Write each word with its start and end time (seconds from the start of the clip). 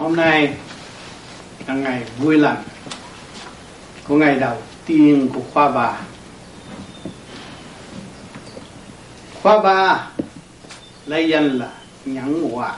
hôm 0.00 0.16
nay 0.16 0.54
là 1.66 1.74
ngày 1.74 2.02
vui 2.18 2.38
lành 2.38 2.62
của 4.08 4.16
ngày 4.16 4.34
đầu 4.34 4.56
tiên 4.86 5.28
của 5.34 5.40
khoa 5.52 5.68
bà. 5.68 6.00
Khoa 9.42 9.62
ba 9.62 10.08
lấy 11.06 11.28
danh 11.28 11.58
là 11.58 11.72
nhẫn 12.04 12.50
hòa. 12.50 12.76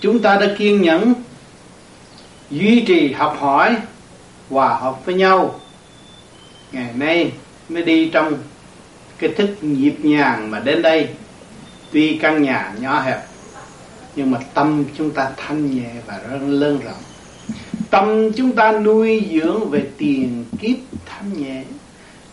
Chúng 0.00 0.22
ta 0.22 0.36
đã 0.36 0.46
kiên 0.58 0.82
nhẫn, 0.82 1.14
duy 2.50 2.84
trì 2.86 3.12
học 3.12 3.36
hỏi 3.40 3.76
hòa 4.50 4.74
hợp 4.74 5.06
với 5.06 5.14
nhau. 5.14 5.60
Ngày 6.72 6.90
nay 6.94 7.32
mới 7.68 7.82
đi 7.82 8.10
trong 8.12 8.38
cái 9.18 9.30
thức 9.36 9.56
nhịp 9.60 9.94
nhàng 10.02 10.50
mà 10.50 10.60
đến 10.60 10.82
đây 10.82 11.08
tuy 11.92 12.18
căn 12.22 12.42
nhà 12.42 12.72
nhỏ 12.80 13.00
hẹp, 13.00 13.20
nhưng 14.16 14.30
mà 14.30 14.38
tâm 14.54 14.84
chúng 14.98 15.10
ta 15.10 15.30
thanh 15.36 15.76
nhẹ 15.76 15.90
và 16.06 16.18
lớn 16.46 16.80
rộng. 16.84 17.02
Tâm 17.90 18.32
chúng 18.32 18.52
ta 18.52 18.72
nuôi 18.72 19.28
dưỡng 19.32 19.70
về 19.70 19.86
tiền 19.98 20.44
kiếp 20.60 20.76
thanh 21.06 21.42
nhẹ. 21.42 21.64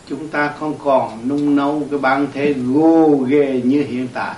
Chúng 0.08 0.28
ta 0.28 0.54
không 0.60 0.74
còn 0.84 1.28
nung 1.28 1.56
nấu 1.56 1.86
cái 1.90 1.98
bản 1.98 2.26
thể 2.32 2.52
gồ 2.52 3.16
ghề 3.28 3.60
như 3.64 3.84
hiện 3.88 4.08
tại. 4.14 4.34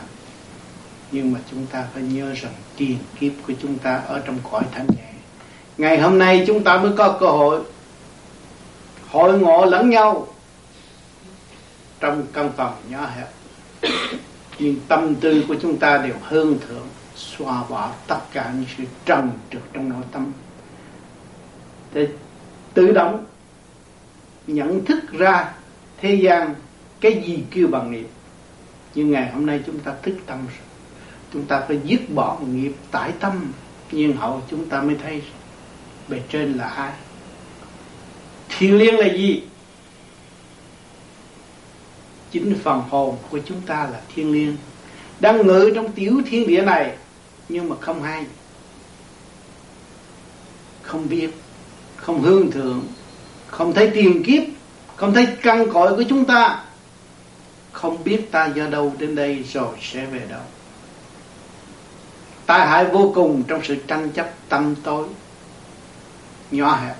Nhưng 1.13 1.33
mà 1.33 1.39
chúng 1.51 1.67
ta 1.67 1.85
phải 1.95 2.03
nhớ 2.03 2.35
rằng 2.35 2.53
tiền 2.77 2.99
kiếp 3.21 3.33
của 3.47 3.53
chúng 3.63 3.79
ta 3.79 3.97
ở 4.07 4.23
trong 4.27 4.39
cõi 4.51 4.63
thanh 4.73 4.87
nhẹ. 4.97 5.11
Ngày 5.79 6.01
hôm 6.01 6.19
nay 6.19 6.45
chúng 6.47 6.65
ta 6.65 6.79
mới 6.79 6.93
có 6.97 7.17
cơ 7.21 7.27
hội 7.27 7.61
hội 9.09 9.39
ngộ 9.39 9.65
lẫn 9.65 9.91
nhau 9.91 10.27
trong 12.01 12.27
căn 12.33 12.51
phòng 12.57 12.75
nhỏ 12.91 13.09
hẹp 13.17 13.29
nhưng 14.61 14.77
tâm 14.89 15.15
tư 15.15 15.45
của 15.49 15.57
chúng 15.63 15.77
ta 15.77 15.99
đều 15.99 16.15
hơn 16.23 16.59
thượng, 16.69 16.87
xóa 17.17 17.65
bỏ 17.69 17.93
tất 18.07 18.21
cả 18.33 18.53
những 18.57 18.65
sự 18.79 18.85
trần 19.05 19.31
trượt 19.53 19.63
trong 19.73 19.89
nội 19.89 20.03
tâm. 20.13 20.33
Để 21.93 22.09
tự 22.75 22.93
động 22.93 23.25
nhận 24.47 24.85
thức 24.85 25.13
ra 25.13 25.53
thế 26.01 26.15
gian 26.15 26.55
cái 27.01 27.23
gì 27.27 27.45
kêu 27.51 27.67
bằng 27.67 27.93
nghiệp. 27.93 28.09
Nhưng 28.95 29.11
ngày 29.11 29.31
hôm 29.33 29.47
nay 29.47 29.61
chúng 29.67 29.79
ta 29.79 29.93
thức 30.03 30.17
tâm 30.27 30.39
rồi. 30.39 30.67
Chúng 31.33 31.45
ta 31.45 31.65
phải 31.69 31.81
dứt 31.85 32.01
bỏ 32.15 32.39
nghiệp 32.47 32.73
tải 32.91 33.13
tâm 33.21 33.53
nhiên 33.93 34.17
hậu 34.17 34.43
chúng 34.51 34.69
ta 34.69 34.83
mới 34.83 34.97
thấy 35.03 35.23
bề 36.09 36.21
trên 36.29 36.53
là 36.53 36.65
ai. 36.65 36.93
Thiên 38.49 38.79
liêng 38.79 38.99
là 38.99 39.07
gì? 39.07 39.43
Chính 42.33 42.59
phần 42.63 42.83
hồn 42.91 43.17
của 43.31 43.39
chúng 43.47 43.61
ta 43.61 43.89
là 43.93 44.01
thiên 44.15 44.33
liêng, 44.33 44.57
đang 45.21 45.47
ngự 45.47 45.73
trong 45.75 45.93
tiểu 45.93 46.23
thiên 46.27 46.47
địa 46.47 46.63
này, 46.63 46.97
nhưng 47.49 47.69
mà 47.69 47.77
không 47.81 48.03
hay, 48.03 48.25
không 50.83 51.09
biết, 51.09 51.31
không 51.97 52.23
hương 52.23 52.51
thượng, 52.51 52.83
không 53.47 53.73
thấy 53.73 53.91
tiền 53.95 54.23
kiếp, 54.23 54.43
không 54.97 55.15
thấy 55.15 55.27
căn 55.43 55.73
cội 55.73 55.97
của 55.97 56.05
chúng 56.09 56.25
ta, 56.25 56.65
không 57.73 58.05
biết 58.05 58.33
ta 58.33 58.47
do 58.47 58.67
đâu 58.67 58.93
đến 58.99 59.15
đây 59.15 59.45
rồi 59.53 59.75
sẽ 59.81 60.07
về 60.07 60.21
đâu. 60.29 60.43
Tai 62.47 62.67
hại 62.67 62.85
vô 62.85 63.13
cùng 63.15 63.43
trong 63.43 63.61
sự 63.65 63.77
tranh 63.87 64.11
chấp 64.11 64.31
tâm 64.49 64.75
tối, 64.83 65.07
nhỏ 66.51 66.79
hẹp, 66.85 66.97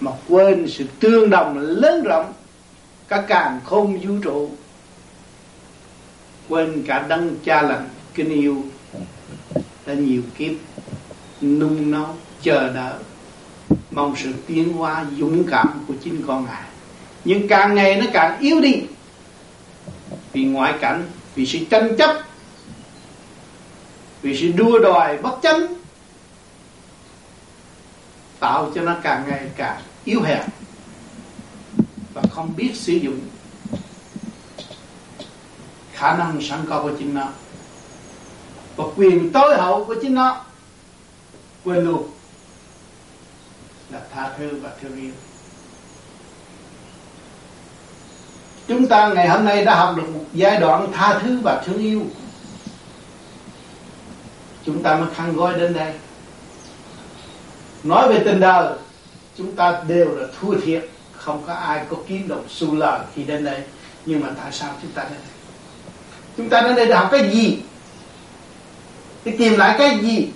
mà 0.00 0.10
quên 0.28 0.68
sự 0.68 0.84
tương 1.00 1.30
đồng 1.30 1.58
lớn 1.58 2.02
rộng 2.02 2.32
cả 3.08 3.24
càng 3.28 3.60
không 3.64 4.00
vũ 4.00 4.14
trụ. 4.22 4.50
Quên 6.48 6.84
cả 6.86 7.06
đấng 7.08 7.36
cha 7.44 7.62
lành 7.62 7.88
kinh 8.14 8.28
yêu. 8.28 8.64
Đã 9.86 9.94
nhiều 9.94 10.22
kiếp 10.38 10.52
nung 11.42 11.90
nấu, 11.90 12.06
chờ 12.42 12.72
đợi. 12.72 12.94
Mong 13.90 14.14
sự 14.16 14.32
tiến 14.46 14.72
hóa 14.72 15.04
dũng 15.18 15.44
cảm 15.50 15.84
của 15.88 15.94
chính 16.04 16.22
con 16.26 16.46
ngài. 16.46 16.62
Nhưng 17.24 17.48
càng 17.48 17.74
ngày 17.74 18.00
nó 18.00 18.06
càng 18.12 18.38
yếu 18.40 18.60
đi. 18.60 18.82
Vì 20.32 20.44
ngoại 20.44 20.74
cảnh, 20.80 21.04
vì 21.34 21.46
sự 21.46 21.58
tranh 21.70 21.96
chấp, 21.96 22.16
vì 24.22 24.40
sự 24.40 24.52
đua 24.52 24.78
đòi 24.78 25.18
bất 25.18 25.38
chánh, 25.42 25.66
tạo 28.38 28.70
cho 28.74 28.82
nó 28.82 28.96
càng 29.02 29.24
ngày 29.28 29.46
càng 29.56 29.80
yếu 30.04 30.22
hẹp 30.22 30.44
và 32.22 32.28
không 32.30 32.56
biết 32.56 32.70
sử 32.74 32.92
dụng 32.92 33.20
khả 35.92 36.16
năng 36.16 36.42
sẵn 36.42 36.60
có 36.68 36.82
của 36.82 36.92
chính 36.98 37.14
nó. 37.14 37.28
Và 38.76 38.84
quyền 38.96 39.32
tối 39.32 39.56
hậu 39.56 39.84
của 39.84 39.94
chính 40.02 40.14
nó, 40.14 40.44
quên 41.64 41.84
luôn, 41.84 42.10
là 43.90 44.00
tha 44.14 44.34
thứ 44.38 44.60
và 44.62 44.70
thương 44.82 45.00
yêu. 45.00 45.12
Chúng 48.68 48.86
ta 48.86 49.08
ngày 49.08 49.28
hôm 49.28 49.44
nay 49.44 49.64
đã 49.64 49.74
học 49.74 49.96
được 49.96 50.08
một 50.14 50.24
giai 50.32 50.60
đoạn 50.60 50.92
tha 50.92 51.18
thứ 51.18 51.38
và 51.42 51.62
thương 51.66 51.78
yêu. 51.78 52.02
Chúng 54.64 54.82
ta 54.82 54.96
mới 54.96 55.14
khăn 55.14 55.36
gói 55.36 55.54
đến 55.58 55.74
đây. 55.74 55.94
Nói 57.82 58.08
về 58.08 58.22
tình 58.24 58.40
đời, 58.40 58.78
chúng 59.36 59.56
ta 59.56 59.82
đều 59.88 60.14
là 60.16 60.26
thua 60.40 60.60
thiệt 60.60 60.88
không 61.18 61.42
có 61.46 61.52
ai 61.52 61.84
có 61.88 61.96
kiếm 62.06 62.28
được 62.28 62.42
xu 62.48 62.74
lời 62.74 63.00
khi 63.14 63.22
đến 63.22 63.44
đây. 63.44 63.62
Nhưng 64.06 64.20
mà 64.20 64.28
tại 64.42 64.52
sao 64.52 64.74
chúng 64.82 64.90
ta 64.90 65.02
đến 65.02 65.12
đây? 65.12 65.32
Chúng 66.36 66.48
ta 66.48 66.60
đến 66.60 66.76
đây 66.76 66.86
để 66.86 66.94
học 66.94 67.08
cái 67.10 67.30
gì? 67.30 67.58
Để 69.24 69.34
tìm 69.38 69.56
lại 69.56 69.74
cái 69.78 69.98
gì? 69.98 70.28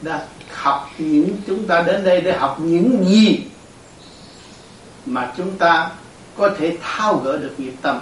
Đã 0.00 0.26
học 0.52 0.90
những 0.98 1.36
chúng 1.46 1.66
ta 1.66 1.82
đến 1.82 2.04
đây 2.04 2.20
để 2.20 2.36
học 2.36 2.56
những 2.60 3.04
gì 3.08 3.40
mà 5.06 5.32
chúng 5.36 5.58
ta 5.58 5.90
có 6.36 6.50
thể 6.58 6.76
thao 6.82 7.16
gỡ 7.16 7.36
được 7.36 7.54
nghiệp 7.58 7.74
tâm. 7.82 8.00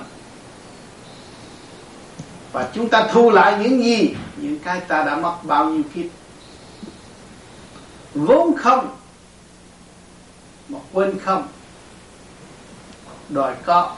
Và 2.53 2.69
chúng 2.75 2.88
ta 2.88 3.09
thu 3.12 3.31
lại 3.31 3.59
những 3.62 3.84
gì? 3.84 4.15
Những 4.37 4.59
cái 4.59 4.81
ta 4.81 5.05
đã 5.05 5.16
mất 5.16 5.34
bao 5.43 5.65
nhiêu 5.65 5.82
kiếp? 5.94 6.06
Vốn 8.15 8.56
không 8.56 8.97
mà 10.69 10.78
quên 10.92 11.19
không, 11.19 11.48
đòi 13.28 13.54
có, 13.64 13.97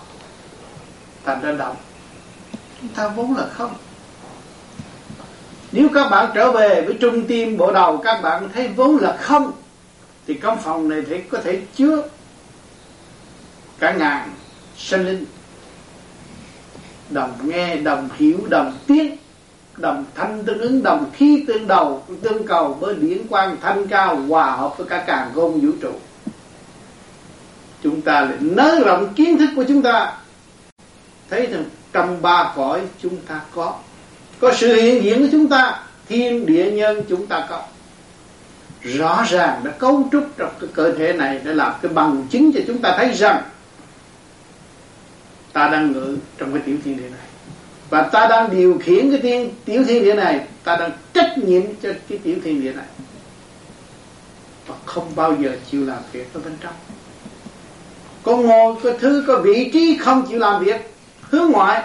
thành 1.24 1.40
ra 1.42 1.52
động. 1.52 1.76
Chúng 2.80 2.90
ta 2.90 3.08
vốn 3.08 3.36
là 3.36 3.46
không. 3.52 3.74
Nếu 5.72 5.88
các 5.94 6.08
bạn 6.08 6.30
trở 6.34 6.52
về 6.52 6.82
với 6.82 6.96
trung 7.00 7.26
tim 7.26 7.56
bộ 7.56 7.72
đầu, 7.72 7.98
các 8.04 8.22
bạn 8.22 8.48
thấy 8.54 8.68
vốn 8.68 8.96
là 8.96 9.16
không, 9.20 9.52
thì 10.26 10.34
căn 10.34 10.58
phòng 10.62 10.88
này 10.88 11.02
thì 11.08 11.20
có 11.20 11.38
thể 11.44 11.60
chứa 11.74 12.02
cả 13.78 13.92
ngàn 13.92 14.30
sinh 14.78 15.06
linh. 15.06 15.24
Đồng 17.10 17.32
nghe, 17.42 17.76
đồng 17.76 18.08
hiểu, 18.16 18.38
đồng 18.48 18.78
tiếng, 18.86 19.16
đồng 19.76 20.04
thanh 20.14 20.44
tương 20.44 20.58
ứng, 20.58 20.82
đồng 20.82 21.10
khí 21.12 21.44
tương 21.48 21.66
đầu, 21.66 22.04
tương 22.22 22.46
cầu 22.46 22.74
với 22.74 22.94
điển 22.94 23.28
quang 23.28 23.56
thanh 23.62 23.88
cao 23.88 24.16
hòa 24.16 24.50
hợp 24.50 24.78
với 24.78 24.86
cả 24.88 25.04
càng 25.06 25.30
gom 25.34 25.60
vũ 25.60 25.68
trụ 25.80 25.92
chúng 27.82 28.00
ta 28.00 28.20
lại 28.20 28.36
nới 28.40 28.80
rộng 28.80 29.14
kiến 29.14 29.38
thức 29.38 29.48
của 29.56 29.64
chúng 29.68 29.82
ta. 29.82 30.12
Thấy 31.30 31.46
rằng 31.46 31.64
trong 31.92 32.22
ba 32.22 32.52
cõi 32.56 32.80
chúng 33.02 33.16
ta 33.16 33.40
có. 33.54 33.74
Có 34.40 34.52
sự 34.54 34.74
hiện 34.74 35.04
diện 35.04 35.18
của 35.18 35.28
chúng 35.32 35.48
ta, 35.48 35.82
thiên 36.08 36.46
địa 36.46 36.70
nhân 36.70 37.02
chúng 37.08 37.26
ta 37.26 37.46
có. 37.50 37.62
Rõ 38.82 39.24
ràng 39.28 39.60
đã 39.64 39.70
cấu 39.70 40.08
trúc 40.12 40.28
trong 40.36 40.50
cái 40.60 40.70
cơ 40.72 40.92
thể 40.92 41.12
này 41.12 41.40
để 41.44 41.54
làm 41.54 41.72
cái 41.82 41.92
bằng 41.92 42.26
chứng 42.30 42.52
cho 42.52 42.60
chúng 42.66 42.78
ta 42.78 42.94
thấy 42.96 43.12
rằng 43.14 43.42
ta 45.52 45.68
đang 45.68 45.92
ngự 45.92 46.16
trong 46.38 46.52
cái 46.52 46.62
tiểu 46.66 46.76
thiên 46.84 46.96
địa 46.96 47.08
này. 47.08 47.26
Và 47.90 48.02
ta 48.02 48.26
đang 48.28 48.50
điều 48.50 48.78
khiển 48.82 49.10
cái 49.10 49.20
thiên, 49.20 49.50
tiểu 49.64 49.84
thiên 49.84 50.04
địa 50.04 50.14
này, 50.14 50.46
ta 50.64 50.76
đang 50.76 50.90
trách 51.14 51.38
nhiệm 51.38 51.62
cho 51.82 51.92
cái 52.08 52.18
tiểu 52.18 52.36
thiên 52.44 52.62
địa 52.62 52.72
này. 52.72 52.86
Và 54.66 54.74
không 54.84 55.12
bao 55.16 55.36
giờ 55.40 55.56
chịu 55.70 55.86
làm 55.86 55.98
việc 56.12 56.34
ở 56.34 56.40
bên 56.44 56.56
trong 56.60 56.72
có 58.26 58.36
ngồi 58.36 58.74
có 58.82 58.90
thứ, 58.98 59.24
có 59.26 59.38
vị 59.38 59.70
trí, 59.72 59.98
không 60.00 60.26
chịu 60.28 60.38
làm 60.38 60.64
việc. 60.64 60.94
Hướng 61.20 61.50
ngoại. 61.50 61.82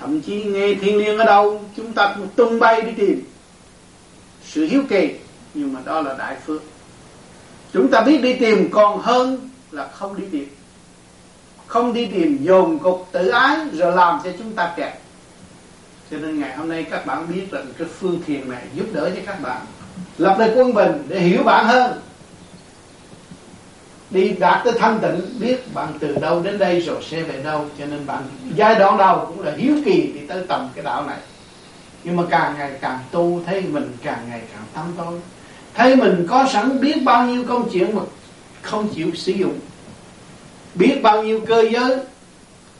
Thậm 0.00 0.20
chí 0.20 0.44
nghe 0.44 0.74
thiên 0.74 0.96
liêng 0.98 1.18
ở 1.18 1.24
đâu, 1.24 1.64
chúng 1.76 1.92
ta 1.92 2.14
cũng 2.16 2.28
tung 2.36 2.58
bay 2.58 2.82
đi 2.82 2.92
tìm. 2.96 3.24
Sự 4.44 4.66
hiếu 4.66 4.82
kỳ, 4.88 5.14
nhưng 5.54 5.72
mà 5.72 5.80
đó 5.84 6.00
là 6.00 6.14
đại 6.18 6.36
phước. 6.46 6.62
Chúng 7.72 7.88
ta 7.88 8.00
biết 8.00 8.22
đi 8.22 8.34
tìm 8.34 8.68
còn 8.70 8.98
hơn 8.98 9.50
là 9.70 9.88
không 9.88 10.20
đi 10.20 10.24
tìm. 10.32 10.48
Không 11.66 11.92
đi 11.92 12.06
tìm 12.06 12.38
dồn 12.42 12.78
cục 12.78 13.08
tự 13.12 13.28
ái, 13.28 13.56
rồi 13.72 13.92
làm 13.92 14.20
cho 14.24 14.30
chúng 14.38 14.52
ta 14.52 14.74
kẹt. 14.76 14.92
Cho 16.10 16.16
nên 16.18 16.40
ngày 16.40 16.56
hôm 16.56 16.68
nay 16.68 16.86
các 16.90 17.06
bạn 17.06 17.26
biết 17.34 17.50
rằng 17.50 17.66
cái 17.78 17.88
phương 17.98 18.22
thiền 18.26 18.50
này 18.50 18.62
giúp 18.74 18.86
đỡ 18.92 19.10
cho 19.16 19.22
các 19.26 19.42
bạn. 19.42 19.60
Lập 20.18 20.36
lại 20.38 20.50
quân 20.54 20.74
bình 20.74 21.04
để 21.08 21.20
hiểu 21.20 21.42
bạn 21.42 21.66
hơn 21.66 22.00
đi 24.12 24.28
đạt 24.28 24.64
tới 24.64 24.72
thanh 24.78 24.98
tịnh, 25.00 25.40
biết 25.40 25.74
bạn 25.74 25.88
từ 26.00 26.16
đâu 26.20 26.42
đến 26.42 26.58
đây 26.58 26.80
rồi 26.80 27.02
sẽ 27.10 27.22
về 27.22 27.42
đâu, 27.42 27.66
cho 27.78 27.86
nên 27.86 28.06
bạn 28.06 28.22
giai 28.54 28.74
đoạn 28.74 28.96
đầu 28.96 29.24
cũng 29.28 29.40
là 29.40 29.52
hiếu 29.56 29.74
kỳ 29.84 30.12
đi 30.14 30.20
tới 30.28 30.44
tầm 30.48 30.68
cái 30.74 30.84
đạo 30.84 31.06
này. 31.06 31.18
Nhưng 32.04 32.16
mà 32.16 32.22
càng 32.30 32.54
ngày 32.58 32.70
càng 32.80 32.98
tu, 33.10 33.40
thấy 33.46 33.60
mình 33.60 33.96
càng 34.02 34.26
ngày 34.30 34.40
càng 34.52 34.62
tâm 34.74 34.84
tối. 34.96 35.20
Thấy 35.74 35.96
mình 35.96 36.26
có 36.30 36.46
sẵn 36.52 36.80
biết 36.80 37.02
bao 37.04 37.26
nhiêu 37.26 37.44
công 37.48 37.68
chuyện 37.72 37.96
mà 37.96 38.02
không 38.62 38.88
chịu 38.88 39.10
sử 39.14 39.32
dụng. 39.32 39.58
Biết 40.74 41.00
bao 41.02 41.22
nhiêu 41.22 41.40
cơ 41.46 41.64
giới, 41.70 41.98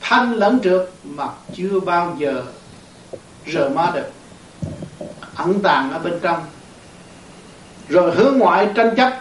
thanh 0.00 0.32
lẫn 0.32 0.58
trượt 0.64 0.90
mà 1.04 1.24
chưa 1.54 1.80
bao 1.80 2.16
giờ 2.18 2.42
rời 3.46 3.70
má 3.70 3.90
được. 3.94 4.10
Ẩn 5.34 5.60
tàng 5.62 5.92
ở 5.92 5.98
bên 5.98 6.18
trong. 6.22 6.44
Rồi 7.88 8.14
hướng 8.14 8.38
ngoại 8.38 8.68
tranh 8.74 8.94
chấp 8.96 9.20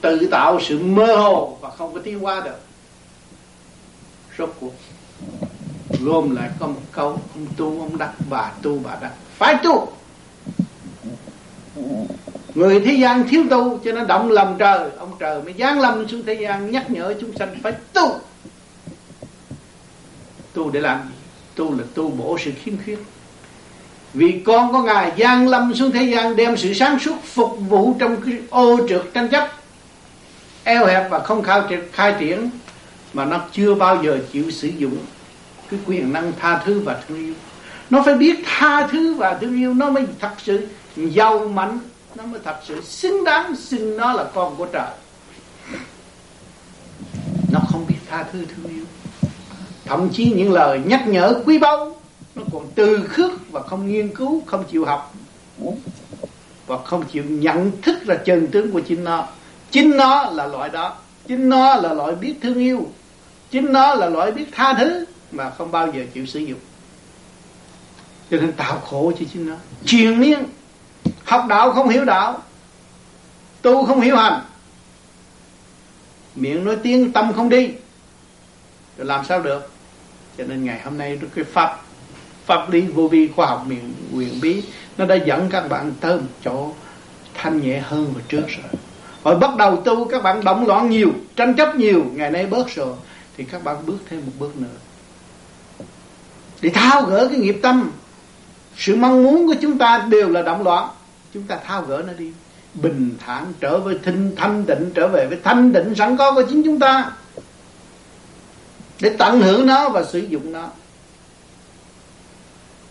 tự 0.00 0.28
tạo 0.30 0.60
sự 0.60 0.78
mơ 0.78 1.16
hồ 1.16 1.58
và 1.60 1.70
không 1.70 1.94
có 1.94 2.00
tiến 2.04 2.24
qua 2.24 2.40
được. 2.40 2.60
Rốt 4.38 4.54
cuộc, 4.60 4.72
gom 6.00 6.36
lại 6.36 6.50
có 6.58 6.66
một 6.66 6.80
câu, 6.92 7.08
ông 7.08 7.46
tu, 7.56 7.80
ông 7.80 7.98
đắc, 7.98 8.12
bà 8.30 8.50
tu, 8.62 8.78
bà 8.84 8.96
đắc. 9.00 9.10
Phải 9.38 9.56
tu. 9.64 9.92
Người 12.54 12.80
thế 12.80 12.92
gian 12.92 13.28
thiếu 13.28 13.44
tu, 13.50 13.78
cho 13.84 13.92
nên 13.92 14.06
động 14.06 14.30
lầm 14.30 14.58
trời, 14.58 14.90
ông 14.98 15.12
trời 15.18 15.42
mới 15.42 15.54
giáng 15.58 15.80
lâm 15.80 16.08
xuống 16.08 16.22
thế 16.26 16.34
gian, 16.34 16.70
nhắc 16.70 16.90
nhở 16.90 17.14
chúng 17.20 17.36
sanh 17.36 17.56
phải 17.62 17.72
tu. 17.72 18.14
Tu 20.52 20.70
để 20.70 20.80
làm 20.80 21.00
gì? 21.08 21.14
Tu 21.54 21.78
là 21.78 21.84
tu 21.94 22.10
bổ 22.10 22.38
sự 22.44 22.50
khiếm 22.62 22.74
khuyết. 22.84 22.98
Vì 24.14 24.42
con 24.44 24.72
có 24.72 24.82
ngài 24.82 25.12
giáng 25.18 25.48
lâm 25.48 25.74
xuống 25.74 25.90
thế 25.90 26.02
gian, 26.02 26.36
đem 26.36 26.56
sự 26.56 26.74
sáng 26.74 26.98
suốt 26.98 27.16
phục 27.24 27.58
vụ 27.68 27.94
trong 27.98 28.16
cái 28.26 28.34
ô 28.50 28.88
trượt 28.88 29.02
tranh 29.14 29.28
chấp 29.28 29.48
eo 30.64 30.86
hẹp 30.86 31.10
và 31.10 31.18
không 31.18 31.42
khai, 31.42 31.62
khai 31.92 32.14
triển 32.20 32.50
mà 33.12 33.24
nó 33.24 33.40
chưa 33.52 33.74
bao 33.74 34.02
giờ 34.04 34.18
chịu 34.32 34.50
sử 34.50 34.68
dụng 34.68 34.96
cái 35.70 35.80
quyền 35.86 36.12
năng 36.12 36.32
tha 36.40 36.62
thứ 36.64 36.80
và 36.80 37.02
thương 37.08 37.18
yêu. 37.18 37.34
Nó 37.90 38.02
phải 38.02 38.14
biết 38.14 38.42
tha 38.44 38.86
thứ 38.86 39.14
và 39.14 39.34
thương 39.34 39.56
yêu 39.56 39.74
nó 39.74 39.90
mới 39.90 40.06
thật 40.20 40.32
sự 40.38 40.66
giàu 40.96 41.48
mạnh 41.48 41.78
nó 42.14 42.24
mới 42.24 42.40
thật 42.44 42.56
sự 42.64 42.80
xứng 42.80 43.24
đáng 43.24 43.56
xưng 43.56 43.96
nó 43.96 44.12
là 44.12 44.24
con 44.34 44.56
của 44.56 44.66
trời. 44.66 44.90
Nó 47.52 47.60
không 47.70 47.86
biết 47.88 47.98
tha 48.10 48.24
thứ 48.32 48.44
thương 48.44 48.72
yêu. 48.76 48.84
Thậm 49.84 50.08
chí 50.12 50.32
những 50.36 50.52
lời 50.52 50.80
nhắc 50.86 51.08
nhở 51.08 51.42
quý 51.46 51.58
báu 51.58 51.96
nó 52.34 52.42
còn 52.52 52.66
từ 52.74 53.06
khước 53.08 53.50
và 53.50 53.62
không 53.62 53.92
nghiên 53.92 54.14
cứu 54.14 54.42
không 54.46 54.64
chịu 54.70 54.84
học. 54.84 55.14
Và 56.66 56.78
không 56.84 57.04
chịu 57.12 57.24
nhận 57.24 57.82
thức 57.82 57.98
là 58.08 58.14
chân 58.14 58.46
tướng 58.46 58.72
của 58.72 58.80
chính 58.80 59.04
nó 59.04 59.26
chính 59.72 59.96
nó 59.96 60.30
là 60.30 60.46
loại 60.46 60.70
đó. 60.70 60.96
Chính 61.28 61.48
nó 61.48 61.74
là 61.74 61.92
loại 61.92 62.14
biết 62.14 62.34
thương 62.42 62.58
yêu. 62.58 62.88
Chính 63.50 63.72
nó 63.72 63.94
là 63.94 64.08
loại 64.08 64.32
biết 64.32 64.46
tha 64.52 64.74
thứ 64.78 65.04
mà 65.32 65.50
không 65.50 65.70
bao 65.70 65.92
giờ 65.92 66.04
chịu 66.14 66.26
sử 66.26 66.40
dụng. 66.40 66.58
Cho 68.30 68.36
nên 68.36 68.52
tạo 68.52 68.80
khổ 68.80 69.12
cho 69.18 69.26
chính 69.32 69.48
nó. 69.48 69.54
Truyền 69.86 70.20
miên. 70.20 70.44
Học 71.24 71.44
đạo 71.48 71.72
không 71.72 71.88
hiểu 71.88 72.04
đạo. 72.04 72.42
Tu 73.62 73.86
không 73.86 74.00
hiểu 74.00 74.16
hành. 74.16 74.40
Miệng 76.34 76.64
nói 76.64 76.76
tiếng, 76.82 77.12
tâm 77.12 77.32
không 77.36 77.48
đi. 77.48 77.68
Rồi 78.96 79.06
làm 79.06 79.24
sao 79.24 79.40
được? 79.40 79.72
Cho 80.38 80.44
nên 80.44 80.64
ngày 80.64 80.80
hôm 80.84 80.98
nay 80.98 81.18
cái 81.34 81.44
pháp. 81.44 81.78
Pháp 82.46 82.70
lý 82.70 82.80
vô 82.80 83.08
vi 83.08 83.28
khoa 83.36 83.46
học 83.46 83.64
miệng 83.66 83.94
quyền 84.14 84.40
bí, 84.40 84.62
nó 84.98 85.04
đã 85.04 85.14
dẫn 85.14 85.48
các 85.50 85.68
bạn 85.68 85.92
tới 86.00 86.16
một 86.16 86.28
chỗ 86.44 86.72
thanh 87.34 87.60
nhẹ 87.60 87.80
hơn 87.80 88.04
hồi 88.12 88.22
trước 88.28 88.44
rồi. 88.48 88.81
Hồi 89.22 89.38
bắt 89.38 89.56
đầu 89.56 89.82
tu, 89.84 90.08
các 90.08 90.22
bạn 90.22 90.44
động 90.44 90.66
loạn 90.66 90.90
nhiều, 90.90 91.12
Tranh 91.36 91.54
chấp 91.54 91.76
nhiều, 91.76 92.04
Ngày 92.14 92.30
nay 92.30 92.46
bớt 92.46 92.68
rồi, 92.74 92.94
Thì 93.36 93.44
các 93.44 93.64
bạn 93.64 93.76
bước 93.86 93.98
thêm 94.10 94.22
một 94.26 94.32
bước 94.38 94.56
nữa. 94.56 95.86
Để 96.60 96.70
thao 96.74 97.02
gỡ 97.02 97.28
cái 97.28 97.38
nghiệp 97.38 97.58
tâm, 97.62 97.90
Sự 98.76 98.96
mong 98.96 99.22
muốn 99.22 99.46
của 99.46 99.54
chúng 99.62 99.78
ta 99.78 100.06
đều 100.08 100.28
là 100.28 100.42
động 100.42 100.62
loạn. 100.62 100.88
Chúng 101.34 101.42
ta 101.42 101.58
thao 101.66 101.82
gỡ 101.82 102.02
nó 102.06 102.12
đi. 102.12 102.32
Bình 102.74 103.16
thản 103.26 103.52
trở 103.60 103.78
về 103.78 103.98
thinh 104.02 104.34
thanh 104.36 104.66
định 104.66 104.90
Trở 104.94 105.08
về 105.08 105.26
với 105.26 105.38
thanh 105.44 105.72
định 105.72 105.94
sẵn 105.94 106.16
có 106.16 106.34
của 106.34 106.42
chính 106.48 106.62
chúng 106.62 106.78
ta. 106.78 107.12
Để 109.00 109.10
tận 109.18 109.40
hưởng 109.40 109.66
nó 109.66 109.88
và 109.88 110.04
sử 110.04 110.18
dụng 110.18 110.52
nó. 110.52 110.68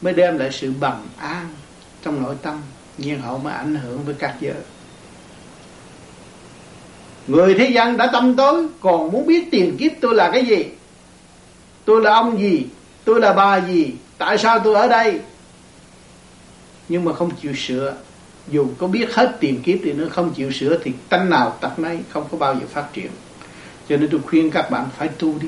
Mới 0.02 0.14
đem 0.14 0.38
lại 0.38 0.50
sự 0.52 0.74
bằng 0.80 1.08
an 1.18 1.48
Trong 2.04 2.24
nội 2.24 2.36
tâm. 2.42 2.62
Nhưng 2.98 3.22
hậu 3.22 3.38
mới 3.38 3.54
ảnh 3.54 3.76
hưởng 3.76 4.04
với 4.06 4.16
các 4.20 4.36
giới. 4.40 4.56
Người 7.28 7.54
thế 7.54 7.66
gian 7.66 7.98
đã 7.98 8.08
tâm 8.08 8.36
tối, 8.36 8.68
Còn 8.82 9.12
muốn 9.12 9.26
biết 9.28 9.52
tiền 9.52 9.78
kiếp 9.78 9.92
tôi 10.02 10.16
là 10.16 10.32
cái 10.32 10.46
gì? 10.46 10.66
Tôi 11.86 12.02
là 12.02 12.14
ông 12.14 12.40
gì? 12.40 12.66
Tôi 13.06 13.22
là 13.22 13.34
bà 13.34 13.62
gì? 13.62 13.94
Tại 14.18 14.38
sao 14.38 14.60
tôi 14.60 14.76
ở 14.76 14.88
đây? 14.88 15.20
Nhưng 16.90 17.06
mà 17.06 17.14
không 17.14 17.32
chịu 17.42 17.54
sửa. 17.56 17.94
Dù 18.48 18.68
có 18.78 18.88
biết 18.88 19.16
hết 19.16 19.38
tiền 19.40 19.62
kiếp 19.64 19.78
thì 19.84 19.94
nó 19.94 20.06
không 20.12 20.34
chịu 20.34 20.52
sửa, 20.52 20.78
Thì 20.84 20.92
tánh 21.10 21.30
nào 21.30 21.58
tật 21.62 21.80
nấy 21.80 22.00
Không 22.10 22.28
có 22.32 22.38
bao 22.38 22.54
giờ 22.54 22.66
phát 22.74 22.86
triển. 22.94 23.12
Cho 23.90 23.98
nên 23.98 24.10
tôi 24.10 24.22
khuyên 24.28 24.52
các 24.52 24.72
bạn 24.72 24.86
phải 24.98 25.08
tu 25.08 25.34
đi. 25.42 25.48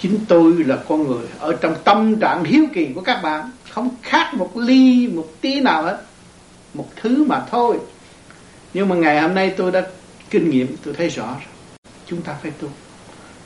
Chính 0.00 0.18
tôi 0.28 0.52
là 0.66 0.76
con 0.88 1.08
người 1.08 1.26
Ở 1.38 1.52
trong 1.60 1.74
tâm 1.84 2.16
trạng 2.16 2.44
hiếu 2.44 2.64
kỳ 2.74 2.88
của 2.94 3.00
các 3.00 3.22
bạn. 3.22 3.50
Không 3.70 3.88
khác 4.02 4.34
một 4.34 4.56
ly, 4.56 5.08
Một 5.08 5.26
tí 5.40 5.60
nào 5.60 5.82
hết. 5.82 5.98
Một 6.74 6.88
thứ 6.96 7.24
mà 7.24 7.42
thôi. 7.50 7.78
Nhưng 8.74 8.88
mà 8.88 8.96
ngày 8.96 9.20
hôm 9.20 9.34
nay 9.34 9.54
tôi 9.56 9.72
đã 9.72 9.86
kinh 10.34 10.50
nghiệm 10.50 10.76
tôi 10.84 10.94
thấy 10.94 11.08
rõ 11.08 11.26
rồi. 11.26 11.52
Chúng 12.06 12.22
ta 12.22 12.34
phải 12.42 12.50
tu. 12.50 12.68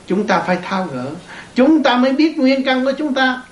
Chúng 0.07 0.27
ta 0.27 0.39
phải 0.39 0.57
thao 0.63 0.87
gỡ. 0.93 1.11
Chúng 1.55 1.83
ta 1.83 1.97
mới 1.97 2.13
biết 2.13 2.37
nguyên 2.37 2.63
căn 2.63 2.85
của 2.85 2.91
chúng 2.97 3.13
ta. 3.13 3.43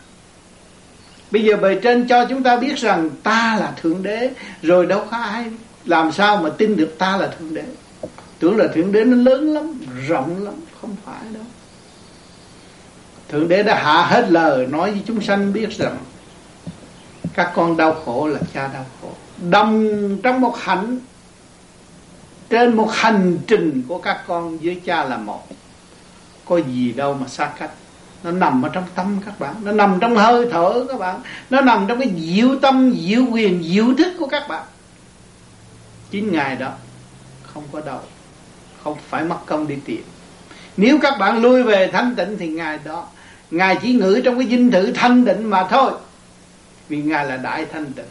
Bây 1.31 1.44
giờ 1.44 1.57
bề 1.57 1.80
trên 1.84 2.07
cho 2.07 2.25
chúng 2.25 2.44
ta 2.44 2.57
biết 2.57 2.78
rằng 2.78 3.10
ta 3.24 3.57
là 3.60 3.74
thượng 3.81 4.04
đế, 4.04 4.31
rồi 4.62 4.86
đâu 4.86 5.06
có 5.12 5.18
ai 5.18 5.45
làm 5.86 6.12
sao 6.12 6.38
mà 6.38 6.50
tin 6.50 6.78
được 6.78 6.95
ta 6.98 7.18
là 7.18 7.28
thượng 7.28 7.54
đế. 7.54 7.63
Tưởng 8.39 8.57
là 8.57 8.68
thượng 8.75 8.92
đế 8.92 9.04
nó 9.04 9.18
lớn 9.18 9.54
lắm, 9.54 9.80
rộng 10.07 10.44
lắm, 10.44 10.54
không 10.81 10.95
phải 11.06 11.22
đâu. 11.33 11.44
Thượng 13.30 13.48
đế 13.48 13.63
đã 13.63 13.83
hạ 13.83 14.06
hết 14.06 14.28
lời 14.30 14.68
nói 14.68 14.92
với 14.92 15.01
chúng 15.07 15.22
sanh 15.22 15.54
biết 15.54 15.78
rằng 15.78 15.98
các 17.33 17.51
con 17.56 17.78
đau 17.78 17.94
khổ 18.06 18.28
là 18.28 18.40
cha 18.54 18.69
đau 18.74 18.86
khổ. 19.01 19.12
Đồng 19.50 20.18
trong 20.24 20.42
một 20.42 20.56
hạnh 20.60 21.00
trên 22.50 22.76
một 22.76 22.90
hành 22.94 23.38
trình 23.48 23.84
của 23.88 23.98
các 23.98 24.24
con 24.28 24.58
với 24.58 24.82
cha 24.86 25.04
là 25.04 25.18
một. 25.18 25.48
Có 26.46 26.58
gì 26.58 26.94
đâu 26.94 27.14
mà 27.14 27.28
xa 27.28 27.52
cách. 27.60 27.72
Nó 28.24 28.32
nằm 28.32 28.62
ở 28.62 28.70
trong 28.70 28.84
tâm 28.96 29.18
các 29.26 29.40
bạn. 29.40 29.56
Nó 29.64 29.72
nằm 29.72 29.98
trong 30.02 30.16
hơi 30.16 30.48
thở 30.52 30.86
các 30.90 31.00
bạn. 31.00 31.21
Nó 31.50 31.62
nằm 31.62 31.86
trong 31.88 32.00
cái 32.00 32.12
diệu 32.18 32.60
tâm, 32.60 32.95
diệu 33.07 33.26
quyền, 33.31 33.64
diệu 33.64 33.94
thức 33.98 34.14
của 34.19 34.28
các 34.28 34.48
bạn. 34.48 34.64
Chính 36.12 36.31
ngài 36.31 36.56
đó 36.56 36.71
không 37.44 37.64
có 37.71 37.81
đâu 37.81 38.00
không 38.83 38.98
phải 39.10 39.24
mất 39.24 39.38
công 39.45 39.68
đi 39.68 39.76
tìm. 39.86 40.02
Nếu 40.78 41.00
các 41.02 41.14
bạn 41.19 41.42
lui 41.42 41.64
về 41.64 41.90
thanh 41.94 42.16
tịnh 42.16 42.38
thì 42.40 42.48
ngài 42.48 42.80
đó, 42.83 43.07
ngài 43.52 43.78
chỉ 43.81 43.94
ngự 43.94 44.21
trong 44.26 44.40
cái 44.40 44.48
dinh 44.48 44.71
thự 44.71 44.92
thanh 44.92 45.26
tịnh 45.26 45.50
mà 45.50 45.68
thôi. 45.69 45.92
Vì 46.90 47.02
ngài 47.02 47.26
là 47.26 47.38
đại 47.38 47.66
thanh 47.66 47.86
tịnh 47.94 48.06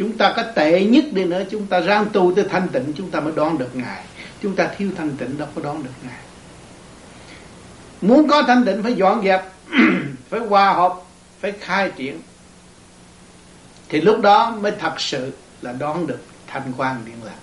chúng 0.00 0.16
ta 0.16 0.32
có 0.36 0.42
tệ 0.42 0.84
nhất 0.84 1.04
đi 1.12 1.24
nữa, 1.24 1.42
chúng 1.50 1.66
ta 1.66 1.80
ráng 1.80 2.06
tu 2.12 2.34
tới 2.34 2.44
thanh 2.50 2.68
tịnh, 2.68 2.92
chúng 2.96 3.10
ta 3.10 3.20
mới 3.20 3.32
đón 3.36 3.58
được 3.58 3.76
ngài. 3.76 4.04
Chúng 4.42 4.56
ta 4.56 4.68
thiếu 4.78 4.90
thanh 4.96 5.16
tịnh 5.16 5.38
đâu 5.38 5.48
có 5.54 5.62
đón 5.62 5.82
được 5.82 5.90
ngài. 6.02 6.18
Muốn 8.00 8.28
có 8.28 8.42
thanh 8.42 8.64
tịnh 8.64 8.82
phải 8.82 8.94
dọn 8.94 9.24
dẹp, 9.24 9.42
phải 10.30 10.40
hòa 10.40 10.72
hợp, 10.72 10.94
phải 11.40 11.52
khai 11.60 11.92
triển. 11.96 12.20
Thì 13.88 14.00
lúc 14.00 14.20
đó 14.20 14.50
mới 14.60 14.72
thật 14.78 15.00
sự 15.00 15.32
là 15.62 15.72
đón 15.72 16.06
được 16.06 16.24
thanh 16.46 16.72
quan 16.76 17.02
điện 17.04 17.16
lạc 17.24 17.38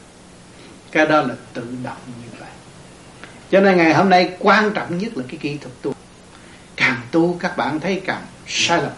cái 0.91 1.05
đó 1.05 1.21
là 1.21 1.35
tự 1.53 1.67
động 1.83 1.97
như 2.23 2.29
vậy. 2.39 2.49
Cho 3.51 3.59
nên 3.59 3.77
ngày 3.77 3.93
hôm 3.93 4.09
nay 4.09 4.35
quan 4.39 4.73
trọng 4.73 4.97
nhất 4.97 5.17
là 5.17 5.23
cái 5.27 5.37
kỹ 5.37 5.57
thuật 5.57 5.73
tu. 5.81 5.93
Càng 6.75 7.01
tu 7.11 7.37
các 7.39 7.57
bạn 7.57 7.79
thấy 7.79 8.01
càng 8.05 8.25
sai 8.47 8.81
lầm, 8.81 8.91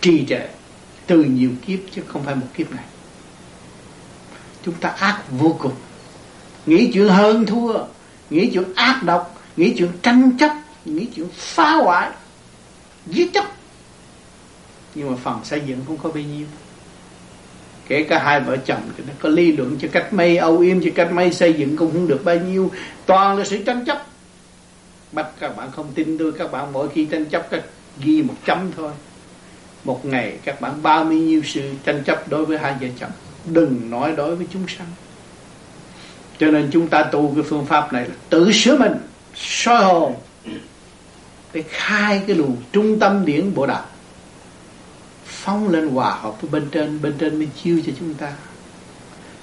trì 0.00 0.26
trệ 0.28 0.48
từ 1.10 1.22
nhiều 1.22 1.50
kiếp 1.66 1.78
chứ 1.94 2.02
không 2.06 2.22
phải 2.22 2.34
một 2.34 2.46
kiếp 2.54 2.72
này. 2.72 2.84
Chúng 4.64 4.74
ta 4.74 4.88
ác 4.88 5.22
vô 5.30 5.56
cùng. 5.58 5.72
Nghĩ 6.66 6.90
chuyện 6.94 7.08
hơn 7.08 7.46
thua, 7.46 7.78
nghĩ 8.30 8.50
chuyện 8.54 8.74
ác 8.74 9.02
độc, 9.02 9.40
nghĩ 9.56 9.74
chuyện 9.78 9.90
tranh 10.02 10.36
chấp, 10.38 10.52
nghĩ 10.84 11.06
chuyện 11.16 11.26
phá 11.32 11.74
hoại, 11.74 12.10
giết 13.06 13.32
chóc. 13.34 13.56
Nhưng 14.94 15.10
mà 15.10 15.16
phần 15.22 15.40
xây 15.44 15.62
dựng 15.66 15.80
không 15.86 15.96
có 15.96 16.10
bao 16.10 16.22
nhiêu. 16.22 16.46
Kể 17.88 18.02
cả 18.02 18.22
hai 18.24 18.40
vợ 18.40 18.56
chồng 18.56 18.82
thì 18.96 19.04
nó 19.06 19.12
có 19.18 19.28
ly 19.28 19.52
luận 19.52 19.76
cho 19.80 19.88
cách 19.92 20.12
mây 20.12 20.36
âu 20.36 20.58
yếm, 20.58 20.80
cho 20.84 20.90
cách 20.94 21.12
mây 21.12 21.32
xây 21.32 21.52
dựng 21.52 21.76
cũng 21.76 21.92
không 21.92 22.08
được 22.08 22.24
bao 22.24 22.36
nhiêu. 22.36 22.70
Toàn 23.06 23.38
là 23.38 23.44
sự 23.44 23.64
tranh 23.64 23.84
chấp. 23.84 24.06
Bắt 25.12 25.26
các 25.40 25.56
bạn 25.56 25.70
không 25.72 25.92
tin 25.94 26.18
tôi, 26.18 26.32
các 26.32 26.52
bạn 26.52 26.72
mỗi 26.72 26.88
khi 26.88 27.04
tranh 27.04 27.24
chấp, 27.24 27.50
các 27.50 27.64
ghi 28.00 28.22
một 28.22 28.34
chấm 28.46 28.70
thôi 28.76 28.92
một 29.84 30.04
ngày 30.04 30.38
các 30.44 30.60
bạn 30.60 30.82
bao 30.82 31.04
nhiêu 31.04 31.42
sự 31.44 31.70
tranh 31.84 32.02
chấp 32.04 32.28
đối 32.28 32.44
với 32.44 32.58
hai 32.58 32.74
vợ 32.80 32.86
chồng. 33.00 33.10
Đừng 33.44 33.90
nói 33.90 34.12
đối 34.16 34.36
với 34.36 34.46
chúng 34.52 34.68
sanh. 34.68 34.86
Cho 36.38 36.46
nên 36.46 36.70
chúng 36.72 36.88
ta 36.88 37.02
tu 37.02 37.32
cái 37.34 37.44
phương 37.44 37.66
pháp 37.66 37.92
này 37.92 38.04
là 38.04 38.14
tự 38.28 38.52
sửa 38.52 38.76
mình, 38.76 38.92
soi 39.34 39.84
hồn. 39.84 40.14
Để 41.52 41.64
khai 41.68 42.22
cái 42.26 42.36
luồng 42.36 42.56
trung 42.72 42.98
tâm 42.98 43.24
điển 43.24 43.54
bộ 43.54 43.66
đạo 43.66 43.84
phóng 45.24 45.68
lên 45.68 45.88
hòa 45.88 46.10
hợp 46.10 46.42
với 46.42 46.50
bên 46.50 46.68
trên 46.70 47.02
bên 47.02 47.14
trên 47.18 47.38
mới 47.38 47.48
chiêu 47.62 47.80
cho 47.86 47.92
chúng 47.98 48.14
ta. 48.14 48.32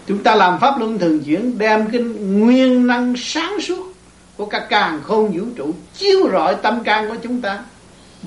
Chúng 0.07 0.23
ta 0.23 0.35
làm 0.35 0.59
pháp 0.59 0.79
luân 0.79 0.99
thường 0.99 1.19
chuyển, 1.23 1.57
đem 1.57 1.89
cái 1.91 2.01
nguyên 2.01 2.87
năng 2.87 3.13
sáng 3.17 3.61
suốt 3.61 3.93
của 4.37 4.45
các 4.45 4.65
càng 4.69 5.01
khôn 5.03 5.31
vũ 5.31 5.45
trụ 5.55 5.73
chiếu 5.93 6.29
rọi 6.31 6.55
tâm 6.55 6.83
can 6.83 7.09
của 7.09 7.15
chúng 7.23 7.41
ta 7.41 7.63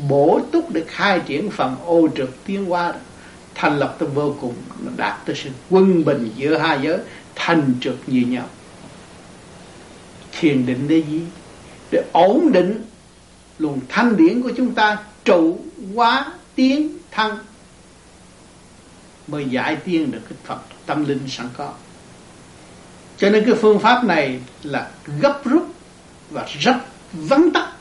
bổ 0.08 0.40
túc 0.52 0.70
để 0.70 0.84
khai 0.88 1.20
triển 1.26 1.50
phần 1.50 1.76
ô 1.84 2.08
trực 2.16 2.44
tiến 2.44 2.64
hóa, 2.64 2.94
thành 3.54 3.78
lập 3.78 3.96
tới 3.98 4.08
vô 4.08 4.34
cùng 4.40 4.54
đạt 4.96 5.26
tới 5.26 5.36
sự 5.44 5.50
quân 5.70 6.04
bình 6.04 6.32
giữa 6.36 6.58
hai 6.58 6.78
giới, 6.82 6.98
thành 7.34 7.74
trực 7.80 7.96
như 8.06 8.20
nhau. 8.20 8.46
Thiền 10.40 10.66
định 10.66 10.88
để 10.88 11.02
gì 11.10 11.20
để 11.90 12.02
ổn 12.12 12.52
định 12.52 12.84
luồng 13.58 13.80
thanh 13.88 14.16
điển 14.16 14.42
của 14.42 14.50
chúng 14.56 14.74
ta, 14.74 14.98
trụ, 15.24 15.58
hóa, 15.94 16.32
tiến, 16.54 16.98
thăng, 17.10 17.38
mới 19.26 19.44
giải 19.44 19.76
tiên 19.76 20.10
được 20.10 20.20
cái 20.28 20.38
Phật 20.44 20.60
tâm 20.86 21.04
linh 21.04 21.28
sẵn 21.28 21.48
có. 21.56 21.72
Cho 23.18 23.30
nên 23.30 23.44
cái 23.44 23.54
phương 23.54 23.78
pháp 23.78 24.04
này 24.04 24.40
là 24.62 24.90
gấp 25.20 25.40
rút 25.44 25.74
và 26.30 26.46
rất 26.58 26.76
vắn 27.12 27.50
tắt 27.50 27.72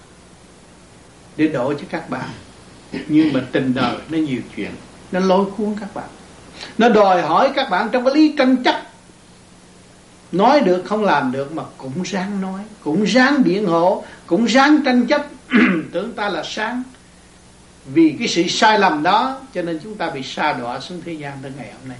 để 1.39 1.47
đổ 1.47 1.73
cho 1.73 1.85
các 1.89 2.09
bạn. 2.09 2.29
Nhưng 3.07 3.33
mà 3.33 3.39
tình 3.51 3.73
đời 3.73 3.97
nó 4.09 4.17
nhiều 4.17 4.41
chuyện, 4.55 4.71
nó 5.11 5.19
lôi 5.19 5.45
cuốn 5.57 5.75
các 5.79 5.95
bạn. 5.95 6.09
Nó 6.77 6.89
đòi 6.89 7.21
hỏi 7.21 7.51
các 7.55 7.69
bạn 7.69 7.89
trong 7.91 8.05
cái 8.05 8.15
lý 8.15 8.35
tranh 8.37 8.63
chấp. 8.63 8.81
Nói 10.31 10.59
được 10.61 10.83
không 10.85 11.03
làm 11.03 11.31
được 11.31 11.53
mà 11.53 11.63
cũng 11.77 12.03
ráng 12.03 12.41
nói, 12.41 12.61
cũng 12.83 13.03
ráng 13.03 13.43
biện 13.43 13.65
hộ, 13.65 14.03
cũng 14.25 14.45
ráng 14.45 14.81
tranh 14.85 15.07
chấp. 15.07 15.25
Tưởng 15.91 16.13
ta 16.13 16.29
là 16.29 16.43
sáng. 16.45 16.83
Vì 17.85 18.15
cái 18.19 18.27
sự 18.27 18.43
sai 18.47 18.79
lầm 18.79 19.03
đó, 19.03 19.41
cho 19.53 19.61
nên 19.61 19.79
chúng 19.83 19.95
ta 19.95 20.09
bị 20.09 20.23
sa 20.23 20.53
đọa 20.53 20.79
xuống 20.79 21.01
thế 21.05 21.13
gian 21.13 21.37
tới 21.41 21.51
ngày 21.57 21.71
hôm 21.79 21.89
nay. 21.89 21.99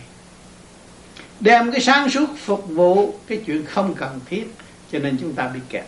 Đem 1.40 1.72
cái 1.72 1.82
sáng 1.82 2.10
suốt 2.10 2.30
phục 2.38 2.70
vụ 2.70 3.14
cái 3.28 3.42
chuyện 3.46 3.66
không 3.66 3.94
cần 3.94 4.20
thiết, 4.26 4.56
cho 4.92 5.00
nên 5.00 5.18
chúng 5.22 5.34
ta 5.34 5.48
bị 5.48 5.60
kẹt. 5.70 5.86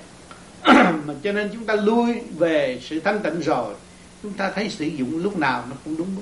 mà 1.06 1.14
cho 1.24 1.32
nên 1.32 1.50
chúng 1.54 1.66
ta 1.66 1.76
lui 1.76 2.14
về 2.38 2.80
sự 2.82 3.00
thanh 3.00 3.20
tịnh 3.20 3.40
rồi. 3.40 3.74
Chúng 4.24 4.34
ta 4.34 4.52
thấy 4.56 4.70
sử 4.70 4.86
dụng 4.86 5.24
lúc 5.24 5.38
nào 5.38 5.64
nó 5.70 5.76
cũng 5.86 5.98
đúng 5.98 6.16
mức 6.16 6.22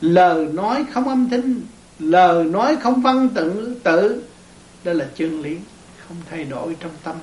lời 0.00 0.46
nói 0.52 0.84
không 0.92 1.08
âm 1.08 1.30
thanh, 1.30 1.60
lời 1.98 2.44
nói 2.44 2.76
không 2.82 3.02
văn 3.02 3.28
tự 3.34 3.76
tự, 3.82 4.22
đó 4.84 4.92
là 4.92 5.06
chân 5.16 5.42
lý, 5.42 5.56
không 6.08 6.16
thay 6.30 6.44
đổi 6.44 6.76
trong 6.80 6.92
tâm. 7.02 7.16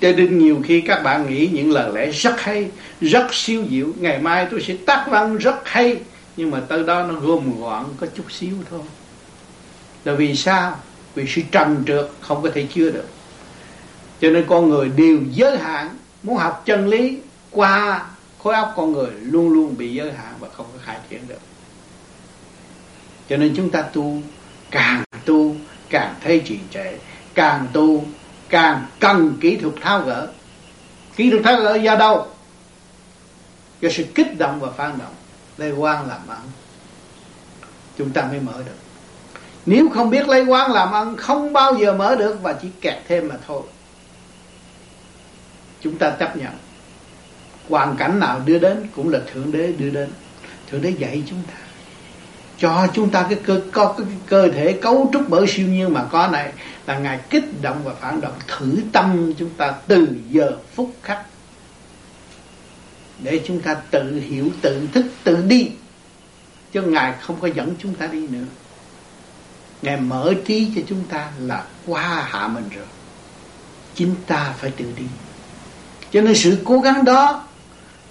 Cho 0.00 0.12
nên 0.16 0.38
nhiều 0.38 0.60
khi 0.64 0.80
các 0.80 1.02
bạn 1.02 1.30
nghĩ 1.30 1.48
những 1.52 1.70
lời 1.70 1.92
lẽ 1.94 2.10
rất 2.10 2.40
hay, 2.40 2.70
rất 3.00 3.34
siêu 3.34 3.64
diệu. 3.70 3.86
Ngày 4.00 4.18
mai 4.18 4.46
tôi 4.50 4.62
sẽ 4.62 4.76
tác 4.86 5.06
văn 5.10 5.36
rất 5.36 5.56
hay, 5.64 5.96
nhưng 6.36 6.50
mà 6.50 6.60
tới 6.60 6.82
đó 6.82 7.02
nó 7.02 7.14
gồm 7.14 7.60
gọn 7.60 7.84
có 8.00 8.06
chút 8.14 8.32
xíu 8.32 8.54
thôi. 8.70 8.80
Là 10.04 10.14
vì 10.14 10.36
sao? 10.36 10.78
Vì 11.14 11.26
sự 11.28 11.42
trần 11.50 11.84
trượt 11.86 12.10
không 12.20 12.42
có 12.42 12.50
thể 12.54 12.66
chứa 12.74 12.90
được. 12.90 13.08
Cho 14.20 14.30
nên 14.30 14.44
con 14.48 14.70
người 14.70 14.88
đều 14.88 15.18
giới 15.30 15.58
hạn, 15.58 15.98
muốn 16.22 16.36
học 16.36 16.62
chân 16.66 16.88
lý 16.88 17.18
qua 17.50 18.06
khối 18.42 18.54
óc 18.54 18.72
con 18.76 18.92
người 18.92 19.10
luôn 19.20 19.52
luôn 19.52 19.76
bị 19.76 19.94
giới 19.94 20.12
hạn 20.12 20.34
và 20.40 20.48
không 20.48 20.66
có 20.72 20.78
khai 20.84 20.98
triển 21.10 21.28
được. 21.28 21.40
Cho 23.28 23.36
nên 23.36 23.54
chúng 23.56 23.70
ta 23.70 23.82
tu, 23.82 24.20
càng 24.70 25.04
tu, 25.24 25.56
càng 25.88 26.14
thấy 26.20 26.42
trì 26.44 26.58
trệ. 26.70 26.92
Càng 27.34 27.66
tu, 27.72 28.04
càng 28.48 28.86
cần 29.00 29.36
kỹ 29.40 29.56
thuật 29.56 29.74
tháo 29.80 30.00
gỡ. 30.00 30.28
Kỹ 31.16 31.30
thuật 31.30 31.42
tháo 31.44 31.56
gỡ 31.56 31.74
do 31.74 31.96
đâu? 31.96 32.26
Do 33.80 33.88
sự 33.92 34.04
kích 34.14 34.38
động 34.38 34.60
và 34.60 34.70
phản 34.70 34.98
động. 34.98 35.14
Lây 35.56 35.72
quan 35.72 36.08
làm 36.08 36.28
ăn 36.28 36.40
chúng 37.98 38.10
ta 38.10 38.24
mới 38.30 38.40
mở 38.40 38.62
được 38.66 38.83
nếu 39.66 39.88
không 39.88 40.10
biết 40.10 40.28
lấy 40.28 40.44
quan 40.44 40.72
làm 40.72 40.92
ăn, 40.92 41.16
không 41.16 41.52
bao 41.52 41.74
giờ 41.74 41.92
mở 41.92 42.16
được 42.16 42.42
và 42.42 42.52
chỉ 42.52 42.68
kẹt 42.80 42.94
thêm 43.08 43.28
mà 43.28 43.34
thôi. 43.46 43.62
Chúng 45.80 45.98
ta 45.98 46.10
chấp 46.10 46.36
nhận. 46.36 46.52
Hoàn 47.68 47.96
cảnh 47.96 48.18
nào 48.18 48.40
đưa 48.44 48.58
đến 48.58 48.86
cũng 48.96 49.08
là 49.08 49.20
thượng 49.32 49.52
đế 49.52 49.72
đưa 49.78 49.90
đến. 49.90 50.10
Thượng 50.70 50.82
đế 50.82 50.90
dạy 50.90 51.22
chúng 51.26 51.42
ta. 51.46 51.54
Cho 52.58 52.86
chúng 52.94 53.10
ta 53.10 53.26
cái 53.28 53.38
cơ, 53.44 53.60
có 53.72 53.94
cái 53.98 54.06
cơ 54.26 54.48
thể 54.48 54.72
cấu 54.72 55.10
trúc 55.12 55.28
bởi 55.28 55.46
siêu 55.46 55.68
nhiên 55.68 55.92
mà 55.92 56.04
có 56.10 56.28
này 56.28 56.52
là 56.86 56.98
ngài 56.98 57.18
kích 57.30 57.62
động 57.62 57.80
và 57.84 57.94
phản 57.94 58.20
động. 58.20 58.32
Thử 58.46 58.76
tâm 58.92 59.32
chúng 59.38 59.50
ta 59.50 59.74
từ 59.86 60.08
giờ 60.30 60.56
phút 60.74 60.90
khắc. 61.02 61.18
Để 63.18 63.40
chúng 63.46 63.60
ta 63.60 63.74
tự 63.74 64.20
hiểu, 64.20 64.50
tự 64.62 64.88
thức, 64.92 65.06
tự 65.24 65.44
đi. 65.48 65.70
Chứ 66.72 66.82
ngài 66.82 67.14
không 67.20 67.36
có 67.40 67.48
dẫn 67.54 67.74
chúng 67.78 67.94
ta 67.94 68.06
đi 68.06 68.28
nữa 68.28 68.44
ngài 69.84 69.96
mở 69.96 70.34
trí 70.44 70.72
cho 70.76 70.82
chúng 70.86 71.04
ta 71.04 71.30
là 71.38 71.64
qua 71.86 72.26
hạ 72.28 72.48
mình 72.48 72.68
rồi. 72.74 72.84
Chính 73.94 74.14
ta 74.26 74.54
phải 74.58 74.70
tự 74.70 74.92
đi. 74.96 75.04
Cho 76.12 76.20
nên 76.20 76.34
sự 76.34 76.58
cố 76.64 76.80
gắng 76.80 77.04
đó, 77.04 77.44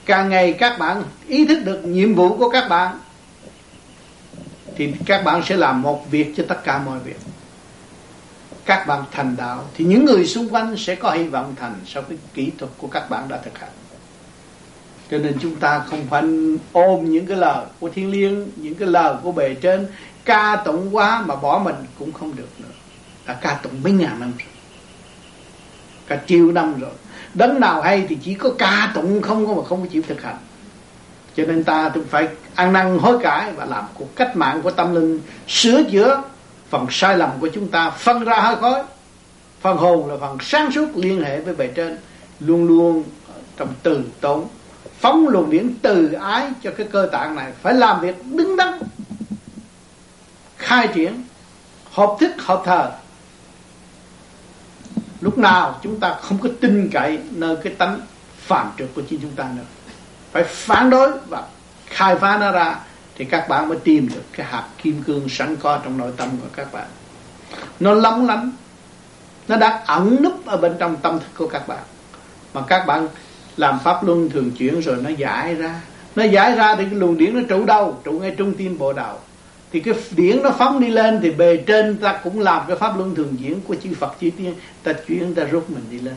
càng 0.06 0.30
ngày 0.30 0.53
các 0.53 0.80
bạn 0.80 1.03
ý 1.27 1.46
thức 1.46 1.63
được 1.63 1.86
nhiệm 1.86 2.15
vụ 2.15 2.38
của 2.38 2.50
các 2.50 2.70
bạn, 2.70 3.00
thì 4.75 4.94
các 5.06 5.24
bạn 5.24 5.42
sẽ 5.46 5.56
làm 5.56 5.82
một 5.82 6.12
việc 6.12 6.34
cho 6.38 6.44
tất 6.48 6.63
cả 6.63 6.77
mọi 6.77 7.00
việc. 7.00 7.20
Các 8.65 8.88
bạn 8.88 9.03
thành 9.12 9.36
đạo, 9.36 9.70
thì 9.74 9.86
những 9.86 10.06
người 10.06 10.27
xung 10.27 10.50
quanh 10.50 10.77
sẽ 10.77 10.96
có 10.96 11.12
hy 11.12 11.24
vọng 11.24 11.56
thành 11.60 11.75
sau 11.86 12.03
cái 12.03 12.18
kỹ 12.34 12.51
thuật 12.58 12.72
của 12.77 12.88
các 12.88 13.10
bạn 13.10 13.27
đã 13.27 13.38
thực 13.38 13.60
hành 13.60 13.72
cho 15.12 15.17
nên 15.17 15.38
chúng 15.41 15.55
ta 15.55 15.79
không 15.79 16.05
phải 16.10 16.24
ôm 16.72 17.10
những 17.10 17.25
cái 17.25 17.38
lời 17.38 17.65
của 17.79 17.89
thiên 17.89 18.12
liêng, 18.12 18.48
những 18.55 18.75
cái 18.75 18.88
lời 18.88 19.15
của 19.24 19.31
bề 19.31 19.53
trên. 19.53 19.88
Ca 20.25 20.55
tụng 20.65 20.95
quá 20.95 21.24
mà 21.25 21.36
bỏ 21.36 21.62
mình 21.63 21.75
cũng 22.00 22.12
không 22.12 22.36
được 22.36 22.48
nữa. 22.60 22.69
Đã 23.27 23.33
ca 23.33 23.53
tụng 23.53 23.83
mấy 23.83 23.93
ngàn 23.93 24.19
năm 24.19 24.33
rồi. 24.39 24.48
Cả 26.07 26.19
triệu 26.27 26.51
năm 26.51 26.79
rồi. 26.79 26.91
Đấng 27.33 27.60
nào 27.60 27.81
hay 27.81 28.05
thì 28.10 28.17
chỉ 28.24 28.33
có 28.33 28.50
ca 28.57 28.91
tụng 28.95 29.22
không 29.22 29.48
có 29.48 29.53
mà 29.53 29.63
không 29.63 29.81
có 29.81 29.88
chịu 29.91 30.01
thực 30.07 30.22
hành. 30.22 30.38
Cho 31.38 31.45
nên 31.45 31.63
ta 31.63 31.89
cũng 31.93 32.05
phải 32.05 32.27
ăn 32.55 32.74
năn 32.74 33.00
hối 33.00 33.19
cải 33.19 33.51
và 33.51 33.65
làm 33.65 33.83
cuộc 33.93 34.15
cách 34.15 34.36
mạng 34.36 34.62
của 34.62 34.72
tâm 34.72 34.95
linh. 34.95 35.19
Sửa 35.48 35.83
chữa 35.83 36.22
phần 36.69 36.88
sai 36.89 37.17
lầm 37.17 37.29
của 37.39 37.50
chúng 37.53 37.67
ta, 37.67 37.89
phân 37.89 38.24
ra 38.24 38.39
hơi 38.39 38.55
khói. 38.55 38.83
Phần 39.62 39.77
hồn 39.77 40.10
là 40.10 40.17
phần 40.22 40.38
sáng 40.41 40.72
suốt 40.72 40.88
liên 40.95 41.24
hệ 41.24 41.41
với 41.41 41.55
bề 41.55 41.67
trên. 41.67 41.98
Luôn 42.39 42.67
luôn 42.67 43.03
trong 43.57 43.67
từ 43.83 44.03
tốn 44.22 44.48
phóng 45.03 45.27
luồng 45.27 45.50
điển 45.50 45.74
từ 45.81 46.13
ái 46.13 46.51
cho 46.62 46.72
cái 46.77 46.88
cơ 46.91 47.10
tạng 47.12 47.36
này 47.36 47.51
phải 47.62 47.74
làm 47.74 48.01
việc 48.01 48.15
đứng 48.25 48.57
đắn, 48.57 48.79
khai 50.57 50.88
triển, 50.88 51.24
hợp 51.91 52.15
thức, 52.19 52.31
hợp 52.39 52.62
thờ. 52.65 52.91
Lúc 55.22 55.38
nào 55.38 55.79
chúng 55.83 56.00
ta 56.00 56.17
không 56.22 56.38
có 56.38 56.50
tin 56.62 56.89
cậy 56.93 57.19
nơi 57.31 57.55
cái 57.63 57.74
tánh 57.74 58.01
phản 58.38 58.72
trực 58.77 58.95
của 58.95 59.01
chính 59.10 59.19
chúng 59.19 59.31
ta 59.31 59.50
nữa. 59.55 59.63
Phải 60.31 60.43
phản 60.43 60.89
đối 60.89 61.12
và 61.29 61.43
khai 61.86 62.15
phá 62.15 62.38
nó 62.38 62.51
ra 62.51 62.79
thì 63.15 63.25
các 63.25 63.50
bạn 63.50 63.69
mới 63.69 63.77
tìm 63.83 64.10
được 64.13 64.24
cái 64.31 64.45
hạt 64.50 64.67
kim 64.83 65.03
cương 65.03 65.29
sẵn 65.29 65.55
có 65.55 65.79
trong 65.83 65.98
nội 65.98 66.12
tâm 66.17 66.29
của 66.41 66.48
các 66.55 66.74
bạn. 66.74 66.88
Nó 67.79 67.93
lóng 67.93 68.27
lánh, 68.27 68.51
nó 69.48 69.55
đang 69.55 69.86
ẩn 69.86 70.17
núp 70.24 70.45
ở 70.45 70.57
bên 70.57 70.75
trong 70.79 70.95
tâm 70.95 71.19
thức 71.19 71.29
của 71.38 71.48
các 71.48 71.67
bạn. 71.67 71.83
Mà 72.53 72.62
các 72.67 72.86
bạn 72.86 73.07
làm 73.57 73.79
pháp 73.83 74.03
luân 74.03 74.29
thường 74.29 74.51
chuyển 74.51 74.79
rồi 74.79 74.98
nó 75.03 75.10
giải 75.10 75.55
ra. 75.55 75.81
Nó 76.15 76.24
giải 76.24 76.55
ra 76.55 76.75
thì 76.75 76.83
cái 76.83 76.93
luồng 76.93 77.17
điển 77.17 77.36
nó 77.36 77.41
trụ 77.50 77.65
đâu? 77.65 77.98
Trụ 78.03 78.12
ngay 78.12 78.31
trung 78.38 78.53
tim 78.53 78.77
bộ 78.77 78.93
đầu 78.93 79.17
thì 79.74 79.79
cái 79.79 79.93
điển 80.15 80.43
nó 80.43 80.50
phóng 80.50 80.79
đi 80.79 80.88
lên 80.88 81.19
thì 81.22 81.31
bề 81.31 81.57
trên 81.57 81.98
ta 81.98 82.19
cũng 82.24 82.39
làm 82.39 82.62
cái 82.67 82.77
pháp 82.77 82.98
luân 82.98 83.15
thường 83.15 83.36
chuyển 83.39 83.62
của 83.62 83.75
chư 83.83 83.89
Phật 83.93 84.15
chư 84.22 84.29
tiên. 84.38 84.53
Ta 84.83 84.93
chuyển, 84.93 85.36
ta 85.36 85.43
rút 85.43 85.69
mình 85.69 85.83
đi 85.91 86.00
lên. 86.00 86.15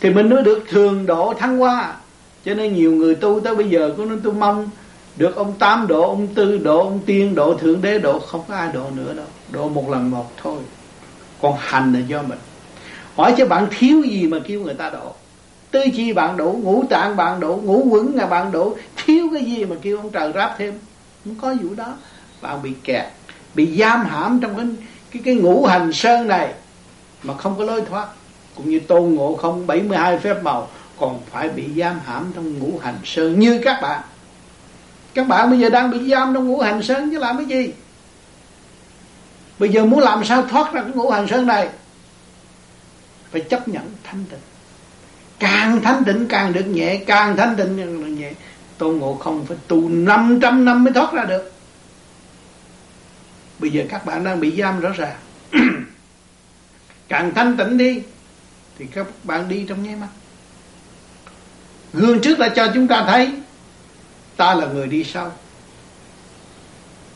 Thì 0.00 0.10
mình 0.10 0.30
mới 0.30 0.42
được 0.42 0.64
thường 0.68 1.06
độ 1.06 1.34
thăng 1.38 1.58
hoa. 1.58 1.94
Cho 2.44 2.54
nên 2.54 2.74
nhiều 2.74 2.92
người 2.92 3.14
tu 3.14 3.40
tới 3.40 3.54
bây 3.56 3.70
giờ 3.70 3.94
cũng 3.96 4.08
nói 4.08 4.18
tu 4.24 4.32
mong 4.32 4.70
được 5.16 5.36
ông 5.36 5.54
tám 5.58 5.86
độ, 5.86 6.08
ông 6.08 6.26
tư 6.26 6.58
độ, 6.58 6.78
ông 6.78 7.00
tiên 7.06 7.34
độ, 7.34 7.54
thượng 7.54 7.82
đế 7.82 7.98
độ. 7.98 8.18
Không 8.18 8.42
có 8.48 8.54
ai 8.54 8.72
độ 8.72 8.84
nữa 8.96 9.14
đâu. 9.14 9.26
Độ 9.50 9.68
một 9.68 9.90
lần 9.90 10.10
một 10.10 10.32
thôi. 10.42 10.58
Còn 11.42 11.54
hành 11.58 11.92
là 11.92 12.00
do 12.00 12.22
mình 12.22 12.38
hỏi 13.16 13.34
cho 13.38 13.46
bạn 13.46 13.66
thiếu 13.78 14.02
gì 14.02 14.26
mà 14.26 14.38
kêu 14.46 14.60
người 14.60 14.74
ta 14.74 14.90
độ 14.90 15.12
tư 15.72 15.80
chi 15.96 16.12
bạn 16.12 16.36
đủ 16.36 16.60
ngũ 16.62 16.84
tạng 16.90 17.16
bạn 17.16 17.40
đủ 17.40 17.60
ngũ 17.64 17.86
quẩn 17.90 18.14
là 18.14 18.26
bạn 18.26 18.52
đủ 18.52 18.76
thiếu 18.96 19.28
cái 19.32 19.44
gì 19.44 19.64
mà 19.64 19.76
kêu 19.82 19.96
ông 19.96 20.10
trời 20.10 20.32
ráp 20.34 20.54
thêm? 20.58 20.78
Không 21.24 21.34
có 21.34 21.54
vụ 21.62 21.74
đó. 21.74 21.94
Bạn 22.40 22.62
bị 22.62 22.72
kẹt, 22.84 23.04
bị 23.54 23.78
giam 23.78 24.04
hãm 24.04 24.40
trong 24.40 24.56
cái 24.56 24.66
cái 25.10 25.22
cái 25.24 25.34
ngũ 25.34 25.66
hành 25.66 25.92
sơn 25.92 26.28
này 26.28 26.54
mà 27.22 27.34
không 27.36 27.58
có 27.58 27.64
lối 27.64 27.80
thoát. 27.80 28.06
Cũng 28.54 28.70
như 28.70 28.80
tôn 28.80 29.14
ngộ 29.14 29.36
không 29.36 29.66
72 29.66 30.18
phép 30.18 30.42
màu, 30.42 30.68
còn 30.98 31.20
phải 31.30 31.48
bị 31.48 31.64
giam 31.76 32.00
hãm 32.06 32.32
trong 32.34 32.58
ngũ 32.58 32.78
hành 32.82 32.98
sơn 33.04 33.38
như 33.38 33.60
các 33.64 33.82
bạn. 33.82 34.00
Các 35.14 35.28
bạn 35.28 35.50
bây 35.50 35.58
giờ 35.58 35.68
đang 35.68 35.90
bị 35.90 36.10
giam 36.10 36.34
trong 36.34 36.48
ngũ 36.48 36.60
hành 36.60 36.82
sơn 36.82 37.10
chứ 37.10 37.18
làm 37.18 37.36
cái 37.36 37.46
gì? 37.46 37.72
Bây 39.58 39.68
giờ 39.68 39.84
muốn 39.84 40.00
làm 40.00 40.24
sao 40.24 40.42
thoát 40.42 40.72
ra 40.72 40.82
cái 40.82 40.92
ngũ 40.94 41.10
hành 41.10 41.28
sơn 41.28 41.46
này? 41.46 41.68
Phải 43.32 43.40
chấp 43.40 43.68
nhận 43.68 43.90
thanh 44.04 44.24
tịnh. 44.30 44.40
Càng 45.38 45.80
thanh 45.82 46.04
tịnh 46.04 46.26
càng 46.28 46.52
được 46.52 46.66
nhẹ, 46.66 46.96
càng 47.06 47.36
thanh 47.36 47.56
tịnh 47.56 47.78
càng 47.78 48.00
được 48.00 48.10
nhẹ. 48.10 48.32
Tôn 48.78 48.96
ngộ 48.96 49.14
không 49.14 49.46
phải 49.46 49.56
tu 49.68 49.88
500 49.88 50.64
năm 50.64 50.84
mới 50.84 50.92
thoát 50.92 51.12
ra 51.12 51.24
được. 51.24 51.52
Bây 53.58 53.70
giờ 53.70 53.84
các 53.88 54.06
bạn 54.06 54.24
đang 54.24 54.40
bị 54.40 54.56
giam 54.58 54.80
rõ 54.80 54.90
ràng. 54.90 55.16
Càng 57.08 57.34
thanh 57.34 57.56
tịnh 57.56 57.78
đi, 57.78 58.02
thì 58.78 58.86
các 58.86 59.06
bạn 59.24 59.48
đi 59.48 59.64
trong 59.68 59.82
nháy 59.82 59.94
mắt. 59.96 60.08
Gương 61.92 62.20
trước 62.20 62.38
là 62.38 62.48
cho 62.48 62.68
chúng 62.74 62.88
ta 62.88 63.04
thấy, 63.06 63.32
ta 64.36 64.54
là 64.54 64.66
người 64.66 64.86
đi 64.86 65.04
sau. 65.04 65.32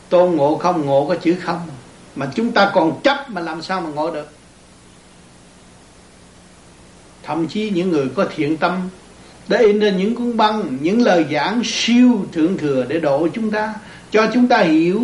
Tôn 0.09 0.31
ngộ 0.31 0.57
không 0.57 0.85
ngộ 0.85 1.05
có 1.07 1.15
chữ 1.15 1.35
không, 1.41 1.67
mà 2.15 2.27
chúng 2.35 2.51
ta 2.51 2.71
còn 2.73 3.01
chấp 3.03 3.29
mà 3.29 3.41
làm 3.41 3.61
sao 3.61 3.81
mà 3.81 3.89
ngộ 3.89 4.11
được? 4.11 4.36
Thậm 7.27 7.47
chí 7.47 7.69
những 7.69 7.89
người 7.89 8.07
có 8.15 8.25
thiện 8.35 8.57
tâm 8.57 8.89
đã 9.47 9.59
in 9.59 9.79
ra 9.79 9.89
những 9.89 10.15
cuốn 10.15 10.37
băng, 10.37 10.77
những 10.81 11.01
lời 11.01 11.25
giảng 11.31 11.61
siêu 11.65 12.25
thượng 12.31 12.57
thừa 12.57 12.85
để 12.87 12.99
độ 12.99 13.27
chúng 13.33 13.51
ta, 13.51 13.73
cho 14.11 14.27
chúng 14.33 14.47
ta 14.47 14.57
hiểu 14.57 15.01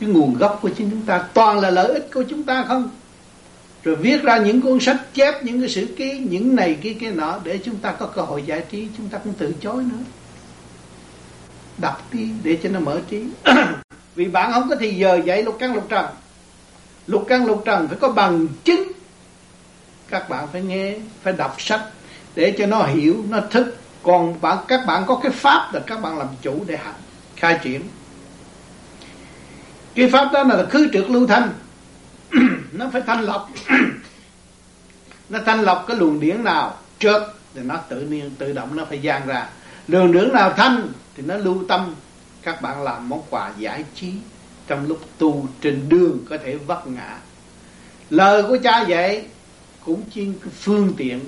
cái 0.00 0.08
nguồn 0.08 0.34
gốc 0.34 0.58
của 0.62 0.68
chính 0.68 0.90
chúng 0.90 1.02
ta, 1.02 1.18
toàn 1.34 1.60
là 1.60 1.70
lợi 1.70 1.92
ích 1.92 2.10
của 2.14 2.24
chúng 2.30 2.42
ta 2.42 2.64
không? 2.68 2.90
Rồi 3.82 3.96
viết 3.96 4.22
ra 4.22 4.38
những 4.38 4.60
cuốn 4.60 4.80
sách, 4.80 4.96
chép 5.14 5.44
những 5.44 5.60
cái 5.60 5.68
sự 5.68 5.86
ký, 5.96 6.18
những 6.18 6.56
này 6.56 6.76
kia 6.82 6.92
kia 7.00 7.10
nọ, 7.10 7.38
để 7.44 7.58
chúng 7.64 7.76
ta 7.76 7.92
có 7.92 8.06
cơ 8.06 8.22
hội 8.22 8.42
giải 8.46 8.62
trí, 8.70 8.88
chúng 8.96 9.08
ta 9.08 9.18
cũng 9.18 9.32
từ 9.38 9.54
chối 9.60 9.82
nữa. 9.82 10.04
Đọc 11.78 12.08
đi, 12.12 12.28
để 12.42 12.58
cho 12.62 12.68
nó 12.68 12.80
mở 12.80 13.00
trí. 13.10 13.24
Vì 14.14 14.24
bạn 14.24 14.52
không 14.52 14.68
có 14.68 14.76
thì 14.80 14.94
giờ 14.94 15.20
dạy 15.24 15.42
lục 15.42 15.56
căn 15.58 15.74
lục 15.74 15.86
trần. 15.88 16.06
Lục 17.06 17.24
căn 17.28 17.46
lục 17.46 17.62
trần 17.64 17.88
phải 17.88 17.98
có 18.00 18.08
bằng 18.08 18.46
chứng 18.64 18.92
các 20.14 20.28
bạn 20.28 20.48
phải 20.52 20.62
nghe, 20.62 20.94
phải 21.22 21.32
đọc 21.32 21.56
sách 21.58 21.80
để 22.34 22.54
cho 22.58 22.66
nó 22.66 22.82
hiểu, 22.82 23.24
nó 23.28 23.40
thức. 23.50 23.76
Còn 24.02 24.40
bạn, 24.40 24.58
các 24.68 24.86
bạn 24.86 25.04
có 25.06 25.20
cái 25.22 25.32
pháp 25.32 25.74
là 25.74 25.80
các 25.86 26.02
bạn 26.02 26.18
làm 26.18 26.28
chủ 26.42 26.64
để 26.66 26.76
hành, 26.76 26.94
khai 27.36 27.58
triển. 27.62 27.82
Cái 29.94 30.10
pháp 30.10 30.32
đó 30.32 30.42
là 30.42 30.66
khứ 30.70 30.88
trượt 30.92 31.10
lưu 31.10 31.26
thanh. 31.26 31.52
Nó 32.72 32.90
phải 32.92 33.02
thanh 33.06 33.20
lọc. 33.20 33.50
Nó 35.28 35.38
thanh 35.46 35.60
lọc 35.60 35.84
cái 35.88 35.96
luồng 35.96 36.20
điển 36.20 36.44
nào 36.44 36.74
trượt 36.98 37.22
thì 37.54 37.60
nó 37.62 37.76
tự 37.88 38.00
nhiên, 38.00 38.30
tự 38.38 38.52
động 38.52 38.76
nó 38.76 38.84
phải 38.84 38.98
gian 38.98 39.26
ra. 39.26 39.48
Luồng 39.88 40.12
điển 40.12 40.32
nào 40.32 40.52
thanh 40.52 40.88
thì 41.16 41.22
nó 41.26 41.36
lưu 41.36 41.64
tâm. 41.68 41.94
Các 42.42 42.62
bạn 42.62 42.82
làm 42.82 43.08
món 43.08 43.22
quà 43.30 43.50
giải 43.58 43.84
trí 43.94 44.12
trong 44.66 44.86
lúc 44.86 45.00
tu 45.18 45.46
trên 45.60 45.88
đường 45.88 46.18
có 46.30 46.36
thể 46.44 46.56
vấp 46.56 46.86
ngã. 46.86 47.18
Lời 48.10 48.42
của 48.42 48.58
cha 48.62 48.82
dạy 48.82 49.24
cũng 49.84 50.02
chỉ 50.14 50.28
phương 50.52 50.92
tiện 50.96 51.20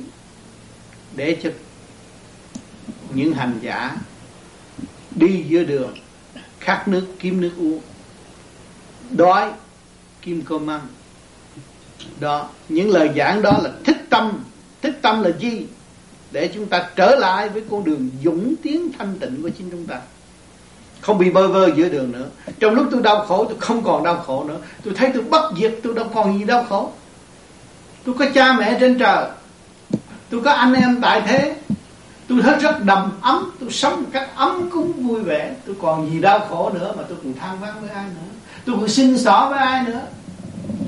để 1.17 1.37
cho 1.43 1.51
những 3.15 3.33
hành 3.33 3.59
giả 3.63 3.97
đi 5.15 5.45
giữa 5.49 5.65
đường, 5.65 5.95
khát 6.61 6.89
nước, 6.89 7.07
kiếm 7.19 7.41
nước 7.41 7.53
uống. 7.59 7.81
Đói 9.11 9.53
kim 10.23 10.43
cơm 10.43 10.71
ăn. 10.71 10.81
Đó, 12.21 12.49
những 12.69 12.91
lời 12.91 13.11
giảng 13.17 13.43
đó 13.43 13.59
là 13.63 13.73
thích 13.85 14.07
tâm 14.11 14.43
thích 14.83 14.99
tâm 15.03 15.23
là 15.23 15.31
gì? 15.41 15.67
Để 16.33 16.51
chúng 16.55 16.67
ta 16.67 16.91
trở 16.97 17.17
lại 17.17 17.49
với 17.49 17.63
con 17.71 17.85
đường 17.85 18.11
dũng 18.25 18.55
tiến 18.63 18.91
thanh 18.99 19.19
tịnh 19.19 19.43
của 19.43 19.51
chính 19.59 19.71
chúng 19.71 19.87
ta. 19.87 20.01
Không 21.01 21.19
bị 21.19 21.31
bơ 21.31 21.49
vơ 21.49 21.71
giữa 21.77 21.89
đường 21.89 22.13
nữa. 22.13 22.29
Trong 22.59 22.75
lúc 22.75 22.87
tôi 22.91 23.03
đau 23.03 23.27
khổ, 23.27 23.45
tôi 23.45 23.57
không 23.61 23.83
còn 23.83 24.05
đau 24.05 24.17
khổ 24.17 24.45
nữa. 24.45 24.59
Tôi 24.85 24.95
thấy 24.95 25.11
tôi 25.15 25.23
bất 25.23 25.53
diệt, 25.61 25.75
tôi 25.83 25.95
đâu 25.95 26.07
còn 26.15 26.39
gì 26.39 26.45
đau 26.45 26.65
khổ 26.69 26.93
tôi 28.07 28.15
có 28.19 28.27
cha 28.35 28.53
mẹ 28.53 28.77
trên 28.81 28.99
trời. 28.99 29.25
Tôi 30.31 30.41
có 30.45 30.53
anh 30.53 30.75
em 30.75 30.99
tại 31.03 31.23
thế. 31.27 31.57
Tôi 32.29 32.43
thấy 32.43 32.55
rất 32.61 32.85
đầm 32.85 33.11
ấm. 33.21 33.53
Tôi 33.61 33.71
sống 33.71 34.03
một 34.03 34.09
cách 34.13 34.29
ấm 34.37 34.71
cúng, 34.71 34.93
vui 34.93 35.23
vẻ. 35.23 35.55
Tôi 35.67 35.77
còn 35.83 36.11
gì 36.11 36.21
đau 36.21 36.41
khổ 36.49 36.71
nữa 36.75 36.93
mà 36.97 37.03
tôi 37.09 37.19
còn 37.25 37.35
than 37.35 37.61
vãn 37.61 37.75
với 37.81 37.91
ai 37.91 38.05
nữa. 38.05 38.31
Tôi 38.65 38.77
còn 38.81 38.89
xin 38.89 39.19
xỏ 39.19 39.49
với 39.51 39.59
ai 39.59 39.83
nữa. 39.83 40.01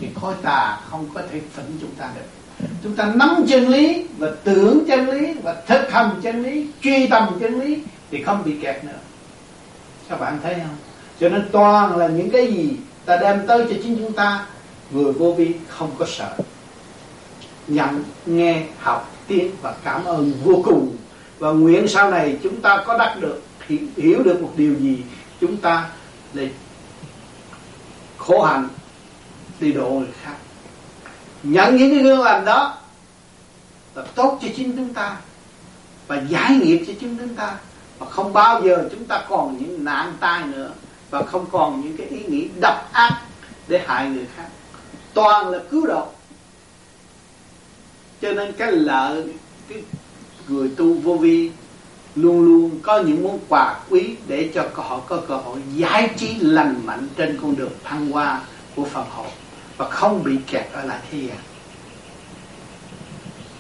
Thì 0.01 0.09
khói 0.21 0.35
tà 0.43 0.79
không 0.91 1.09
có 1.15 1.21
thể 1.33 1.41
phỉnh 1.53 1.79
chúng 1.81 1.95
ta 1.99 2.09
được. 2.15 2.67
Chúng 2.83 2.97
ta 2.97 3.13
nắm 3.15 3.45
chân 3.49 3.69
lý 3.69 4.07
và 4.19 4.29
tưởng 4.45 4.85
chân 4.89 5.09
lý 5.09 5.33
và 5.43 5.57
thực 5.67 5.93
hành 5.93 6.11
chân 6.23 6.43
lý, 6.43 6.67
truy 6.83 7.07
tầm 7.07 7.39
chân 7.41 7.61
lý 7.61 7.83
thì 8.11 8.23
không 8.23 8.43
bị 8.45 8.57
kẹt 8.63 8.85
nữa. 8.85 8.99
Các 10.09 10.21
bạn 10.21 10.39
thấy 10.43 10.55
không? 10.55 10.77
Cho 11.21 11.29
nên 11.29 11.49
toàn 11.53 11.97
là 11.97 12.09
những 12.09 12.31
cái 12.31 12.47
gì 12.47 12.77
ta 13.05 13.17
đem 13.17 13.47
tới 13.47 13.65
cho 13.71 13.77
chính 13.83 13.97
chúng 13.97 14.13
ta 14.13 14.47
vừa 14.91 15.13
vô 15.13 15.33
vi 15.33 15.55
không 15.69 15.91
có 15.99 16.07
sợ 16.09 16.37
nhận 17.69 18.05
nghe, 18.27 18.67
học 18.81 19.15
tiếng 19.27 19.51
và 19.63 19.75
cảm 19.85 20.05
ơn 20.05 20.33
vô 20.45 20.63
cùng. 20.65 20.97
Và 21.39 21.51
nguyện 21.51 21.89
sau 21.89 22.11
này 22.11 22.39
chúng 22.43 22.61
ta 22.61 22.85
có 22.87 22.99
đắc 22.99 23.17
được 23.21 23.43
hiểu 23.97 24.23
được 24.23 24.43
một 24.43 24.53
điều 24.57 24.75
gì, 24.75 25.03
chúng 25.41 25.57
ta 25.57 25.91
để 26.33 26.51
khổ 28.17 28.43
hạnh 28.43 28.69
đi 29.61 29.73
độ 29.73 29.91
người 29.91 30.09
khác. 30.23 30.35
Nhận 31.43 31.77
những 31.77 31.91
cái 31.91 32.03
gương 32.03 32.21
lành 32.21 32.45
đó 32.45 32.79
là 33.95 34.03
tốt 34.15 34.39
cho 34.43 34.49
chính 34.57 34.77
chúng 34.77 34.95
ta 34.95 35.17
và 36.07 36.23
giải 36.29 36.55
nghiệp 36.55 36.85
cho 36.87 36.93
chính 37.01 37.19
chúng 37.19 37.35
ta. 37.35 37.57
Và 37.99 38.07
không 38.07 38.33
bao 38.33 38.63
giờ 38.63 38.89
chúng 38.91 39.05
ta 39.05 39.25
còn 39.29 39.59
những 39.59 39.85
nạn 39.85 40.13
tai 40.21 40.47
nữa 40.47 40.71
và 41.11 41.23
không 41.23 41.47
còn 41.53 41.81
những 41.81 41.97
cái 41.97 42.07
ý 42.07 42.25
nghĩ 42.25 42.49
độc 42.61 42.93
ác 42.93 43.21
để 43.69 43.85
hại 43.87 44.09
người 44.09 44.27
khác. 44.37 44.47
Toàn 45.15 45.49
là 45.49 45.59
cứu 45.71 45.87
độ 45.87 46.07
cho 48.23 48.33
nên 48.33 48.53
cái 48.53 48.73
lợi 48.73 49.25
cái 49.69 49.83
người 50.49 50.71
tu 50.77 50.95
vô 50.95 51.17
vi 51.17 51.51
luôn 52.15 52.45
luôn 52.45 52.71
có 52.83 52.99
những 52.99 53.25
món 53.25 53.39
quà 53.49 53.81
quý 53.91 54.15
để 54.29 54.51
cho 54.55 54.69
họ 54.75 54.99
có 54.99 55.17
cơ 55.29 55.37
hội 55.37 55.61
giải 55.75 56.11
trí 56.17 56.35
lành 56.41 56.81
mạnh 56.85 57.09
trên 57.17 57.39
con 57.43 57.57
đường 57.57 57.73
thăng 57.85 58.11
hoa 58.11 58.41
của 58.77 58.85
Phật 58.85 59.07
hội 59.11 59.29
và 59.77 59.89
không 59.89 60.25
bị 60.25 60.33
kẹt 60.47 60.67
ở 60.73 60.85
lại 60.85 60.99
thế 61.11 61.19
gian. 61.19 61.37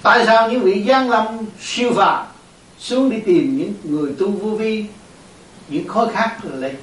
Tại 0.02 0.26
sao 0.26 0.50
những 0.50 0.60
vị 0.60 0.82
gian 0.82 1.10
lâm 1.10 1.26
siêu 1.60 1.92
phàm 1.96 2.26
xuống 2.78 3.10
đi 3.10 3.20
tìm 3.20 3.58
những 3.58 3.74
người 3.84 4.14
tu 4.18 4.30
vô 4.30 4.50
vi, 4.50 4.84
những 5.68 5.88
khối 5.88 6.12
khác 6.12 6.38
lại 6.44 6.74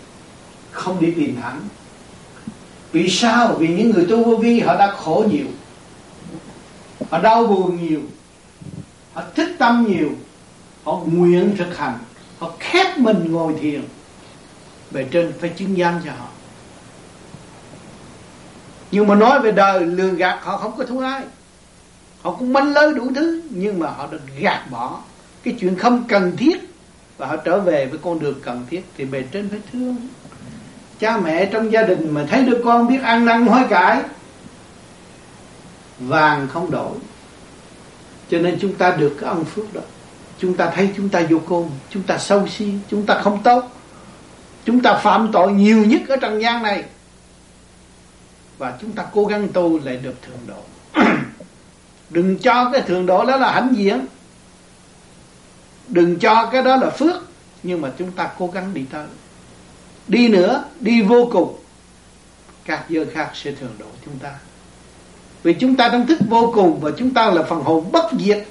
không 0.71 1.01
đi 1.01 1.11
tìm 1.11 1.35
hẳn 1.41 1.61
Vì 2.91 3.09
sao? 3.09 3.55
Vì 3.59 3.67
những 3.67 3.91
người 3.91 4.05
tu 4.09 4.23
vô 4.23 4.35
vi 4.35 4.59
họ 4.59 4.75
đã 4.75 4.91
khổ 4.91 5.25
nhiều, 5.31 5.45
họ 7.09 7.19
đau 7.19 7.47
buồn 7.47 7.87
nhiều, 7.87 8.01
họ 9.13 9.23
thích 9.35 9.55
tâm 9.57 9.85
nhiều, 9.87 10.11
họ 10.83 11.01
nguyện 11.05 11.55
thực 11.57 11.77
hành, 11.77 11.97
họ 12.39 12.51
khép 12.59 12.97
mình 12.97 13.31
ngồi 13.31 13.55
thiền, 13.61 13.81
bề 14.91 15.05
trên 15.11 15.33
phải 15.39 15.49
chứng 15.49 15.75
giam 15.77 16.01
cho 16.05 16.11
họ. 16.11 16.27
Nhưng 18.91 19.07
mà 19.07 19.15
nói 19.15 19.39
về 19.39 19.51
đời 19.51 19.85
lừa 19.85 20.09
gạt 20.09 20.39
họ 20.41 20.57
không 20.57 20.77
có 20.77 20.85
thua 20.85 21.01
ai 21.01 21.23
họ 22.25 22.31
cũng 22.31 22.53
manh 22.53 22.73
lới 22.73 22.93
đủ 22.93 23.11
thứ 23.15 23.41
nhưng 23.49 23.79
mà 23.79 23.89
họ 23.89 24.07
được 24.07 24.21
gạt 24.39 24.61
bỏ. 24.71 24.99
Cái 25.43 25.55
chuyện 25.59 25.75
không 25.75 26.03
cần 26.07 26.37
thiết 26.37 26.57
và 27.17 27.27
họ 27.27 27.35
trở 27.37 27.59
về 27.59 27.85
với 27.85 27.99
con 28.03 28.19
đường 28.19 28.39
cần 28.43 28.65
thiết 28.69 28.81
thì 28.97 29.05
bề 29.05 29.23
trên 29.31 29.49
phải 29.49 29.59
thương. 29.71 29.95
Cha 30.99 31.17
mẹ 31.17 31.45
trong 31.45 31.71
gia 31.71 31.83
đình 31.83 32.09
mà 32.11 32.25
thấy 32.29 32.45
đứa 32.45 32.61
con 32.65 32.87
biết 32.87 33.01
ăn 33.03 33.25
năn 33.25 33.47
hối 33.47 33.61
cải 33.69 34.01
vàng 35.99 36.47
không 36.47 36.71
đổi. 36.71 36.97
Cho 38.29 38.39
nên 38.39 38.57
chúng 38.61 38.75
ta 38.75 38.91
được 38.91 39.17
cái 39.19 39.29
ân 39.29 39.45
phước 39.45 39.73
đó. 39.73 39.81
Chúng 40.39 40.53
ta 40.57 40.71
thấy 40.75 40.89
chúng 40.97 41.09
ta 41.09 41.23
vô 41.29 41.39
côn 41.39 41.69
chúng 41.89 42.03
ta 42.03 42.17
sâu 42.17 42.47
si, 42.47 42.73
chúng 42.89 43.05
ta 43.05 43.21
không 43.21 43.43
tốt. 43.43 43.71
Chúng 44.65 44.81
ta 44.81 44.93
phạm 45.03 45.29
tội 45.31 45.53
nhiều 45.53 45.85
nhất 45.85 46.01
ở 46.09 46.17
trần 46.17 46.41
gian 46.41 46.63
này. 46.63 46.83
Và 48.57 48.77
chúng 48.81 48.91
ta 48.91 49.05
cố 49.13 49.25
gắng 49.25 49.47
tu 49.53 49.79
lại 49.79 49.97
được 49.97 50.21
thượng 50.21 50.47
độ. 50.47 50.63
Đừng 52.09 52.37
cho 52.37 52.69
cái 52.71 52.81
thượng 52.81 53.05
độ 53.05 53.25
đó 53.25 53.37
là 53.37 53.51
hãnh 53.51 53.73
diện. 53.77 54.05
Đừng 55.87 56.19
cho 56.19 56.49
cái 56.51 56.61
đó 56.61 56.75
là 56.75 56.89
phước. 56.89 57.23
Nhưng 57.63 57.81
mà 57.81 57.91
chúng 57.97 58.11
ta 58.11 58.29
cố 58.37 58.47
gắng 58.47 58.73
đi 58.73 58.85
tới. 58.91 59.05
Đi 60.07 60.27
nữa, 60.27 60.63
đi 60.79 61.01
vô 61.01 61.29
cùng. 61.31 61.55
Các 62.65 62.85
giới 62.89 63.05
khác 63.05 63.31
sẽ 63.33 63.51
thường 63.51 63.75
độ 63.79 63.85
chúng 64.05 64.19
ta 64.19 64.31
vì 65.45 65.53
chúng 65.53 65.75
ta 65.75 65.87
đang 65.89 66.07
thức 66.07 66.19
vô 66.29 66.51
cùng 66.55 66.79
và 66.79 66.91
chúng 66.97 67.13
ta 67.13 67.31
là 67.31 67.43
phần 67.43 67.63
hồn 67.63 67.91
bất 67.91 68.05
diệt. 68.19 68.47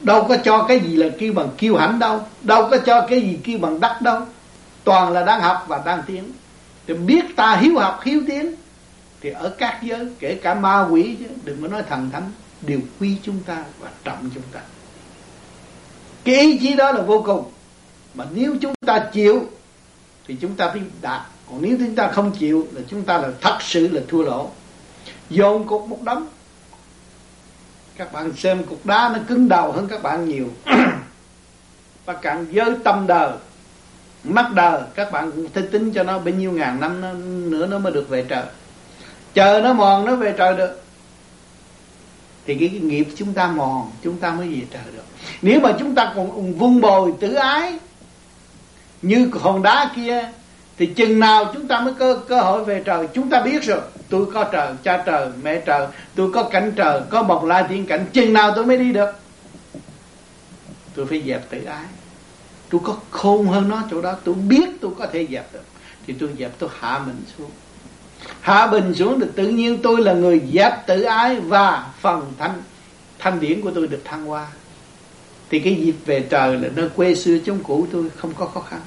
Đâu 0.00 0.24
có 0.28 0.36
cho 0.36 0.62
cái 0.62 0.80
gì 0.80 0.96
là 0.96 1.06
kêu 1.18 1.32
bằng 1.32 1.48
kiêu 1.58 1.76
hãnh 1.76 1.98
đâu 1.98 2.20
đâu 2.42 2.68
có 2.70 2.78
cho 2.78 3.06
cái 3.06 3.20
gì 3.20 3.38
kêu 3.44 3.58
bằng 3.58 3.80
đắc 3.80 4.02
đâu. 4.02 4.20
Toàn 4.84 5.12
là 5.12 5.24
đang 5.24 5.40
học 5.40 5.64
và 5.68 5.82
đang 5.84 6.02
tiến. 6.06 6.32
Thì 6.86 6.94
biết 6.94 7.24
ta 7.36 7.56
hiếu 7.56 7.78
học, 7.78 8.00
hiếu 8.04 8.22
tiến, 8.26 8.54
thì 9.20 9.30
ở 9.30 9.48
các 9.58 9.80
giới, 9.82 10.06
kể 10.18 10.34
cả 10.34 10.54
ma 10.54 10.86
quỷ 10.90 11.16
chứ, 11.18 11.26
đừng 11.44 11.62
có 11.62 11.68
nói 11.68 11.82
thần 11.82 12.10
thánh, 12.12 12.30
đều 12.60 12.80
quy 13.00 13.16
chúng 13.22 13.40
ta 13.46 13.64
và 13.80 13.88
trọng 14.04 14.30
chúng 14.34 14.42
ta. 14.52 14.60
Cái 16.24 16.40
ý 16.40 16.58
chí 16.58 16.74
đó 16.74 16.92
là 16.92 17.02
vô 17.02 17.22
cùng. 17.26 17.44
Mà 18.14 18.24
nếu 18.34 18.56
chúng 18.60 18.74
ta 18.86 18.98
chịu, 19.12 19.46
thì 20.28 20.36
chúng 20.40 20.54
ta 20.54 20.68
phải 20.68 20.80
đạt. 21.02 21.20
Còn 21.50 21.62
nếu 21.62 21.76
chúng 21.78 21.94
ta 21.94 22.08
không 22.08 22.32
chịu, 22.38 22.68
là 22.72 22.80
chúng 22.88 23.02
ta 23.02 23.18
là 23.18 23.28
thật 23.40 23.58
sự 23.60 23.88
là 23.88 24.00
thua 24.08 24.22
lỗ 24.22 24.50
dồn 25.30 25.66
cục 25.66 25.88
một 25.88 26.02
đống. 26.02 26.26
Các 27.96 28.12
bạn 28.12 28.32
xem 28.36 28.64
cục 28.64 28.86
đá 28.86 29.10
nó 29.14 29.18
cứng 29.28 29.48
đầu 29.48 29.72
hơn 29.72 29.88
các 29.88 30.02
bạn 30.02 30.28
nhiều. 30.28 30.46
Và 32.04 32.14
càng 32.14 32.46
giới 32.50 32.74
tâm 32.84 33.06
đời 33.06 33.32
mắt 34.24 34.52
đời 34.54 34.82
các 34.94 35.12
bạn 35.12 35.32
cũng 35.32 35.48
tính 35.48 35.92
cho 35.92 36.02
nó 36.02 36.18
bao 36.18 36.34
nhiêu 36.34 36.52
ngàn 36.52 36.80
năm 36.80 37.00
nó, 37.00 37.12
nữa 37.50 37.66
nó 37.66 37.78
mới 37.78 37.92
được 37.92 38.08
về 38.08 38.24
trời. 38.28 38.44
Chờ 39.34 39.60
nó 39.64 39.72
mòn 39.72 40.04
nó 40.04 40.16
về 40.16 40.34
trời 40.38 40.56
được. 40.56 40.82
Thì 42.46 42.54
cái, 42.54 42.68
cái 42.68 42.80
nghiệp 42.80 43.08
chúng 43.16 43.32
ta 43.34 43.48
mòn 43.48 43.90
chúng 44.02 44.16
ta 44.16 44.30
mới 44.30 44.48
về 44.48 44.66
trời 44.70 44.82
được. 44.92 45.04
Nếu 45.42 45.60
mà 45.60 45.72
chúng 45.78 45.94
ta 45.94 46.12
còn 46.16 46.54
vun 46.54 46.80
bồi 46.80 47.12
tử 47.20 47.34
ái 47.34 47.78
như 49.02 49.30
hòn 49.40 49.62
đá 49.62 49.90
kia 49.96 50.30
thì 50.78 50.86
chừng 50.86 51.20
nào 51.20 51.50
chúng 51.54 51.68
ta 51.68 51.80
mới 51.80 51.94
có 51.94 52.14
cơ 52.14 52.40
hội 52.40 52.64
về 52.64 52.82
trời, 52.84 53.08
chúng 53.14 53.30
ta 53.30 53.40
biết 53.40 53.62
rồi. 53.62 53.80
Tôi 54.08 54.26
có 54.34 54.44
trời, 54.44 54.74
cha 54.82 55.02
trời, 55.06 55.28
mẹ 55.42 55.62
trời, 55.66 55.86
tôi 56.14 56.32
có 56.32 56.42
cảnh 56.42 56.72
trời, 56.76 57.00
có 57.10 57.22
một 57.22 57.44
la 57.44 57.62
thiên 57.62 57.86
cảnh, 57.86 58.06
chừng 58.12 58.32
nào 58.32 58.52
tôi 58.56 58.66
mới 58.66 58.76
đi 58.76 58.92
được. 58.92 59.10
Tôi 60.94 61.06
phải 61.06 61.22
dẹp 61.26 61.50
tự 61.50 61.64
ái. 61.64 61.84
Tôi 62.70 62.80
có 62.84 62.96
khôn 63.10 63.46
hơn 63.46 63.68
nó 63.68 63.82
chỗ 63.90 64.02
đó, 64.02 64.16
tôi 64.24 64.34
biết 64.34 64.68
tôi 64.80 64.90
có 64.98 65.06
thể 65.06 65.26
dẹp 65.30 65.52
được. 65.52 65.64
Thì 66.06 66.14
tôi 66.20 66.30
dẹp, 66.38 66.58
tôi 66.58 66.70
hạ 66.80 67.00
mình 67.06 67.22
xuống. 67.38 67.50
Hạ 68.40 68.66
bình 68.66 68.94
xuống 68.94 69.20
thì 69.20 69.26
tự 69.36 69.48
nhiên 69.48 69.82
tôi 69.82 70.00
là 70.02 70.12
người 70.12 70.42
dẹp 70.52 70.86
tự 70.86 71.02
ái 71.02 71.40
và 71.40 71.86
phần 72.00 72.32
thanh 72.38 72.62
thanh 73.18 73.40
điển 73.40 73.60
của 73.60 73.70
tôi 73.70 73.86
được 73.86 74.02
thăng 74.04 74.26
hoa. 74.26 74.46
Thì 75.50 75.58
cái 75.60 75.74
dịp 75.74 75.94
về 76.06 76.20
trời 76.30 76.56
là 76.56 76.68
nơi 76.74 76.88
quê 76.88 77.14
xưa 77.14 77.38
chống 77.46 77.58
cũ 77.62 77.86
tôi 77.92 78.10
không 78.16 78.34
có 78.34 78.46
khó 78.46 78.60
khăn 78.60 78.80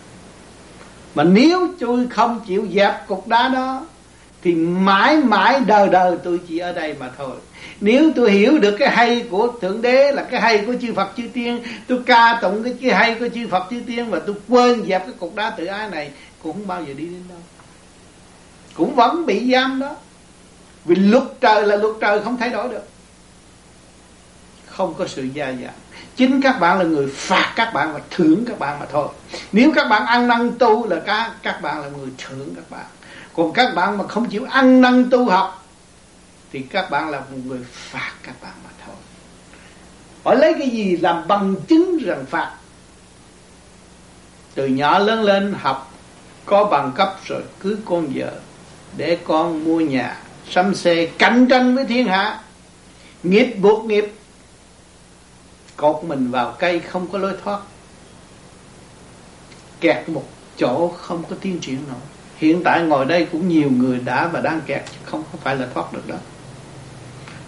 mà 1.16 1.24
nếu 1.24 1.68
tôi 1.80 2.08
không 2.10 2.42
chịu 2.48 2.68
dẹp 2.74 3.08
cục 3.08 3.28
đá 3.28 3.48
đó, 3.48 3.86
thì 4.44 4.56
mãi 4.56 5.18
mãi 5.18 5.60
đời 5.66 5.90
đời 5.90 6.18
tôi 6.24 6.40
chỉ 6.48 6.58
ở 6.58 6.74
đây 6.74 6.96
mà 7.00 7.10
thôi. 7.18 7.36
Nếu 7.82 8.12
tôi 8.16 8.32
hiểu 8.32 8.60
được 8.60 8.76
cái 8.80 8.90
hay 8.90 9.26
của 9.32 9.54
thượng 9.62 9.82
đế 9.82 10.12
là 10.12 10.24
cái 10.24 10.42
hay 10.42 10.58
của 10.58 10.76
chư 10.82 10.94
phật, 10.94 11.12
chư 11.18 11.24
tiên, 11.34 11.64
tôi 11.88 12.00
ca 12.06 12.40
tụng 12.42 12.64
cái 12.64 12.76
cái 12.82 12.92
hay 12.92 13.16
của 13.20 13.30
chư 13.34 13.48
phật, 13.48 13.64
chư 13.70 13.82
tiên 13.88 14.10
và 14.10 14.20
tôi 14.20 14.36
quên 14.48 14.84
dẹp 14.88 15.06
cái 15.06 15.14
cục 15.20 15.36
đá 15.36 15.50
tự 15.50 15.66
ái 15.66 15.90
này, 15.90 16.12
cũng 16.44 16.54
không 16.54 16.68
bao 16.68 16.84
giờ 16.84 16.94
đi 16.94 17.06
đến 17.06 17.24
đâu. 17.30 17.40
Cũng 18.74 18.96
vẫn 18.96 19.26
bị 19.26 19.52
giam 19.52 19.80
đó. 19.80 19.96
Vì 20.86 20.96
luật 20.96 21.24
trời 21.42 21.68
là 21.68 21.76
luật 21.76 21.96
trời 22.02 22.22
không 22.24 22.38
thay 22.38 22.50
đổi 22.50 22.70
được. 22.70 22.88
Không 24.66 24.94
có 24.94 25.08
sự 25.08 25.24
gia 25.34 25.46
giảm 25.46 25.74
chính 26.16 26.42
các 26.42 26.60
bạn 26.60 26.80
là 26.80 26.86
người 26.86 27.08
phạt 27.08 27.54
các 27.56 27.74
bạn 27.74 27.94
và 27.94 28.00
thưởng 28.10 28.46
các 28.48 28.60
bạn 28.60 28.80
mà 28.80 28.86
thôi. 28.92 29.08
Nếu 29.52 29.72
các 29.76 29.90
bạn 29.90 30.06
ăn 30.06 30.28
năn 30.28 30.52
tu 30.60 30.88
là 30.88 31.00
các 31.06 31.32
các 31.44 31.62
bạn 31.62 31.82
là 31.82 31.88
người 31.88 32.10
thưởng 32.18 32.54
các 32.56 32.70
bạn. 32.70 32.86
Còn 33.36 33.54
các 33.54 33.76
bạn 33.76 33.98
mà 33.98 34.08
không 34.08 34.30
chịu 34.30 34.46
ăn 34.50 34.82
năn 34.82 35.10
tu 35.10 35.30
học, 35.30 35.66
thì 36.54 36.60
các 36.60 36.90
bạn 36.90 37.10
là 37.10 37.20
một 37.20 37.38
người 37.46 37.60
phạt 37.72 38.12
các 38.24 38.36
bạn 38.42 38.54
mà 38.64 38.70
thôi. 38.86 38.96
Họ 40.24 40.34
lấy 40.34 40.54
cái 40.60 40.70
gì 40.70 40.98
làm 40.98 41.28
bằng 41.28 41.56
chứng 41.68 41.98
rằng 41.98 42.26
phạt? 42.30 42.52
Từ 44.56 44.68
nhỏ 44.68 45.00
lớn 45.00 45.24
lên 45.24 45.56
học, 45.62 45.94
có 46.46 46.64
bằng 46.64 46.92
cấp 46.96 47.16
rồi 47.26 47.42
cưới 47.60 47.76
con 47.86 48.08
vợ 48.16 48.32
để 48.98 49.18
con 49.24 49.64
mua 49.64 49.80
nhà, 49.80 50.18
sắm 50.50 50.76
xe, 50.76 51.06
cạnh 51.18 51.48
tranh 51.50 51.76
với 51.76 51.86
thiên 51.86 52.08
hạ. 52.08 52.40
Nghiệp 53.24 53.56
buộc 53.62 53.86
nghiệp 53.86 54.14
cột 55.76 56.04
mình 56.04 56.32
vào 56.32 56.56
cây 56.60 56.80
không 56.80 57.08
có 57.12 57.18
lối 57.18 57.34
thoát. 57.44 57.60
Kẹt 59.80 60.10
một 60.10 60.24
chỗ 60.58 60.88
không 60.88 61.24
có 61.30 61.36
tiến 61.42 61.60
triển 61.60 61.80
nổi 61.88 62.00
hiện 62.42 62.62
tại 62.64 62.82
ngồi 62.82 63.06
đây 63.06 63.28
cũng 63.32 63.48
nhiều 63.48 63.72
người 63.72 64.00
đã 64.00 64.28
và 64.28 64.42
đang 64.42 64.62
kẹt 64.66 64.84
không 65.04 65.24
không 65.32 65.42
phải 65.44 65.56
là 65.56 65.68
thoát 65.74 65.94
được 65.94 66.08
đó. 66.08 66.16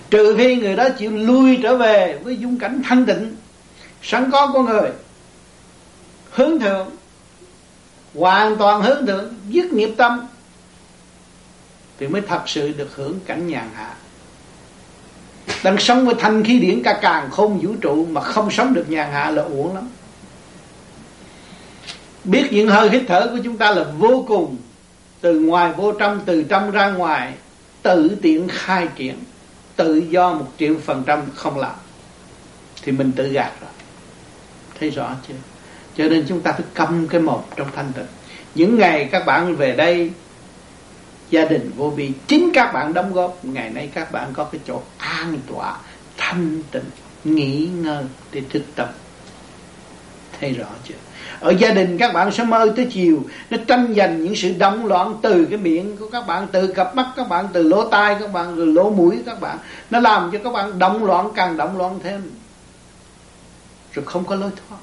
Trừ 0.09 0.35
khi 0.37 0.55
người 0.55 0.75
đó 0.75 0.89
chịu 0.89 1.11
lui 1.11 1.59
trở 1.63 1.77
về 1.77 2.19
với 2.23 2.37
dung 2.37 2.59
cảnh 2.59 2.81
thanh 2.85 3.05
tịnh, 3.05 3.35
sẵn 4.01 4.31
có 4.31 4.51
của 4.53 4.63
người. 4.63 4.89
Hướng 6.31 6.59
thượng, 6.59 6.89
hoàn 8.15 8.55
toàn 8.55 8.81
hướng 8.81 9.05
thượng, 9.05 9.33
dứt 9.49 9.73
nghiệp 9.73 9.93
tâm, 9.97 10.27
thì 11.99 12.07
mới 12.07 12.21
thật 12.21 12.41
sự 12.45 12.73
được 12.73 12.95
hưởng 12.95 13.19
cảnh 13.25 13.47
nhàn 13.47 13.69
hạ 13.73 13.95
đang 15.63 15.77
sống 15.77 16.05
với 16.05 16.15
thanh 16.19 16.43
khí 16.43 16.59
điển 16.59 16.83
cả 16.83 16.99
càng 17.01 17.29
không 17.31 17.59
vũ 17.59 17.75
trụ 17.81 18.05
mà 18.05 18.21
không 18.21 18.51
sống 18.51 18.73
được 18.73 18.89
nhàn 18.89 19.11
hạ 19.11 19.31
là 19.31 19.41
uổng 19.43 19.75
lắm. 19.75 19.89
Biết 22.23 22.47
những 22.51 22.67
hơi 22.67 22.89
hít 22.89 23.03
thở 23.07 23.27
của 23.31 23.39
chúng 23.43 23.57
ta 23.57 23.71
là 23.71 23.83
vô 23.97 24.25
cùng, 24.27 24.57
từ 25.21 25.39
ngoài 25.39 25.73
vô 25.77 25.91
trong, 25.91 26.21
từ 26.25 26.43
trong 26.43 26.71
ra 26.71 26.89
ngoài, 26.89 27.33
tự 27.81 28.17
tiện 28.21 28.47
khai 28.47 28.87
triển, 28.95 29.15
tự 29.75 29.95
do 29.95 30.33
một 30.33 30.47
triệu 30.59 30.75
phần 30.85 31.03
trăm 31.05 31.21
không 31.35 31.59
làm. 31.59 31.75
Thì 32.81 32.91
mình 32.91 33.11
tự 33.11 33.27
gạt 33.27 33.51
rồi. 33.61 33.69
Thấy 34.79 34.89
rõ 34.89 35.15
chưa? 35.27 35.33
Cho 35.97 36.03
nên 36.09 36.25
chúng 36.27 36.41
ta 36.41 36.51
phải 36.51 36.65
câm 36.73 37.07
cái 37.07 37.21
một 37.21 37.45
trong 37.55 37.67
thanh 37.75 37.91
tịnh. 37.93 38.05
Những 38.55 38.77
ngày 38.79 39.09
các 39.11 39.25
bạn 39.25 39.55
về 39.55 39.71
đây 39.71 40.11
gia 41.33 41.45
đình 41.45 41.71
vô 41.77 41.89
vi. 41.89 42.11
Chính 42.27 42.51
các 42.53 42.73
bạn 42.73 42.93
đóng 42.93 43.13
góp, 43.13 43.45
ngày 43.45 43.69
nay 43.69 43.89
các 43.93 44.11
bạn 44.11 44.29
có 44.33 44.43
cái 44.43 44.61
chỗ 44.67 44.81
an 44.97 45.37
tọa, 45.51 45.77
thanh 46.17 46.63
tịnh, 46.71 46.83
nghỉ 47.23 47.67
ngơi 47.67 48.03
để 48.31 48.41
thực 48.49 48.75
tập. 48.75 48.93
Thấy 50.39 50.53
rõ 50.53 50.65
chưa? 50.87 50.95
Ở 51.39 51.53
gia 51.59 51.71
đình 51.71 51.97
các 51.97 52.13
bạn 52.13 52.31
sẽ 52.31 52.43
mơ 52.43 52.73
tới 52.75 52.87
chiều, 52.91 53.23
nó 53.49 53.57
tranh 53.67 53.93
giành 53.97 54.23
những 54.23 54.35
sự 54.35 54.53
động 54.57 54.85
loạn 54.85 55.19
từ 55.21 55.45
cái 55.45 55.57
miệng 55.57 55.97
của 55.97 56.09
các 56.09 56.27
bạn, 56.27 56.47
từ 56.51 56.67
cặp 56.67 56.95
mắt 56.95 57.07
các 57.15 57.29
bạn, 57.29 57.47
từ 57.53 57.63
lỗ 57.63 57.89
tai 57.89 58.15
các 58.19 58.33
bạn 58.33 58.53
từ 58.57 58.65
lỗ 58.65 58.89
mũi 58.89 59.23
các 59.25 59.41
bạn. 59.41 59.57
Nó 59.89 59.99
làm 59.99 60.31
cho 60.31 60.39
các 60.43 60.53
bạn 60.53 60.79
động 60.79 61.05
loạn, 61.05 61.29
càng 61.35 61.57
động 61.57 61.77
loạn 61.77 61.99
thêm. 62.03 62.31
Rồi 63.93 64.05
không 64.05 64.25
có 64.25 64.35
lối 64.35 64.51
thoát 64.69 64.77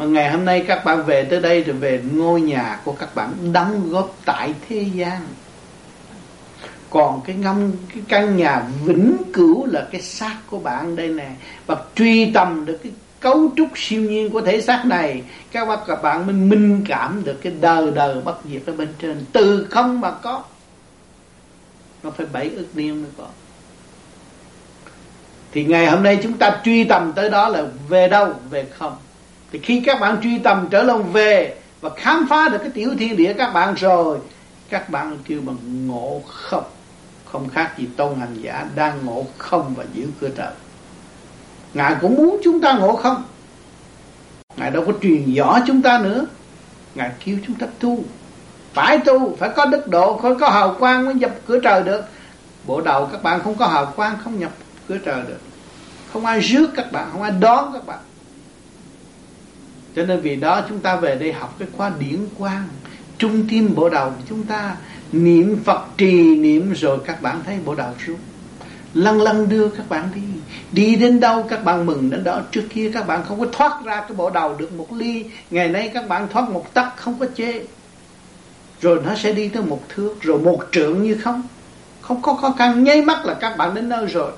mà 0.00 0.06
ngày 0.06 0.30
hôm 0.30 0.44
nay 0.44 0.64
các 0.68 0.84
bạn 0.84 1.04
về 1.04 1.24
tới 1.24 1.40
đây 1.40 1.62
rồi 1.62 1.76
về 1.76 2.02
ngôi 2.12 2.40
nhà 2.40 2.80
của 2.84 2.92
các 2.92 3.14
bạn 3.14 3.52
đóng 3.52 3.90
góp 3.90 4.16
tại 4.24 4.54
thế 4.68 4.86
gian. 4.94 5.20
Còn 6.90 7.20
cái 7.24 7.36
ngâm, 7.36 7.72
cái 7.94 8.02
căn 8.08 8.36
nhà 8.36 8.62
vĩnh 8.84 9.16
cửu 9.32 9.66
là 9.66 9.88
cái 9.92 10.00
xác 10.00 10.36
của 10.46 10.58
bạn 10.58 10.96
đây 10.96 11.08
nè. 11.08 11.30
Và 11.66 11.76
truy 11.94 12.32
tầm 12.32 12.64
được 12.66 12.78
cái 12.82 12.92
cấu 13.20 13.50
trúc 13.56 13.68
siêu 13.76 14.02
nhiên 14.02 14.30
của 14.30 14.40
thể 14.40 14.60
xác 14.60 14.86
này, 14.86 15.22
các 15.52 15.68
bạn 15.68 15.78
các 15.86 16.02
bạn 16.02 16.26
mới 16.26 16.34
minh 16.34 16.84
cảm 16.88 17.24
được 17.24 17.36
cái 17.42 17.52
đời 17.60 17.90
đời 17.90 18.20
bất 18.20 18.38
diệt 18.50 18.62
ở 18.66 18.72
bên 18.72 18.88
trên. 18.98 19.24
Từ 19.32 19.66
không 19.70 20.00
mà 20.00 20.10
có. 20.10 20.42
Nó 22.02 22.10
phải 22.10 22.26
bảy 22.32 22.50
ức 22.50 22.66
niên 22.74 23.02
mới 23.02 23.10
có. 23.18 23.26
Thì 25.52 25.64
ngày 25.64 25.86
hôm 25.86 26.02
nay 26.02 26.18
chúng 26.22 26.38
ta 26.38 26.60
truy 26.64 26.84
tầm 26.84 27.12
tới 27.12 27.30
đó 27.30 27.48
là 27.48 27.64
về 27.88 28.08
đâu? 28.08 28.34
Về 28.50 28.66
không 28.78 28.96
thì 29.52 29.58
khi 29.58 29.82
các 29.86 30.00
bạn 30.00 30.20
truy 30.22 30.38
tầm 30.38 30.68
trở 30.70 30.82
lòng 30.82 31.12
về 31.12 31.56
và 31.80 31.90
khám 31.96 32.26
phá 32.30 32.48
được 32.48 32.58
cái 32.58 32.70
tiểu 32.70 32.94
thiên 32.98 33.16
địa 33.16 33.32
các 33.38 33.52
bạn 33.52 33.74
rồi, 33.74 34.18
các 34.68 34.90
bạn 34.90 35.18
kêu 35.24 35.40
bằng 35.44 35.86
ngộ 35.86 36.22
không. 36.28 36.64
Không 37.24 37.48
khác 37.48 37.78
gì 37.78 37.88
tôn 37.96 38.20
hành 38.20 38.34
giả 38.42 38.66
đang 38.74 39.06
ngộ 39.06 39.26
không 39.38 39.74
và 39.76 39.84
giữ 39.94 40.06
cửa 40.20 40.28
trời. 40.36 40.52
Ngài 41.74 41.96
cũng 42.00 42.14
muốn 42.14 42.40
chúng 42.44 42.60
ta 42.60 42.72
ngộ 42.72 42.96
không? 42.96 43.24
Ngài 44.56 44.70
đâu 44.70 44.84
có 44.86 44.92
truyền 45.02 45.34
rõ 45.34 45.58
chúng 45.66 45.82
ta 45.82 45.98
nữa. 45.98 46.26
Ngài 46.94 47.10
kêu 47.24 47.36
chúng 47.46 47.56
ta 47.56 47.66
tu. 47.80 47.98
Phải 48.72 48.98
tu, 48.98 49.36
phải 49.36 49.50
có 49.56 49.64
đức 49.66 49.88
độ, 49.88 50.20
phải 50.22 50.32
có 50.40 50.48
hào 50.48 50.76
quang 50.78 51.04
mới 51.04 51.14
nhập 51.14 51.30
cửa 51.46 51.58
trời 51.62 51.82
được. 51.82 52.04
Bộ 52.66 52.80
đầu 52.80 53.08
các 53.12 53.22
bạn 53.22 53.40
không 53.44 53.54
có 53.54 53.66
hào 53.66 53.86
quang, 53.96 54.18
không 54.24 54.38
nhập 54.38 54.50
cửa 54.88 54.98
trời 55.04 55.22
được. 55.28 55.40
Không 56.12 56.26
ai 56.26 56.40
rước 56.40 56.70
các 56.76 56.92
bạn, 56.92 57.08
không 57.12 57.22
ai 57.22 57.32
đón 57.40 57.72
các 57.72 57.86
bạn 57.86 57.98
cho 59.96 60.06
nên 60.06 60.20
vì 60.20 60.36
đó 60.36 60.62
chúng 60.68 60.78
ta 60.78 60.96
về 60.96 61.16
đây 61.16 61.32
học 61.32 61.54
cái 61.58 61.68
khóa 61.76 61.92
điển 61.98 62.18
quang, 62.38 62.68
trung 63.18 63.46
tim 63.50 63.74
bộ 63.74 63.88
đầu 63.88 64.10
của 64.10 64.22
chúng 64.28 64.42
ta. 64.42 64.76
Niệm 65.12 65.56
phật 65.64 65.84
trì 65.96 66.36
niệm 66.36 66.72
rồi 66.72 66.98
các 67.06 67.22
bạn 67.22 67.40
thấy 67.46 67.58
bộ 67.64 67.74
đầu 67.74 67.92
xuống. 68.06 68.18
Lăn 68.94 69.20
lăn 69.22 69.48
đưa 69.48 69.68
các 69.68 69.88
bạn 69.88 70.08
đi. 70.14 70.20
Đi 70.72 70.96
đến 70.96 71.20
đâu 71.20 71.42
các 71.42 71.64
bạn 71.64 71.86
mừng 71.86 72.10
đến 72.10 72.24
đó. 72.24 72.40
Trước 72.50 72.62
kia 72.70 72.90
các 72.94 73.06
bạn 73.06 73.24
không 73.28 73.40
có 73.40 73.46
thoát 73.52 73.84
ra 73.84 74.00
cái 74.00 74.12
bộ 74.16 74.30
đầu 74.30 74.54
được 74.58 74.72
một 74.72 74.92
ly. 74.92 75.24
Ngày 75.50 75.68
nay 75.68 75.90
các 75.94 76.08
bạn 76.08 76.28
thoát 76.28 76.50
một 76.50 76.74
tấc 76.74 76.86
không 76.96 77.18
có 77.18 77.26
chê. 77.36 77.52
Rồi 78.80 79.00
nó 79.04 79.14
sẽ 79.14 79.32
đi 79.32 79.48
tới 79.48 79.62
một 79.62 79.82
thước, 79.88 80.14
rồi 80.20 80.38
một 80.38 80.60
trượng 80.72 81.02
như 81.02 81.14
không. 81.14 81.42
Không 82.00 82.22
có 82.22 82.34
khó 82.34 82.54
khăn, 82.58 82.84
nháy 82.84 83.02
mắt 83.02 83.24
là 83.24 83.34
các 83.34 83.56
bạn 83.56 83.74
đến 83.74 83.88
nơi 83.88 84.06
rồi. 84.06 84.32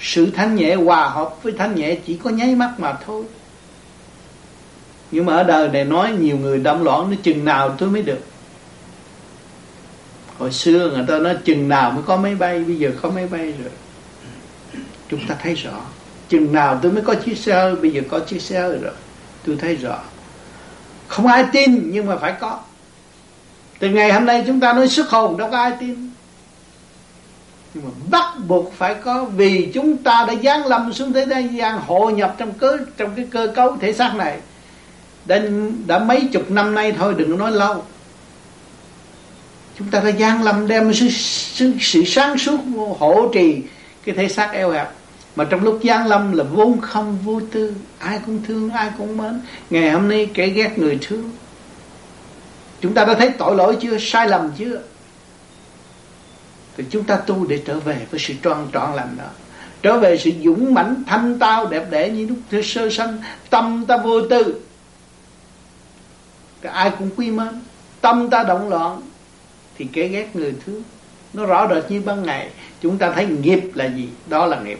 Sự 0.00 0.30
thanh 0.30 0.56
nhẹ 0.56 0.74
hòa 0.74 1.08
hợp 1.08 1.42
với 1.42 1.52
thanh 1.58 1.74
nhẹ 1.74 1.98
chỉ 2.06 2.16
có 2.16 2.30
nháy 2.30 2.54
mắt 2.54 2.72
mà 2.78 2.94
thôi 3.06 3.24
nhưng 5.10 5.26
mà 5.26 5.36
ở 5.36 5.42
đời 5.42 5.68
này 5.68 5.84
nói 5.84 6.12
nhiều 6.12 6.38
người 6.38 6.58
đâm 6.58 6.84
loạn 6.84 7.10
nó 7.10 7.16
chừng 7.22 7.44
nào 7.44 7.74
tôi 7.78 7.90
mới 7.90 8.02
được. 8.02 8.20
Hồi 10.38 10.52
xưa 10.52 10.90
người 10.90 11.04
ta 11.08 11.18
nói 11.18 11.36
chừng 11.44 11.68
nào 11.68 11.90
mới 11.90 12.02
có 12.06 12.16
máy 12.16 12.34
bay, 12.34 12.58
bây 12.58 12.76
giờ 12.76 12.90
có 13.02 13.10
máy 13.10 13.26
bay 13.26 13.52
rồi. 13.62 13.70
Chúng 15.08 15.20
ta 15.28 15.34
thấy 15.42 15.54
rõ. 15.54 15.80
Chừng 16.28 16.52
nào 16.52 16.78
tôi 16.82 16.92
mới 16.92 17.02
có 17.02 17.14
chiếc 17.14 17.38
xe 17.38 17.54
hơi, 17.54 17.76
bây 17.76 17.90
giờ 17.90 18.02
có 18.10 18.18
chiếc 18.18 18.42
xe 18.42 18.60
hơi 18.60 18.78
rồi. 18.78 18.92
Tôi 19.46 19.56
thấy 19.60 19.76
rõ. 19.76 19.98
Không 21.08 21.26
ai 21.26 21.44
tin, 21.52 21.90
nhưng 21.92 22.06
mà 22.06 22.16
phải 22.16 22.32
có. 22.40 22.60
Từ 23.78 23.88
ngày 23.88 24.12
hôm 24.12 24.26
nay 24.26 24.44
chúng 24.46 24.60
ta 24.60 24.72
nói 24.72 24.88
xuất 24.88 25.08
hồn, 25.08 25.36
đâu 25.36 25.50
có 25.50 25.58
ai 25.58 25.72
tin. 25.80 26.10
Nhưng 27.74 27.84
mà 27.84 27.90
bắt 28.10 28.34
buộc 28.46 28.72
phải 28.76 28.94
có, 28.94 29.24
vì 29.24 29.70
chúng 29.74 29.96
ta 29.96 30.24
đã 30.28 30.34
giáng 30.42 30.66
lâm 30.66 30.92
xuống 30.92 31.12
thế 31.12 31.48
gian 31.52 31.80
hội 31.86 32.12
nhập 32.12 32.34
trong 32.38 32.52
cơ, 32.52 32.78
trong 32.96 33.14
cái 33.16 33.26
cơ 33.30 33.52
cấu 33.56 33.76
thể 33.76 33.92
xác 33.92 34.14
này 34.14 34.38
đã, 35.28 35.42
đã 35.86 35.98
mấy 35.98 36.28
chục 36.32 36.50
năm 36.50 36.74
nay 36.74 36.92
thôi 36.92 37.14
đừng 37.18 37.38
nói 37.38 37.52
lâu. 37.52 37.84
Chúng 39.78 39.90
ta 39.90 40.00
đã 40.00 40.08
gian 40.08 40.42
lâm 40.42 40.66
đem 40.66 40.94
sự, 40.94 41.08
sự, 41.10 41.72
sự 41.80 42.04
sáng 42.04 42.38
suốt 42.38 42.60
hộ 42.98 43.30
trì 43.34 43.62
cái 44.04 44.14
thể 44.14 44.28
xác 44.28 44.50
eo 44.52 44.70
hẹp. 44.70 44.88
Mà 45.36 45.44
trong 45.44 45.64
lúc 45.64 45.78
gian 45.82 46.06
lâm 46.06 46.32
là 46.32 46.44
vốn 46.44 46.80
không 46.80 47.18
vô 47.24 47.40
tư 47.52 47.74
ai 47.98 48.20
cũng 48.26 48.40
thương 48.46 48.70
ai 48.70 48.90
cũng 48.98 49.16
mến. 49.16 49.40
Ngày 49.70 49.90
hôm 49.90 50.08
nay 50.08 50.30
kẻ 50.34 50.48
ghét 50.48 50.78
người 50.78 50.98
thương. 51.02 51.30
Chúng 52.80 52.94
ta 52.94 53.04
đã 53.04 53.14
thấy 53.14 53.30
tội 53.30 53.56
lỗi 53.56 53.76
chưa 53.80 53.98
sai 53.98 54.28
lầm 54.28 54.50
chưa? 54.58 54.80
Thì 56.76 56.84
chúng 56.90 57.04
ta 57.04 57.16
tu 57.16 57.46
để 57.46 57.62
trở 57.64 57.80
về 57.80 58.06
với 58.10 58.20
sự 58.20 58.34
tròn 58.42 58.68
trọn 58.72 58.96
lành 58.96 59.16
đó. 59.18 59.24
Trở 59.82 59.98
về 59.98 60.18
sự 60.18 60.30
dũng 60.44 60.74
mãnh 60.74 61.02
thanh 61.06 61.38
tao 61.38 61.66
đẹp 61.66 61.90
đẽ 61.90 62.10
như 62.10 62.26
lúc 62.26 62.62
sơ 62.64 62.90
sanh 62.90 63.22
tâm 63.50 63.84
ta 63.88 63.96
vô 63.96 64.20
tư 64.20 64.60
cái 66.60 66.72
ai 66.72 66.90
cũng 66.98 67.10
quy 67.16 67.30
mến. 67.30 67.48
Tâm 68.00 68.30
ta 68.30 68.42
động 68.42 68.68
loạn, 68.68 69.00
thì 69.78 69.86
kẻ 69.92 70.08
ghét 70.08 70.36
người 70.36 70.54
thương 70.66 70.82
nó 71.32 71.46
rõ 71.46 71.68
rệt 71.74 71.90
như 71.90 72.00
ban 72.00 72.22
ngày, 72.22 72.50
chúng 72.80 72.98
ta 72.98 73.12
thấy 73.12 73.26
nghiệp 73.26 73.60
là 73.74 73.84
gì? 73.84 74.08
Đó 74.26 74.46
là 74.46 74.60
nghiệp. 74.60 74.78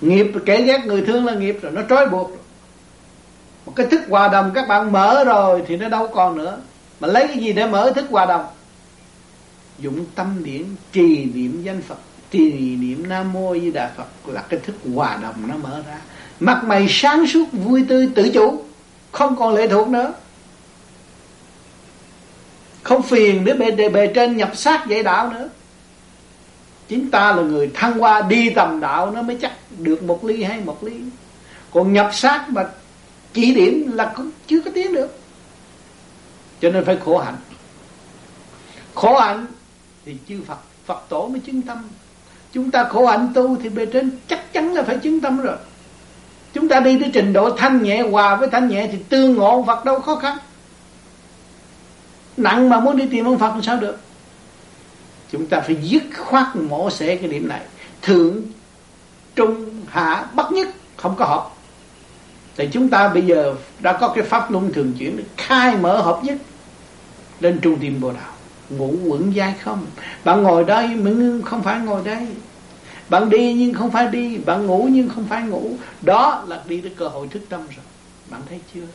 Nghiệp, 0.00 0.32
kẻ 0.46 0.62
ghét 0.62 0.80
người 0.84 1.02
thương 1.06 1.24
là 1.24 1.34
nghiệp 1.34 1.58
rồi, 1.62 1.72
nó 1.72 1.82
trói 1.88 2.08
buộc. 2.08 2.30
Một 3.66 3.72
cái 3.76 3.86
thức 3.86 4.00
hòa 4.08 4.28
đồng 4.28 4.50
các 4.54 4.68
bạn 4.68 4.92
mở 4.92 5.24
rồi 5.24 5.62
thì 5.66 5.76
nó 5.76 5.88
đâu 5.88 6.08
còn 6.14 6.38
nữa. 6.38 6.58
Mà 7.00 7.08
lấy 7.08 7.28
cái 7.28 7.38
gì 7.38 7.52
để 7.52 7.66
mở 7.66 7.92
thức 7.94 8.04
hòa 8.10 8.26
đồng? 8.26 8.46
Dụng 9.78 10.04
tâm 10.14 10.44
điển, 10.44 10.64
trì 10.92 11.24
niệm 11.24 11.62
danh 11.62 11.82
phật. 11.82 11.98
Trì 12.30 12.76
niệm 12.76 13.08
nam 13.08 13.32
mô 13.32 13.54
di 13.54 13.70
đà 13.70 13.92
phật 13.96 14.32
là 14.32 14.42
cái 14.48 14.60
thức 14.60 14.76
hòa 14.94 15.18
đồng 15.22 15.34
nó 15.48 15.54
mở 15.56 15.82
ra. 15.86 15.98
Mặt 16.40 16.64
mày 16.64 16.86
sáng 16.88 17.26
suốt, 17.26 17.44
vui 17.52 17.84
tươi, 17.88 18.08
tự 18.14 18.30
chủ 18.34 18.62
không 19.14 19.36
còn 19.36 19.54
lệ 19.54 19.68
thuộc 19.68 19.88
nữa. 19.88 20.12
Không 22.82 23.02
phiền 23.02 23.44
để 23.44 23.52
bề, 23.52 23.70
bề, 23.70 23.88
bề 23.88 24.06
trên 24.06 24.36
nhập 24.36 24.56
sát 24.56 24.86
dạy 24.88 25.02
đạo 25.02 25.32
nữa. 25.32 25.48
Chính 26.88 27.10
ta 27.10 27.32
là 27.32 27.42
người 27.42 27.70
thăng 27.74 28.02
qua 28.02 28.22
đi 28.22 28.50
tầm 28.50 28.80
đạo 28.80 29.10
nó 29.10 29.22
mới 29.22 29.38
chắc 29.42 29.52
được 29.78 30.02
một 30.02 30.24
ly 30.24 30.42
hay 30.42 30.60
một 30.60 30.84
ly. 30.84 30.92
Còn 31.72 31.92
nhập 31.92 32.10
sát 32.12 32.46
mà 32.48 32.64
chỉ 33.32 33.54
điểm 33.54 33.90
là 33.94 34.12
cũng 34.16 34.30
chưa 34.46 34.60
có 34.60 34.70
tiến 34.74 34.94
được. 34.94 35.18
Cho 36.60 36.70
nên 36.70 36.84
phải 36.84 36.98
khổ 37.04 37.18
hạnh. 37.18 37.36
Khổ 38.94 39.18
hạnh 39.18 39.46
thì 40.04 40.16
chư 40.28 40.40
Phật 40.46 40.58
Phật 40.86 41.02
tổ 41.08 41.28
mới 41.28 41.40
chứng 41.40 41.62
tâm. 41.62 41.88
Chúng 42.52 42.70
ta 42.70 42.84
khổ 42.84 43.06
hạnh 43.06 43.32
tu 43.34 43.56
thì 43.56 43.68
bề 43.68 43.86
trên 43.86 44.10
chắc 44.28 44.52
chắn 44.52 44.74
là 44.74 44.82
phải 44.82 44.96
chứng 44.96 45.20
tâm 45.20 45.40
rồi 45.40 45.56
chúng 46.54 46.68
ta 46.68 46.80
đi 46.80 46.98
tới 47.00 47.10
trình 47.12 47.32
độ 47.32 47.50
thanh 47.56 47.82
nhẹ, 47.82 48.02
hòa 48.02 48.36
với 48.36 48.48
thanh 48.50 48.68
nhẹ 48.68 48.88
thì 48.92 48.98
tương 49.08 49.34
ngộ 49.34 49.64
Phật 49.66 49.84
đâu 49.84 50.00
khó 50.00 50.16
khăn. 50.16 50.38
Nặng 52.36 52.68
mà 52.68 52.80
muốn 52.80 52.96
đi 52.96 53.06
tìm 53.10 53.24
ông 53.24 53.38
Phật 53.38 53.48
làm 53.48 53.62
sao 53.62 53.76
được? 53.76 53.98
Chúng 55.32 55.46
ta 55.46 55.60
phải 55.60 55.76
dứt 55.82 56.02
khoát 56.18 56.56
mổ 56.56 56.90
xẻ 56.90 57.16
cái 57.16 57.28
điểm 57.28 57.48
này. 57.48 57.60
Thượng, 58.02 58.42
trung, 59.36 59.70
hạ, 59.88 60.24
bất 60.34 60.52
nhất, 60.52 60.68
không 60.96 61.14
có 61.16 61.24
hợp. 61.24 61.50
Thì 62.56 62.68
chúng 62.72 62.88
ta 62.88 63.08
bây 63.08 63.22
giờ 63.22 63.54
đã 63.80 63.92
có 63.92 64.08
cái 64.08 64.24
pháp 64.24 64.50
luân 64.50 64.72
thường 64.72 64.92
chuyển, 64.98 65.20
khai 65.36 65.76
mở 65.76 66.00
hợp 66.00 66.20
nhất, 66.22 66.36
lên 67.40 67.58
trung 67.62 67.76
tim 67.80 68.00
bồ 68.00 68.12
đạo 68.12 68.32
ngủ 68.70 68.94
quẩn 69.06 69.32
dai 69.36 69.54
không. 69.62 69.86
Bạn 70.24 70.42
ngồi 70.42 70.64
đây 70.64 70.86
mình 70.86 71.42
không 71.44 71.62
phải 71.62 71.78
ngồi 71.78 72.00
đây 72.04 72.26
bạn 73.08 73.30
đi 73.30 73.52
nhưng 73.52 73.74
không 73.74 73.90
phải 73.90 74.08
đi, 74.08 74.38
bạn 74.38 74.66
ngủ 74.66 74.88
nhưng 74.92 75.08
không 75.08 75.24
phải 75.28 75.42
ngủ. 75.42 75.70
Đó 76.02 76.44
là 76.48 76.62
đi 76.68 76.80
tới 76.80 76.92
cơ 76.96 77.08
hội 77.08 77.28
thức 77.28 77.42
tâm 77.48 77.60
rồi. 77.60 77.84
Bạn 78.30 78.40
thấy 78.48 78.60
chưa? 78.74 78.86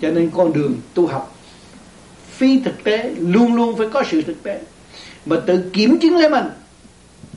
Cho 0.00 0.10
nên 0.10 0.30
con 0.30 0.52
đường 0.52 0.76
tu 0.94 1.06
học, 1.06 1.34
phi 2.30 2.60
thực 2.60 2.84
tế, 2.84 3.14
luôn 3.18 3.54
luôn 3.54 3.78
phải 3.78 3.88
có 3.92 4.02
sự 4.10 4.22
thực 4.22 4.42
tế. 4.42 4.60
Mà 5.26 5.36
tự 5.46 5.70
kiểm 5.72 5.98
chứng 5.98 6.16
lấy 6.16 6.30
mình 6.30 6.46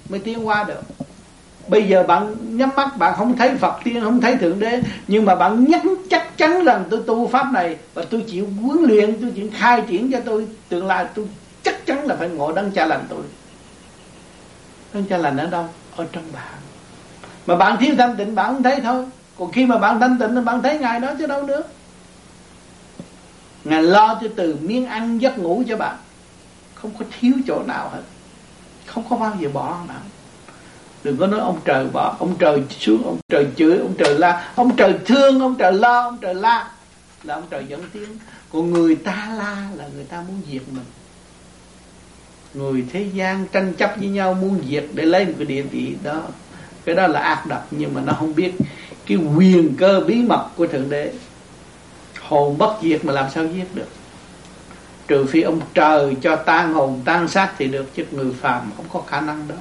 mới 0.09 0.19
tiến 0.19 0.47
qua 0.47 0.63
được. 0.63 0.81
Bây 1.67 1.83
giờ 1.83 2.03
bạn 2.03 2.35
nhắm 2.57 2.69
mắt, 2.75 2.97
bạn 2.97 3.13
không 3.17 3.37
thấy 3.37 3.55
phật 3.55 3.79
tiên, 3.83 4.01
không 4.01 4.21
thấy 4.21 4.35
thượng 4.37 4.59
đế, 4.59 4.81
nhưng 5.07 5.25
mà 5.25 5.35
bạn 5.35 5.65
nhắc 5.69 5.81
chắc 6.09 6.37
chắn 6.37 6.65
rằng 6.65 6.83
tôi 6.89 7.01
tu 7.07 7.27
pháp 7.27 7.51
này 7.53 7.77
và 7.93 8.03
tôi 8.09 8.23
chịu 8.27 8.47
huấn 8.61 8.83
luyện, 8.83 9.21
tôi 9.21 9.31
chịu 9.35 9.49
khai 9.53 9.83
triển 9.89 10.11
cho 10.11 10.19
tôi 10.25 10.47
tương 10.69 10.85
lai, 10.85 11.05
tôi 11.15 11.25
chắc 11.63 11.85
chắn 11.85 12.05
là 12.05 12.15
phải 12.15 12.29
ngộ 12.29 12.51
đấng 12.51 12.71
cha 12.71 12.85
lành 12.85 13.05
tôi. 13.09 13.21
Đấng 14.93 15.05
cha 15.05 15.17
lành 15.17 15.37
ở 15.37 15.47
đâu? 15.47 15.65
Ở 15.95 16.08
trong 16.12 16.23
bạn. 16.34 16.60
Mà 17.45 17.56
bạn 17.56 17.77
thiếu 17.80 17.95
thanh 17.97 18.15
tịnh, 18.15 18.36
bạn 18.36 18.54
không 18.54 18.63
thấy 18.63 18.82
thôi. 18.82 19.06
Còn 19.39 19.51
khi 19.51 19.65
mà 19.65 19.77
bạn 19.77 19.99
thanh 19.99 20.19
tịnh 20.19 20.36
thì 20.36 20.41
bạn 20.41 20.62
thấy 20.62 20.77
ngài 20.77 20.99
đó 20.99 21.13
chứ 21.19 21.27
đâu 21.27 21.43
nữa. 21.43 21.63
Ngài 23.63 23.84
lo 23.84 24.19
cho 24.21 24.27
từ 24.36 24.58
miếng 24.62 24.86
ăn 24.86 25.21
giấc 25.21 25.38
ngủ 25.38 25.63
cho 25.67 25.77
bạn. 25.77 25.97
Không 26.75 26.91
có 26.99 27.06
thiếu 27.19 27.34
chỗ 27.47 27.63
nào 27.67 27.89
hết. 27.89 28.01
Không 28.86 29.04
có 29.10 29.15
bao 29.15 29.34
giờ 29.39 29.49
bỏ 29.54 29.77
nào 29.88 30.01
đừng 31.04 31.17
có 31.17 31.27
nói 31.27 31.39
ông 31.39 31.60
trời 31.65 31.88
bỏ, 31.93 32.15
ông 32.19 32.36
trời 32.39 32.63
xuống, 32.80 33.04
ông 33.06 33.19
trời 33.30 33.47
chửi, 33.56 33.77
ông 33.77 33.93
trời 33.97 34.19
la. 34.19 34.51
Ông 34.56 34.75
trời 34.75 34.99
thương, 35.06 35.39
ông 35.39 35.56
trời 35.56 35.73
lo, 35.73 36.04
ông 36.04 36.17
trời 36.21 36.36
la. 36.36 36.71
Là 37.23 37.36
ông 37.36 37.43
trời 37.49 37.65
dẫn 37.67 37.84
tiếng. 37.93 38.17
Còn 38.54 38.73
người 38.73 38.95
ta 38.95 39.30
la 39.38 39.67
là 39.75 39.86
người 39.95 40.04
ta 40.04 40.23
muốn 40.27 40.41
diệt 40.51 40.62
mình 40.71 40.86
người 42.53 42.85
thế 42.93 43.05
gian 43.13 43.45
tranh 43.51 43.73
chấp 43.73 43.93
với 43.97 44.07
nhau 44.07 44.33
muốn 44.33 44.61
diệt 44.69 44.85
để 44.93 45.05
lấy 45.05 45.25
một 45.25 45.33
cái 45.37 45.45
địa 45.45 45.61
vị 45.61 45.95
đó. 46.03 46.21
Cái 46.85 46.95
đó 46.95 47.07
là 47.07 47.19
ác 47.19 47.45
độc, 47.45 47.67
nhưng 47.71 47.93
mà 47.93 48.01
nó 48.05 48.13
không 48.13 48.35
biết 48.35 48.51
cái 49.07 49.17
quyền 49.17 49.75
cơ 49.75 50.03
bí 50.07 50.15
mật 50.15 50.45
của 50.55 50.67
thượng 50.67 50.89
đế. 50.89 51.13
Hồn 52.19 52.57
bất 52.57 52.77
diệt 52.81 53.05
mà 53.05 53.13
làm 53.13 53.25
sao 53.33 53.45
giết 53.45 53.75
được? 53.75 53.87
Trừ 55.07 55.25
phi 55.25 55.41
ông 55.41 55.61
trời 55.73 56.15
cho 56.21 56.35
tan 56.35 56.73
hồn, 56.73 57.01
tan 57.05 57.27
xác 57.27 57.53
thì 57.57 57.67
được, 57.67 57.95
chứ 57.95 58.05
người 58.11 58.33
phàm 58.41 58.71
không 58.77 58.85
có 58.93 59.01
khả 59.07 59.21
năng 59.21 59.47
đó. 59.47 59.55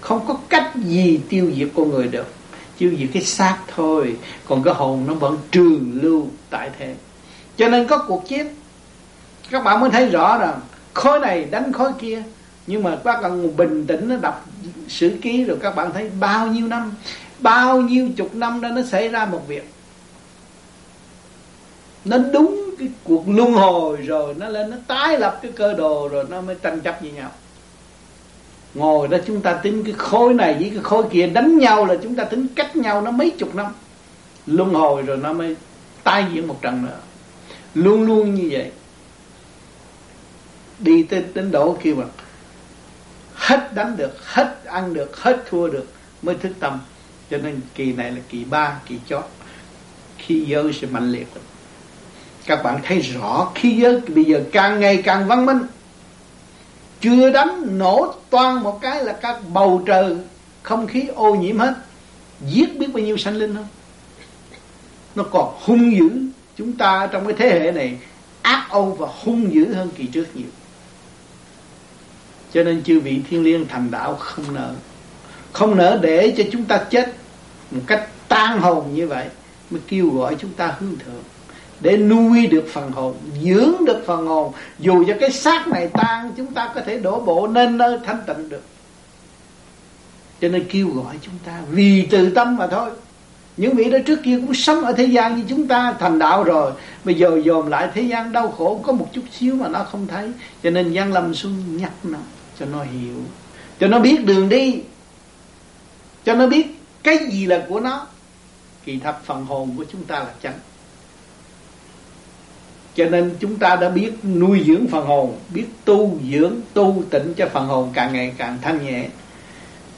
Không 0.00 0.26
có 0.26 0.36
cách 0.48 0.72
gì 0.74 1.20
tiêu 1.28 1.52
diệt 1.56 1.68
con 1.76 1.90
người 1.90 2.08
được. 2.08 2.26
Tiêu 2.78 2.92
diệt 2.98 3.08
cái 3.12 3.22
xác 3.22 3.58
thôi, 3.76 4.16
còn 4.48 4.62
cái 4.62 4.74
hồn 4.74 5.04
nó 5.06 5.14
vẫn 5.14 5.38
trường 5.50 5.98
lưu 6.02 6.26
tại 6.50 6.70
thế. 6.78 6.94
Cho 7.56 7.68
nên 7.68 7.86
có 7.86 8.04
cuộc 8.08 8.28
chiến. 8.28 8.46
Các 9.50 9.64
bạn 9.64 9.80
mới 9.80 9.90
thấy 9.90 10.08
rõ 10.08 10.38
rằng 10.38 10.60
khối 10.98 11.20
này 11.20 11.44
đánh 11.44 11.72
khối 11.72 11.92
kia. 11.98 12.22
Nhưng 12.66 12.82
mà 12.82 12.98
các 13.04 13.20
bạn 13.22 13.56
bình 13.56 13.86
tĩnh, 13.86 14.08
nó 14.08 14.16
đọc 14.16 14.46
sử 14.88 15.16
ký 15.22 15.44
rồi 15.44 15.58
các 15.62 15.76
bạn 15.76 15.90
thấy 15.92 16.10
bao 16.20 16.46
nhiêu 16.46 16.66
năm, 16.66 16.94
bao 17.38 17.80
nhiêu 17.80 18.08
chục 18.16 18.34
năm 18.34 18.60
đó 18.60 18.68
nó 18.68 18.82
xảy 18.82 19.08
ra 19.08 19.24
một 19.24 19.48
việc. 19.48 19.70
Nó 22.04 22.18
đúng 22.18 22.70
cái 22.78 22.88
cuộc 23.04 23.28
luân 23.28 23.52
hồi 23.52 23.96
rồi, 23.96 24.34
nó 24.34 24.48
lên, 24.48 24.70
nó 24.70 24.76
tái 24.86 25.18
lập 25.18 25.38
cái 25.42 25.52
cơ 25.52 25.74
đồ 25.74 26.08
rồi 26.08 26.24
nó 26.28 26.40
mới 26.40 26.56
tranh 26.62 26.80
chấp 26.80 26.98
với 27.00 27.10
nhau. 27.10 27.30
Ngồi 28.74 29.08
đó 29.08 29.18
chúng 29.26 29.40
ta 29.40 29.54
tính 29.54 29.84
cái 29.84 29.94
khối 29.98 30.34
này 30.34 30.54
với 30.54 30.70
cái 30.70 30.82
khối 30.82 31.04
kia, 31.10 31.26
đánh 31.26 31.58
nhau 31.58 31.86
là 31.86 31.96
chúng 32.02 32.14
ta 32.14 32.24
tính 32.24 32.46
cách 32.54 32.76
nhau 32.76 33.02
nó 33.02 33.10
mấy 33.10 33.30
chục 33.30 33.54
năm. 33.54 33.66
Luân 34.46 34.74
hồi 34.74 35.02
rồi 35.02 35.16
nó 35.16 35.32
mới 35.32 35.56
tái 36.04 36.24
diễn 36.32 36.48
một 36.48 36.62
trận 36.62 36.82
nữa. 36.82 36.98
Luôn 37.74 38.06
luôn 38.06 38.34
như 38.34 38.48
vậy 38.50 38.70
đi 40.78 41.02
tới 41.02 41.24
đến 41.34 41.50
độ 41.50 41.76
kia 41.82 41.94
mà 41.94 42.04
hết 43.34 43.74
đánh 43.74 43.96
được, 43.96 44.24
hết 44.24 44.64
ăn 44.64 44.94
được, 44.94 45.16
hết 45.16 45.42
thua 45.50 45.68
được 45.68 45.86
mới 46.22 46.34
thức 46.34 46.52
tâm. 46.60 46.80
Cho 47.30 47.38
nên 47.38 47.60
kỳ 47.74 47.92
này 47.92 48.12
là 48.12 48.20
kỳ 48.28 48.44
ba, 48.44 48.80
kỳ 48.86 48.96
chót. 49.08 49.24
Khi 50.18 50.44
giới 50.48 50.72
sẽ 50.72 50.86
mạnh 50.86 51.12
liệt. 51.12 51.26
Các 52.46 52.62
bạn 52.62 52.80
thấy 52.84 53.00
rõ 53.00 53.50
khi 53.54 53.76
giới, 53.76 54.00
bây 54.00 54.24
giờ 54.24 54.42
càng 54.52 54.80
ngày 54.80 55.02
càng 55.02 55.26
văn 55.26 55.46
minh. 55.46 55.58
Chưa 57.00 57.30
đánh 57.30 57.78
nổ 57.78 58.14
toan 58.30 58.62
một 58.62 58.80
cái 58.80 59.04
là 59.04 59.12
các 59.12 59.40
bầu 59.52 59.82
trời 59.86 60.16
không 60.62 60.86
khí 60.86 61.06
ô 61.14 61.34
nhiễm 61.34 61.58
hết. 61.58 61.74
Giết 62.48 62.78
biết 62.78 62.86
bao 62.92 63.02
nhiêu 63.02 63.16
sanh 63.16 63.36
linh 63.36 63.54
không? 63.54 63.68
Nó 65.14 65.22
còn 65.22 65.54
hung 65.60 65.96
dữ. 65.96 66.10
Chúng 66.56 66.72
ta 66.72 67.08
trong 67.12 67.26
cái 67.26 67.34
thế 67.38 67.60
hệ 67.60 67.72
này, 67.72 67.98
ác 68.42 68.66
ôn 68.70 68.94
và 68.98 69.08
hung 69.24 69.54
dữ 69.54 69.74
hơn 69.74 69.90
kỳ 69.96 70.06
trước 70.06 70.26
nhiều 70.34 70.48
cho 72.54 72.62
nên 72.62 72.82
chư 72.82 73.00
vị 73.00 73.20
thiên 73.30 73.44
liêng 73.44 73.68
thành 73.68 73.90
đạo 73.90 74.14
không 74.14 74.54
nỡ. 74.54 74.72
Không 75.52 75.76
nỡ 75.76 75.98
để 76.02 76.34
cho 76.38 76.44
chúng 76.52 76.64
ta 76.64 76.78
chết 76.90 77.12
một 77.70 77.80
cách 77.86 78.08
tan 78.28 78.60
hồn 78.60 78.94
như 78.94 79.06
vậy, 79.06 79.26
mới 79.70 79.80
kêu 79.88 80.10
gọi 80.10 80.36
chúng 80.38 80.52
ta 80.52 80.74
hướng 80.78 80.98
thượng. 80.98 81.22
Để 81.80 81.96
nuôi 81.96 82.46
được 82.46 82.64
phần 82.72 82.92
hồn, 82.92 83.14
dưỡng 83.44 83.84
được 83.86 84.02
phần 84.06 84.26
hồn. 84.26 84.52
Dù 84.78 85.04
cho 85.08 85.14
cái 85.20 85.30
xác 85.30 85.68
này 85.68 85.88
tan, 85.92 86.32
chúng 86.36 86.54
ta 86.54 86.72
có 86.74 86.80
thể 86.80 86.98
đổ 86.98 87.20
bộ 87.20 87.46
nên 87.46 87.78
nơi 87.78 87.98
thanh 88.06 88.18
tịnh 88.26 88.48
được. 88.48 88.62
Cho 90.40 90.48
nên 90.48 90.64
kêu 90.70 90.88
gọi 90.88 91.14
chúng 91.22 91.34
ta, 91.44 91.60
vì 91.70 92.06
từ 92.10 92.30
tâm 92.30 92.56
mà 92.56 92.66
thôi. 92.66 92.90
Những 93.56 93.74
vị 93.74 93.90
đó 93.90 93.98
trước 94.06 94.20
kia 94.24 94.36
cũng 94.36 94.54
sống 94.54 94.84
ở 94.84 94.92
thế 94.92 95.04
gian 95.04 95.36
như 95.36 95.42
chúng 95.48 95.66
ta, 95.66 95.94
thành 95.98 96.18
đạo 96.18 96.44
rồi. 96.44 96.72
Bây 97.04 97.14
giờ 97.14 97.40
dòm 97.46 97.66
lại 97.66 97.88
thế 97.94 98.02
gian 98.02 98.32
đau 98.32 98.48
khổ, 98.48 98.80
có 98.82 98.92
một 98.92 99.06
chút 99.12 99.22
xíu 99.38 99.54
mà 99.54 99.68
nó 99.68 99.84
không 99.84 100.06
thấy. 100.06 100.30
Cho 100.62 100.70
nên 100.70 100.94
giang 100.94 101.12
lâm 101.12 101.34
xuân 101.34 101.76
nhắc 101.76 101.92
nó 102.02 102.18
cho 102.58 102.66
nó 102.66 102.82
hiểu, 102.82 103.22
cho 103.80 103.86
nó 103.86 103.98
biết 103.98 104.24
đường 104.24 104.48
đi, 104.48 104.80
cho 106.24 106.34
nó 106.34 106.46
biết 106.46 106.66
cái 107.02 107.18
gì 107.30 107.46
là 107.46 107.64
của 107.68 107.80
nó. 107.80 108.06
Kỳ 108.84 108.98
thật 108.98 109.16
phần 109.24 109.44
hồn 109.44 109.74
của 109.76 109.84
chúng 109.92 110.04
ta 110.04 110.18
là 110.18 110.32
chánh 110.42 110.58
cho 112.98 113.04
nên 113.04 113.30
chúng 113.40 113.56
ta 113.56 113.76
đã 113.76 113.88
biết 113.88 114.12
nuôi 114.24 114.64
dưỡng 114.66 114.86
phần 114.86 115.06
hồn, 115.06 115.38
biết 115.54 115.66
tu 115.84 116.18
dưỡng, 116.30 116.54
tu 116.74 117.02
tịnh 117.10 117.34
cho 117.36 117.48
phần 117.52 117.66
hồn 117.66 117.90
càng 117.94 118.12
ngày 118.12 118.34
càng 118.38 118.58
thanh 118.62 118.86
nhẹ. 118.86 119.08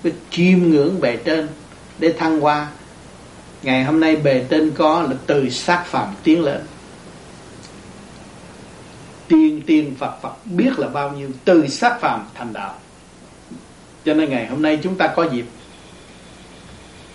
Biết 0.05 0.13
chiêm 0.31 0.59
ngưỡng 0.59 1.01
bề 1.01 1.17
trên 1.17 1.49
để 1.99 2.15
thăng 2.19 2.41
hoa. 2.41 2.69
Ngày 3.63 3.85
hôm 3.85 4.01
nay 4.01 4.17
bề 4.17 4.45
trên 4.51 4.71
có 4.71 5.03
là 5.03 5.17
từ 5.27 5.51
sát 5.51 5.85
phạm 5.87 6.09
tiến 6.23 6.45
lên 6.45 6.61
tiên 9.31 9.63
tiên 9.67 9.95
phật 9.99 10.23
phật 10.23 10.47
biết 10.47 10.79
là 10.79 10.89
bao 10.89 11.13
nhiêu, 11.13 11.29
từ 11.45 11.67
sát 11.67 12.01
phàm 12.01 12.27
thành 12.35 12.53
đạo. 12.53 12.75
Cho 14.05 14.15
nên 14.15 14.31
ngày 14.31 14.47
hôm 14.47 14.63
nay 14.63 14.79
chúng 14.83 14.97
ta 14.97 15.07
có 15.17 15.23
dịp 15.33 15.45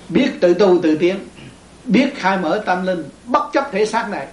biết 0.10 0.30
tự 0.39 0.54
tu 0.54 0.82
tự 0.82 0.97
tiến, 0.97 1.19
biết 1.86 2.15
khai 2.15 2.38
mở 2.38 2.63
tâm 2.65 2.86
linh, 2.86 3.04
bất 3.25 3.49
chấp 3.54 3.69
thể 3.71 3.86
xác 3.86 4.10
này, 4.10 4.28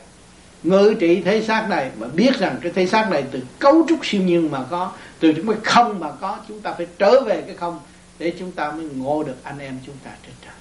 ngự 0.63 0.95
trị 1.01 1.23
thế 1.25 1.43
xác 1.43 1.67
này, 1.71 1.91
mà 1.99 2.07
biết 2.07 2.39
rằng 2.39 2.57
cái 2.63 2.73
thế 2.75 2.87
xác 2.87 3.11
này 3.11 3.25
từ 3.31 3.41
cấu 3.59 3.85
trúc 3.89 4.07
siêu 4.07 4.23
nhiên 4.23 4.51
mà 4.51 4.65
có, 4.71 4.93
từ 5.21 5.33
chúng 5.33 5.47
cái 5.47 5.57
không 5.65 6.01
mà 6.01 6.11
có, 6.21 6.39
chúng 6.49 6.61
ta 6.61 6.73
phải 6.73 6.87
trở 6.99 7.21
về 7.21 7.43
cái 7.47 7.57
không 7.57 7.81
để 8.19 8.33
chúng 8.39 8.53
ta 8.53 8.73
mới 8.73 8.85
ngộ 8.85 9.23
được 9.23 9.37
anh 9.43 9.59
em 9.59 9.79
chúng 9.87 9.97
ta 10.05 10.11
trên 10.27 10.35
trời. 10.43 10.55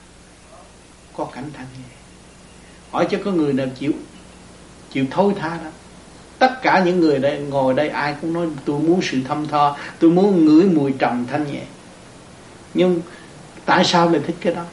Có 1.14 1.26
cảnh 1.26 1.50
thanh 1.54 1.68
nhẹ. 1.78 1.96
Hỏi 2.92 3.08
cho 3.12 3.18
có 3.26 3.32
người 3.32 3.54
nào 3.54 3.68
chịu 3.80 3.92
chịu 4.92 5.06
thôi 5.12 5.34
tha 5.40 5.50
đâu 5.64 5.72
tất 6.42 6.62
cả 6.62 6.84
những 6.86 7.00
người 7.00 7.20
đây, 7.20 7.40
ngồi 7.40 7.74
đây, 7.74 7.90
ai 7.90 8.16
cũng 8.22 8.34
nói, 8.34 8.48
tôi 8.66 8.80
muốn 8.80 9.00
sự 9.04 9.18
thâm 9.28 9.48
tho, 9.48 9.78
tôi 10.00 10.12
muốn 10.12 10.46
ngửi 10.46 10.66
mùi 10.66 10.94
trầm 11.00 11.26
thanh 11.32 11.52
nhẹ. 11.52 11.62
Nhưng 12.74 13.02
tại 13.66 13.84
sao 13.84 14.10
lại 14.10 14.22
thích 14.28 14.36
cái 14.42 14.54
đó? 14.54 14.64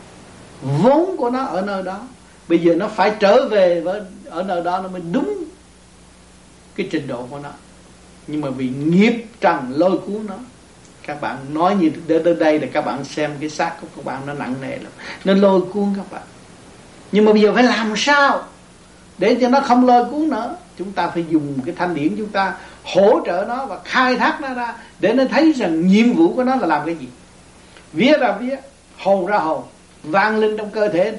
Vốn 0.63 1.17
của 1.17 1.31
nó 1.31 1.45
ở 1.45 1.61
nơi 1.61 1.83
đó, 1.83 2.01
bây 2.49 2.59
giờ 2.59 2.75
nó 2.75 2.89
phải 2.89 3.13
trở 3.21 3.49
về 3.49 3.81
với, 3.81 4.01
ở 4.25 4.43
nơi 4.43 4.63
đó 4.63 4.81
nó 4.83 4.89
mới 4.89 5.03
đúng 5.13 5.45
cái 6.77 6.89
trình 6.91 7.07
độ 7.07 7.27
của 7.31 7.39
nó. 7.39 7.51
Nhưng 8.27 8.41
mà 8.41 8.51
vì 8.51 8.69
nghiệp 8.69 9.27
trần 9.41 9.73
lôi 9.77 9.99
cuốn 9.99 10.27
nó, 10.29 10.35
các 11.07 11.21
bạn 11.21 11.37
nói 11.55 11.77
như 11.77 11.91
đến 12.07 12.39
đây 12.39 12.61
là 12.61 12.67
các 12.73 12.87
bạn 12.87 13.05
xem 13.05 13.31
cái 13.41 13.51
xác 13.51 13.73
của 13.81 13.87
các 13.97 14.05
bạn 14.05 14.27
nó 14.27 14.35
nặng 14.35 14.55
nề 14.61 14.77
lắm. 14.77 14.93
Nó 15.25 15.35
lôi 15.35 15.61
cuốn 15.61 15.95
các 15.97 16.13
bạn. 16.13 16.23
Nhưng 17.13 17.25
mà 17.25 17.33
bây 17.33 17.43
giờ 17.43 17.53
phải 17.55 17.63
làm 17.63 17.95
sao 17.97 18.43
để 19.19 19.37
cho 19.41 19.49
nó 19.49 19.61
không 19.61 19.87
lôi 19.87 20.05
cuốn 20.05 20.29
nữa? 20.29 20.57
Chúng 20.79 20.93
ta 20.93 21.09
phải 21.09 21.25
dùng 21.29 21.59
cái 21.67 21.75
thanh 21.79 21.95
điển 21.95 22.15
chúng 22.19 22.29
ta 22.29 22.55
hỗ 22.85 23.21
trợ 23.27 23.45
nó 23.49 23.67
và 23.67 23.79
khai 23.85 24.17
thác 24.17 24.41
nó 24.41 24.55
ra 24.55 24.75
để 25.01 25.13
nó 25.13 25.25
thấy 25.31 25.53
rằng 25.53 25.87
nhiệm 25.87 26.13
vụ 26.13 26.35
của 26.35 26.45
nó 26.45 26.57
là 26.57 26.67
làm 26.67 26.87
cái 26.87 26.95
gì. 26.95 27.07
Vía 27.93 28.19
ra 28.21 28.33
vía 28.33 28.57
hồn 28.99 29.27
ra 29.27 29.39
hồn 29.39 29.63
vang 30.03 30.39
linh 30.39 30.57
trong 30.57 30.71
cơ 30.71 30.89
thể. 30.89 31.17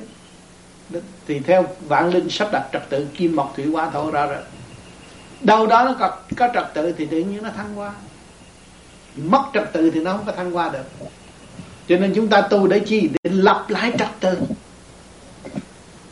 Thì 1.27 1.39
theo 1.39 1.65
vạn 1.87 2.09
linh 2.09 2.29
sắp 2.29 2.49
đặt 2.51 2.63
trật 2.73 2.89
tự 2.89 3.07
kim 3.17 3.35
mộc 3.35 3.53
thủy 3.55 3.65
hỏa 3.65 3.89
thổ 3.89 4.11
ra 4.11 4.25
rồi. 4.25 4.43
Đâu 5.41 5.67
đó 5.67 5.83
nó 5.83 5.95
có, 5.99 6.17
có 6.37 6.49
trật 6.53 6.73
tự 6.73 6.91
thì 6.91 7.05
tự 7.05 7.17
nhiên 7.17 7.43
nó 7.43 7.49
thăng 7.57 7.75
hoa. 7.75 7.91
Mất 9.15 9.43
trật 9.53 9.73
tự 9.73 9.89
thì 9.89 9.99
nó 9.99 10.11
không 10.11 10.25
có 10.25 10.31
thăng 10.31 10.51
hoa 10.51 10.69
được. 10.69 11.07
Cho 11.87 11.97
nên 11.97 12.13
chúng 12.15 12.27
ta 12.27 12.41
tu 12.41 12.67
để 12.67 12.79
chi? 12.79 13.09
Để 13.23 13.31
lập 13.33 13.65
lại 13.67 13.93
trật 13.99 14.09
tự 14.19 14.37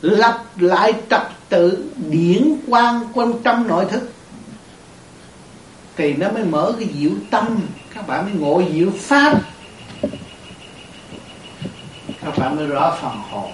lập 0.00 0.44
lại 0.56 0.92
trật 1.10 1.22
tự 1.48 1.90
điển 2.10 2.54
quan 2.68 3.00
quan 3.14 3.32
trong 3.44 3.68
nội 3.68 3.84
thức. 3.90 4.12
Thì 5.96 6.12
nó 6.14 6.30
mới 6.30 6.44
mở 6.44 6.72
cái 6.78 6.88
diệu 6.98 7.10
tâm, 7.30 7.60
các 7.94 8.06
bạn 8.06 8.24
mới 8.24 8.34
ngộ 8.34 8.62
diệu 8.72 8.90
pháp. 8.98 9.40
Các 12.22 12.38
bạn 12.38 12.56
mới 12.56 12.66
rõ 12.66 12.98
phần 13.02 13.16
hồn. 13.30 13.50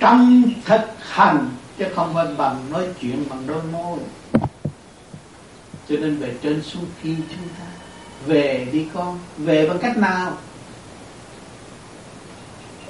Trong 0.00 0.42
thực 0.64 0.80
hành, 0.98 1.48
chứ 1.78 1.84
không 1.94 2.14
phải 2.14 2.26
bằng 2.36 2.70
nói 2.70 2.86
chuyện 3.00 3.24
bằng 3.30 3.46
đôi 3.46 3.62
môi. 3.72 3.98
Cho 5.88 5.96
nên 5.96 6.16
về 6.16 6.34
trên 6.42 6.62
xuống 6.62 6.84
kia 7.02 7.14
chúng 7.28 7.48
ta, 7.58 7.64
về 8.26 8.68
đi 8.72 8.86
con, 8.94 9.18
về 9.36 9.68
bằng 9.68 9.78
cách 9.78 9.96
nào? 9.96 10.32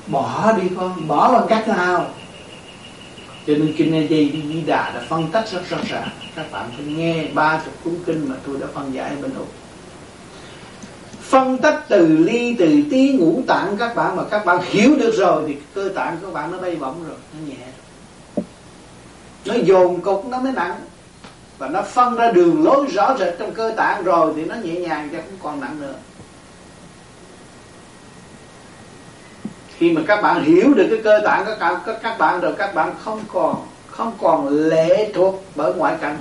Bỏ 0.07 0.53
đi 0.53 0.69
con, 0.77 1.09
bỏ 1.09 1.33
bằng 1.33 1.47
cách 1.49 1.69
nào? 1.69 2.07
Cho 3.47 3.53
nên 3.53 3.75
kinh 3.77 3.90
này 3.90 4.07
di 4.11 4.43
di 4.49 4.61
đà 4.61 4.90
đã 4.95 5.03
phân 5.09 5.31
tích 5.33 5.45
rất 5.51 5.71
rõ 5.71 5.79
ràng. 5.88 6.09
Các 6.37 6.53
bạn 6.53 6.71
phải 6.77 6.87
nghe 6.87 7.25
ba 7.35 7.61
chục 7.64 7.75
cuốn 7.85 7.95
kinh 8.07 8.29
mà 8.29 8.35
tôi 8.47 8.57
đã 8.61 8.67
phân 8.75 8.95
giải 8.95 9.12
bên 9.23 9.35
úc 9.35 9.49
phân 11.35 11.59
tích 11.59 11.81
từ 11.88 12.07
ly, 12.07 12.57
từ 12.59 12.83
tí, 12.90 13.12
ngũ 13.12 13.43
tạng 13.47 13.77
các 13.77 13.97
bạn, 13.97 14.17
mà 14.17 14.23
các 14.31 14.45
bạn 14.45 14.59
hiểu 14.62 14.97
được 14.97 15.14
rồi 15.17 15.43
thì 15.47 15.57
cơ 15.75 15.88
tạng 15.95 16.19
các 16.23 16.33
bạn 16.33 16.53
nó 16.53 16.59
bay 16.59 16.77
bổng 16.77 17.05
rồi, 17.09 17.17
nó 17.33 17.47
nhẹ. 17.47 17.67
Nó 19.45 19.55
dồn 19.64 20.01
cục, 20.01 20.27
nó 20.27 20.40
mới 20.40 20.53
nặng. 20.53 20.81
Và 21.59 21.69
nó 21.69 21.83
phân 21.83 22.17
ra 22.17 22.31
đường 22.31 22.64
lối 22.64 22.87
rõ 22.87 23.17
rệt 23.19 23.35
trong 23.38 23.53
cơ 23.53 23.75
tạng 23.77 24.05
rồi 24.05 24.33
thì 24.37 24.45
nó 24.45 24.55
nhẹ 24.55 24.81
nhàng 24.81 25.09
chứ 25.12 25.17
không 25.17 25.38
còn 25.43 25.61
nặng 25.61 25.81
nữa. 25.81 25.95
Khi 29.78 29.90
mà 29.90 30.00
các 30.06 30.22
bạn 30.22 30.44
hiểu 30.44 30.74
được 30.74 30.87
cái 30.90 31.00
cơ 31.04 31.20
tạng 31.24 31.44
của 31.44 31.54
các, 31.60 31.98
các 32.02 32.18
bạn 32.18 32.40
rồi 32.40 32.54
các 32.58 32.74
bạn 32.74 32.94
không 33.04 33.20
còn 33.32 33.66
không 33.90 34.12
còn 34.22 34.48
lệ 34.48 35.12
thuộc 35.14 35.44
bởi 35.54 35.74
ngoại 35.74 35.94
cảnh. 36.00 36.16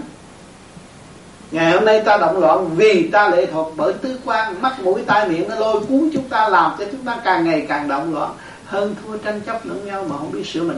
Ngày 1.51 1.71
hôm 1.71 1.85
nay 1.85 2.01
ta 2.05 2.17
động 2.17 2.39
loạn 2.39 2.75
vì 2.75 3.09
ta 3.11 3.29
lệ 3.29 3.45
thuộc 3.45 3.73
bởi 3.75 3.93
tứ 3.93 4.19
quan 4.25 4.61
mắt 4.61 4.79
mũi 4.79 5.01
tai 5.05 5.29
miệng 5.29 5.49
nó 5.49 5.55
lôi 5.55 5.79
cuốn 5.79 6.09
chúng 6.13 6.29
ta 6.29 6.49
làm 6.49 6.71
cho 6.79 6.85
chúng 6.91 7.05
ta 7.05 7.17
càng 7.23 7.45
ngày 7.45 7.65
càng 7.69 7.87
động 7.87 8.13
loạn. 8.13 8.31
Hơn 8.65 8.95
thua 9.03 9.17
tranh 9.17 9.41
chấp 9.41 9.65
lẫn 9.65 9.85
nhau 9.85 10.05
mà 10.09 10.17
không 10.17 10.31
biết 10.31 10.47
sửa 10.47 10.63
mình. 10.63 10.77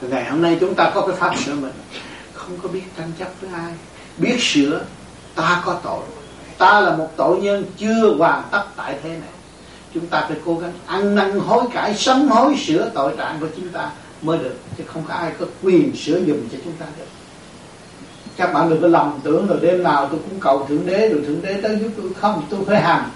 Ngày 0.00 0.24
hôm 0.24 0.42
nay 0.42 0.56
chúng 0.60 0.74
ta 0.74 0.90
có 0.94 1.06
cái 1.06 1.16
pháp 1.16 1.36
sửa 1.44 1.54
mình. 1.54 1.72
Không 2.32 2.58
có 2.62 2.68
biết 2.68 2.82
tranh 2.96 3.10
chấp 3.18 3.28
với 3.40 3.50
ai. 3.54 3.72
Biết 4.16 4.36
sửa 4.40 4.80
ta 5.34 5.62
có 5.64 5.80
tội. 5.84 6.02
Ta 6.58 6.80
là 6.80 6.96
một 6.96 7.08
tội 7.16 7.40
nhân 7.40 7.64
chưa 7.78 8.14
hoàn 8.18 8.42
tất 8.50 8.64
tại 8.76 8.94
thế 9.02 9.08
này 9.08 9.37
chúng 9.94 10.06
ta 10.06 10.24
phải 10.28 10.36
cố 10.44 10.58
gắng 10.58 10.72
ăn 10.86 11.14
năn 11.14 11.38
hối 11.38 11.64
cải, 11.72 11.94
sám 11.94 12.28
hối 12.28 12.56
sửa 12.66 12.90
tội 12.94 13.14
trạng 13.16 13.40
của 13.40 13.48
chúng 13.56 13.68
ta 13.68 13.90
mới 14.22 14.38
được. 14.38 14.56
Chứ 14.78 14.84
không 14.86 15.02
có 15.08 15.14
ai 15.14 15.32
có 15.38 15.46
quyền 15.62 15.96
sửa 15.96 16.20
dùm 16.20 16.48
cho 16.52 16.58
chúng 16.64 16.72
ta 16.78 16.86
được. 16.98 17.06
Các 18.36 18.52
bạn 18.52 18.70
đừng 18.70 18.82
có 18.82 18.88
lầm 18.88 19.20
tưởng 19.22 19.46
rồi 19.46 19.58
đêm 19.62 19.82
nào 19.82 20.08
tôi 20.10 20.20
cũng 20.30 20.40
cầu 20.40 20.66
thượng 20.68 20.86
đế, 20.86 21.08
rồi 21.08 21.22
thượng 21.26 21.42
đế 21.42 21.60
tới 21.62 21.78
giúp 21.78 21.90
tôi. 21.96 22.10
Không, 22.20 22.42
tôi 22.50 22.60
phải 22.66 22.82
hành. 22.82 23.10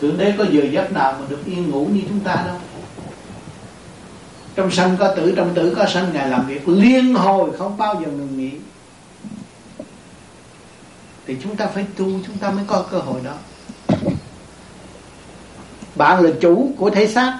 Thượng 0.00 0.18
đế 0.18 0.34
có 0.38 0.44
giờ 0.50 0.62
giấc 0.70 0.92
nào 0.92 1.16
mà 1.20 1.26
được 1.28 1.44
yên 1.46 1.70
ngủ 1.70 1.88
như 1.92 2.00
chúng 2.08 2.20
ta 2.20 2.34
đâu. 2.46 2.56
Trong 4.54 4.70
sân 4.70 4.96
có 4.98 5.14
tử, 5.14 5.32
trong 5.36 5.54
tử 5.54 5.74
có 5.78 5.86
sân, 5.94 6.10
ngài 6.12 6.28
làm 6.28 6.46
việc 6.46 6.68
liên 6.68 7.14
hồi, 7.14 7.50
không 7.58 7.76
bao 7.76 7.94
giờ 7.94 8.10
ngừng 8.10 8.38
nghỉ. 8.38 8.50
Thì 11.26 11.36
chúng 11.42 11.56
ta 11.56 11.66
phải 11.66 11.86
tu, 11.96 12.06
chúng 12.26 12.38
ta 12.40 12.50
mới 12.50 12.64
có 12.66 12.84
cơ 12.90 12.98
hội 12.98 13.20
đó 13.24 13.34
bạn 15.94 16.22
là 16.24 16.30
chủ 16.40 16.72
của 16.78 16.90
thể 16.90 17.06
xác. 17.06 17.38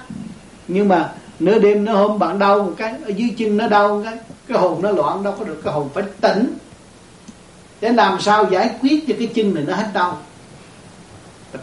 Nhưng 0.67 0.87
mà 0.87 1.11
nửa 1.39 1.59
đêm, 1.59 1.85
nửa 1.85 1.93
hôm 1.93 2.19
bạn 2.19 2.39
đau 2.39 2.63
một 2.63 2.73
cái, 2.77 2.93
ở 3.05 3.09
dưới 3.09 3.29
chân 3.37 3.57
nó 3.57 3.67
đau 3.67 3.95
một 3.95 4.01
cái 4.05 4.17
cái 4.47 4.57
hồn 4.57 4.81
nó 4.81 4.91
loạn, 4.91 5.23
đâu 5.23 5.33
có 5.39 5.45
được, 5.45 5.61
cái 5.63 5.73
hồn 5.73 5.89
phải 5.93 6.03
tỉnh. 6.21 6.53
Để 7.81 7.89
làm 7.89 8.21
sao 8.21 8.45
giải 8.51 8.69
quyết 8.81 9.07
cho 9.07 9.15
cái 9.17 9.27
chân 9.27 9.53
này 9.53 9.63
nó 9.67 9.75
hết 9.75 9.87
đau? 9.93 10.17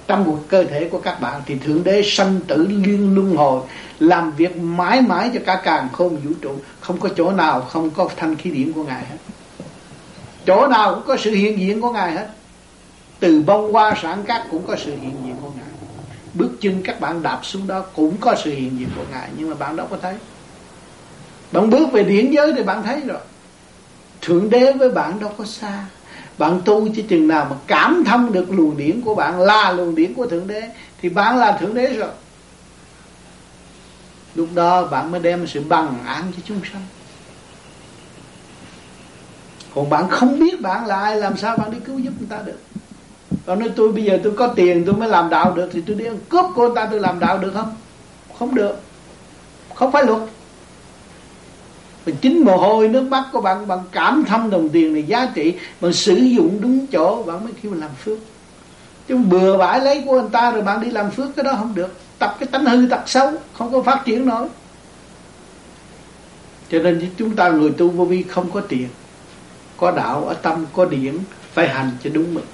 Trong 0.07 0.24
một 0.24 0.38
cơ 0.48 0.64
thể 0.64 0.88
của 0.88 0.98
các 0.98 1.20
bạn 1.20 1.42
thì 1.46 1.59
thượng 1.59 1.85
đế 1.85 2.03
sanh 2.05 2.40
tử 2.46 2.66
liên 2.68 3.14
luân 3.14 3.37
hồi, 3.37 3.61
làm 4.00 4.33
việc 4.33 4.57
mãi 4.57 5.00
mãi 5.00 5.31
cho 5.35 5.40
cả 5.46 5.61
càng 5.64 5.88
khôn 5.92 6.16
vũ 6.16 6.31
trụ. 6.42 6.57
Không 6.81 7.00
có 7.00 7.09
chỗ 7.16 7.31
nào, 7.31 7.61
không 7.61 7.90
có 7.90 8.09
thanh 8.16 8.37
khí 8.37 8.51
điểm 8.51 8.72
của 8.72 8.84
ngài 8.84 9.05
hết. 9.05 9.16
Chỗ 10.47 10.66
nào 10.66 10.95
cũng 10.95 11.05
có 11.07 11.16
sự 11.16 11.30
hiện 11.30 11.59
diện 11.59 11.80
của 11.80 11.91
ngài 11.91 12.12
hết. 12.12 12.28
Từ 13.20 13.43
bông 13.43 13.72
hoa 13.72 13.95
sản 14.03 14.22
cát 14.22 14.43
cũng 14.51 14.66
có 14.66 14.76
sự 14.84 14.91
hiện 14.91 15.16
diện 15.24 15.30
bước 16.35 16.51
chân 16.61 16.83
các 16.85 17.01
bạn 17.01 17.22
đạp 17.22 17.41
xuống 17.43 17.66
đó 17.66 17.85
cũng 17.95 18.16
có 18.20 18.35
sự 18.45 18.51
hiện 18.51 18.78
diện 18.78 18.89
của 18.97 19.05
ngài, 19.11 19.28
nhưng 19.37 19.51
mà 19.51 19.55
bạn 19.55 19.76
đâu 19.76 19.87
có 19.91 19.97
thấy. 20.03 20.14
Bạn 21.53 21.70
bước 21.70 21.93
về 21.93 22.05
điển 22.05 22.31
giới 22.31 22.53
thì 22.57 22.62
bạn 22.62 22.83
thấy 22.83 23.01
rồi. 23.01 23.20
Thượng 24.20 24.51
đế 24.51 24.72
với 24.72 24.91
bạn 24.91 25.20
đâu 25.20 25.33
có 25.39 25.45
xa. 25.45 25.85
Bạn 26.39 26.61
tu 26.64 26.89
chỉ 26.95 27.03
chừng 27.03 27.28
nào 27.28 27.47
mà 27.51 27.57
cảm 27.66 28.03
thông 28.07 28.33
được 28.33 28.51
luồng 28.51 28.76
điển 28.76 29.01
của 29.01 29.14
bạn, 29.14 29.41
là 29.41 29.72
luồng 29.72 29.95
điển 29.95 30.14
của 30.14 30.26
thượng 30.26 30.47
đế, 30.47 30.62
thì 31.03 31.09
bạn 31.09 31.37
là 31.37 31.53
thượng 31.53 31.74
đế 31.74 31.87
rồi. 31.87 32.11
Lúc 34.35 34.49
đó 34.55 34.85
bạn 34.87 35.11
mới 35.11 35.20
đem 35.20 35.47
sự 35.47 35.61
bằng 35.68 35.99
an 36.07 36.33
cho 36.37 36.43
chúng 36.45 36.61
sanh. 36.72 36.87
Còn 39.74 39.91
bạn 39.91 40.09
không 40.09 40.39
biết 40.39 40.61
bạn 40.61 40.87
là 40.87 41.01
ai, 41.01 41.16
làm 41.16 41.37
sao 41.37 41.57
bạn 41.57 41.70
đi 41.70 41.78
cứu 41.85 41.99
giúp 41.99 42.12
người 42.18 42.28
ta 42.31 42.39
được? 42.45 42.59
Còn 43.47 43.59
nếu 43.59 43.68
tôi 43.76 43.93
bây 43.93 44.05
giờ 44.05 44.18
tôi 44.22 44.32
có 44.36 44.47
tiền, 44.47 44.82
tôi 44.86 44.95
mới 44.95 45.09
làm 45.09 45.30
đạo 45.30 45.53
được, 45.53 45.68
thì 45.72 45.82
tôi 45.86 45.97
đi 45.97 46.05
ăn 46.05 46.18
cướp 46.28 46.45
của 46.55 46.66
người 46.66 46.76
ta, 46.76 46.88
tôi 46.91 47.01
làm 47.01 47.20
đạo 47.20 47.38
được 47.38 47.51
không? 47.55 47.74
Không 48.38 48.55
được. 48.55 48.80
Không 49.74 49.93
phải 49.93 50.05
luật. 50.05 50.20
Mình 52.07 52.16
chính 52.20 52.45
mồ 52.45 52.57
hôi 52.57 52.88
nước 52.88 53.03
mắt 53.03 53.24
của 53.32 53.41
bạn 53.41 53.66
bạn 53.66 53.78
cảm 53.93 54.24
thông 54.28 54.51
đồng 54.51 54.68
tiền 54.68 54.93
này 54.95 55.03
giá 55.03 55.32
trị, 55.34 55.55
bạn 55.80 55.93
sử 55.93 56.14
dụng 56.14 56.59
đúng 56.61 56.86
chỗ, 56.86 57.22
bạn 57.22 57.45
mới 57.45 57.53
kêu 57.62 57.74
làm 57.74 57.91
phước. 58.05 58.18
Chứ 59.09 59.16
bừa 59.16 59.57
bãi 59.57 59.80
lấy 59.80 60.03
của 60.07 60.20
người 60.20 60.30
ta 60.32 60.51
rồi 60.51 60.62
bạn 60.62 60.80
đi 60.80 60.91
làm 60.91 61.11
phước, 61.11 61.36
cái 61.36 61.45
đó 61.45 61.55
không 61.59 61.74
được. 61.74 61.95
Tập 62.18 62.36
cái 62.41 62.47
tánh 62.47 62.64
hư 62.64 62.86
tật 62.91 63.01
xấu, 63.07 63.32
không 63.53 63.72
có 63.72 63.82
phát 63.82 64.03
triển 64.05 64.26
nổi. 64.26 64.49
Cho 66.70 66.78
nên 66.78 67.11
chúng 67.16 67.36
ta 67.36 67.49
người 67.49 67.70
tu 67.70 67.88
vô 67.88 68.05
vi 68.05 68.22
không 68.22 68.51
có 68.51 68.61
tiền, 68.61 68.88
có 69.76 69.91
đạo, 69.91 70.24
ở 70.24 70.34
tâm, 70.34 70.66
có 70.72 70.84
điển, 70.84 71.18
phải 71.53 71.68
hành 71.68 71.91
cho 72.05 72.11
đúng 72.11 72.34
mực 72.34 72.45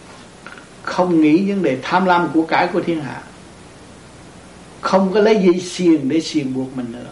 không 0.86 1.20
nghĩ 1.20 1.50
vấn 1.50 1.62
đề 1.62 1.78
tham 1.82 2.04
lam 2.04 2.28
của 2.34 2.42
cải 2.42 2.66
của 2.66 2.80
thiên 2.80 3.00
hạ. 3.00 3.22
Không 4.80 5.14
có 5.14 5.20
lấy 5.20 5.36
dây 5.36 5.60
xiềng 5.60 6.08
để 6.08 6.20
xiềng 6.20 6.54
buộc 6.54 6.76
mình 6.76 6.92
nữa. 6.92 7.10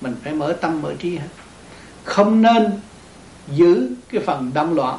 Mình 0.00 0.14
phải 0.24 0.32
mở 0.32 0.52
tâm, 0.52 0.82
mở 0.82 0.94
trí 0.98 1.16
hết. 1.16 1.28
Không 2.04 2.42
nên 2.42 2.70
giữ 3.48 3.90
cái 4.12 4.22
phần 4.26 4.50
động 4.54 4.74
loạn, 4.74 4.98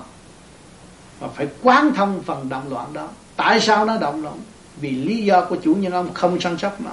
mà 1.22 1.28
phải 1.28 1.48
quán 1.64 1.94
thông 1.96 2.24
phần 2.24 2.50
động 2.50 2.70
loạn 2.70 2.94
đó. 2.94 3.08
Tại 3.36 3.62
sao 3.62 3.86
nó 3.86 3.98
động 3.98 4.24
loạn? 4.24 4.38
Vì 4.78 4.92
lý 4.92 5.24
do 5.24 5.46
của 5.46 5.56
chủ 5.56 5.74
nhân 5.74 5.94
ông 5.94 6.14
không 6.14 6.42
săn 6.42 6.58
sóc 6.58 6.82
nó. 6.82 6.92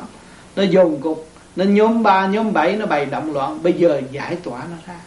Nó 0.57 0.63
dồn 0.63 1.01
cục, 1.01 1.29
nó 1.57 1.65
nhóm 1.65 2.03
ba, 2.03 2.27
nhóm 2.27 2.53
bảy, 2.53 2.77
nó 2.77 2.87
bày 2.87 3.07
động 3.07 3.33
loạn. 3.33 3.63
Bây 3.63 3.73
giờ 3.73 4.01
giải 4.13 4.37
tỏa 4.37 4.59
nó 4.59 4.77
ra 4.87 5.01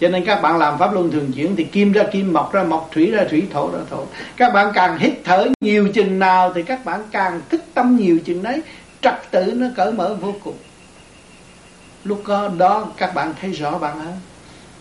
cho 0.00 0.08
nên 0.08 0.24
các 0.24 0.42
bạn 0.42 0.58
làm 0.58 0.78
pháp 0.78 0.92
luân 0.92 1.10
thường 1.10 1.32
chuyển 1.32 1.56
thì 1.56 1.64
kim 1.64 1.92
ra 1.92 2.02
kim 2.12 2.32
mọc 2.32 2.52
ra 2.52 2.62
mọc 2.62 2.88
thủy 2.92 3.10
ra 3.10 3.24
thủy, 3.30 3.46
thổ 3.52 3.70
ra 3.72 3.78
thổ. 3.90 4.04
Các 4.36 4.52
bạn 4.52 4.72
càng 4.74 4.98
hít 4.98 5.12
thở 5.24 5.46
nhiều 5.60 5.88
chừng 5.94 6.18
nào 6.18 6.52
thì 6.54 6.62
các 6.62 6.84
bạn 6.84 7.00
càng 7.10 7.40
thức 7.48 7.60
tâm 7.74 7.96
nhiều 7.96 8.18
chừng 8.24 8.42
đấy. 8.42 8.62
Trật 9.00 9.14
tự 9.30 9.52
nó 9.56 9.66
cởi 9.76 9.92
mở 9.92 10.16
vô 10.20 10.34
cùng. 10.44 10.56
Lúc 12.04 12.22
đó 12.58 12.86
các 12.96 13.14
bạn 13.14 13.34
thấy 13.40 13.52
rõ 13.52 13.78
bạn 13.78 13.98
hơn. 13.98 14.14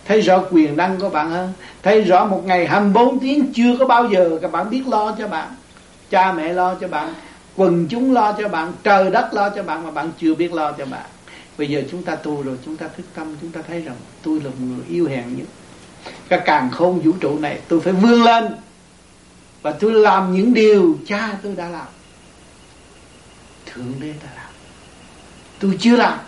Thấy 0.06 0.22
rõ 0.22 0.44
quyền 0.52 0.78
năng 0.78 1.00
của 1.00 1.10
bạn 1.10 1.30
hơn. 1.30 1.54
Thấy 1.84 2.02
rõ 2.02 2.26
một 2.26 2.42
ngày 2.46 2.68
24 2.68 3.20
tiếng 3.20 3.54
chưa 3.54 3.78
có 3.80 3.86
bao 3.86 4.08
giờ 4.10 4.40
các 4.42 4.52
bạn 4.52 4.70
biết 4.70 4.84
lo 4.88 5.16
cho 5.18 5.28
bạn. 5.28 5.48
Cha 6.10 6.34
mẹ 6.34 6.54
lo 6.54 6.76
cho 6.76 6.88
bạn, 6.88 7.14
quần 7.56 7.88
chúng 7.88 8.14
lo 8.14 8.32
cho 8.32 8.48
bạn, 8.48 8.74
trời 8.84 9.10
đất 9.10 9.34
lo 9.34 9.50
cho 9.50 9.64
bạn 9.64 9.84
mà 9.84 9.92
bạn 9.92 10.12
chưa 10.20 10.36
biết 10.36 10.54
lo 10.54 10.72
cho 10.72 10.86
bạn 10.86 11.06
bây 11.58 11.70
giờ 11.70 11.84
chúng 11.92 12.04
ta 12.04 12.16
tu 12.16 12.42
rồi, 12.42 12.58
chúng 12.66 12.78
ta 12.78 12.88
thức 12.88 13.06
tâm, 13.14 13.36
chúng 13.42 13.52
ta 13.52 13.62
thấy 13.68 13.82
rằng 13.82 13.96
tôi 14.24 14.40
là 14.40 14.50
một 14.50 14.56
người 14.60 14.86
yêu 14.90 15.08
hèn 15.08 15.38
nhất. 15.38 15.48
Cái 16.30 16.42
càng 16.46 16.72
khôn 16.72 17.00
vũ 17.00 17.12
trụ 17.20 17.40
này, 17.40 17.60
tôi 17.68 17.80
phải 17.80 17.94
vươn 17.94 18.24
lên. 18.24 18.56
Và 19.62 19.72
tôi 19.72 19.92
làm 19.92 20.34
những 20.34 20.54
điều 20.54 21.00
cha 21.08 21.38
tôi 21.44 21.56
đã 21.56 21.70
làm. 21.70 21.88
Thượng 23.66 23.94
đế 24.00 24.08
đã 24.08 24.30
làm. 24.36 24.52
Tôi 25.60 25.78
chưa 25.80 25.96
làm. 25.96 26.20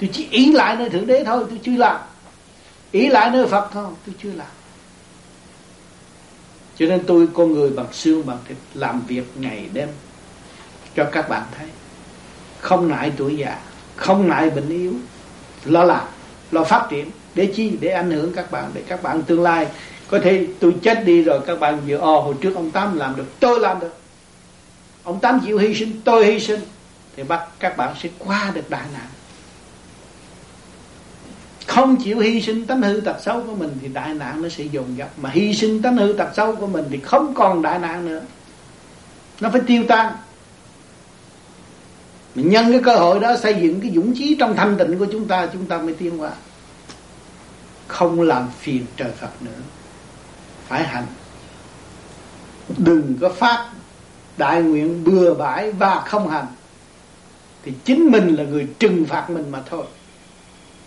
Tôi 0.00 0.10
chỉ 0.12 0.26
ý 0.30 0.52
lại 0.52 0.76
nơi 0.76 0.90
thượng 0.90 1.06
đế 1.06 1.24
thôi, 1.24 1.44
tôi 1.48 1.60
chưa 1.62 1.76
làm. 1.76 2.00
Ý 2.90 3.08
lại 3.08 3.30
nơi 3.30 3.46
phật 3.46 3.70
thôi, 3.72 3.92
tôi 4.06 4.14
chưa 4.22 4.32
làm. 4.32 4.46
Cho 6.78 6.86
nên 6.86 7.04
tôi 7.06 7.28
con 7.34 7.52
người 7.52 7.70
bằng 7.70 7.92
xương, 7.92 8.26
bằng 8.26 8.38
thịt 8.48 8.56
làm 8.74 9.00
việc 9.06 9.24
ngày 9.34 9.68
đêm 9.72 9.88
cho 10.96 11.08
các 11.12 11.28
bạn 11.28 11.42
thấy. 11.58 11.66
Không 12.60 12.88
ngại 12.88 13.12
tuổi 13.16 13.36
già 13.36 13.58
không 13.98 14.28
ngại 14.28 14.50
bệnh 14.50 14.68
yếu. 14.68 14.92
Lo 15.64 15.84
làm 15.84 16.06
lo 16.50 16.64
phát 16.64 16.86
triển, 16.90 17.10
để 17.34 17.46
chi? 17.46 17.76
Để 17.80 17.88
ảnh 17.88 18.10
hưởng 18.10 18.32
các 18.32 18.50
bạn, 18.50 18.70
để 18.74 18.82
các 18.88 19.02
bạn 19.02 19.22
tương 19.22 19.42
lai. 19.42 19.66
Có 20.08 20.18
thể 20.18 20.46
tôi 20.60 20.74
chết 20.82 21.04
đi 21.04 21.22
rồi 21.22 21.40
các 21.46 21.60
bạn 21.60 21.80
vừa 21.86 21.96
ồ 21.96 22.16
ờ, 22.16 22.20
hồi 22.20 22.34
trước 22.40 22.54
ông 22.54 22.70
tám 22.70 22.98
làm 22.98 23.16
được, 23.16 23.40
tôi 23.40 23.60
làm 23.60 23.80
được. 23.80 23.94
Ông 25.04 25.20
tám 25.20 25.40
chịu 25.44 25.58
hy 25.58 25.74
sinh, 25.74 26.00
tôi 26.04 26.26
hy 26.26 26.40
sinh. 26.40 26.60
Thì 27.16 27.22
bắt 27.22 27.46
các 27.58 27.76
bạn 27.76 27.94
sẽ 28.02 28.08
qua 28.18 28.50
được 28.54 28.70
đại 28.70 28.84
nạn. 28.92 29.06
Không 31.66 31.96
chịu 31.96 32.18
hy 32.18 32.40
sinh 32.40 32.66
tánh 32.66 32.82
hư 32.82 33.00
tật 33.00 33.16
xấu 33.20 33.42
của 33.42 33.54
mình 33.54 33.78
thì 33.82 33.88
đại 33.88 34.14
nạn 34.14 34.42
nó 34.42 34.48
sẽ 34.48 34.64
dồn 34.64 34.96
dập. 34.96 35.08
Mà 35.16 35.30
hy 35.30 35.54
sinh 35.54 35.82
tánh 35.82 35.96
hư 35.96 36.12
tật 36.12 36.28
xấu 36.36 36.56
của 36.56 36.66
mình 36.66 36.84
thì 36.90 37.00
không 37.00 37.34
còn 37.34 37.62
đại 37.62 37.78
nạn 37.78 38.06
nữa. 38.06 38.20
Nó 39.40 39.50
phải 39.50 39.60
tiêu 39.66 39.84
tan 39.88 40.12
mình 42.38 42.50
nhân 42.50 42.72
cái 42.72 42.80
cơ 42.84 42.96
hội 42.96 43.20
đó 43.20 43.36
xây 43.36 43.54
dựng 43.62 43.80
cái 43.80 43.90
dũng 43.94 44.14
chí 44.14 44.36
trong 44.40 44.56
thanh 44.56 44.76
tịnh 44.78 44.98
của 44.98 45.06
chúng 45.12 45.28
ta 45.28 45.48
chúng 45.52 45.66
ta 45.66 45.78
mới 45.78 45.94
tiến 45.94 46.20
qua 46.20 46.30
không 47.88 48.20
làm 48.20 48.48
phiền 48.58 48.86
trời 48.96 49.10
Phật 49.20 49.42
nữa. 49.42 49.60
Phải 50.68 50.82
hành. 50.82 51.06
Đừng 52.76 53.18
có 53.20 53.28
phát 53.28 53.70
đại 54.36 54.62
nguyện 54.62 55.04
bừa 55.04 55.34
bãi 55.34 55.72
và 55.72 56.00
không 56.00 56.28
hành. 56.28 56.46
Thì 57.64 57.72
chính 57.84 58.10
mình 58.10 58.34
là 58.34 58.44
người 58.44 58.68
trừng 58.78 59.04
phạt 59.04 59.30
mình 59.30 59.50
mà 59.50 59.62
thôi. 59.66 59.84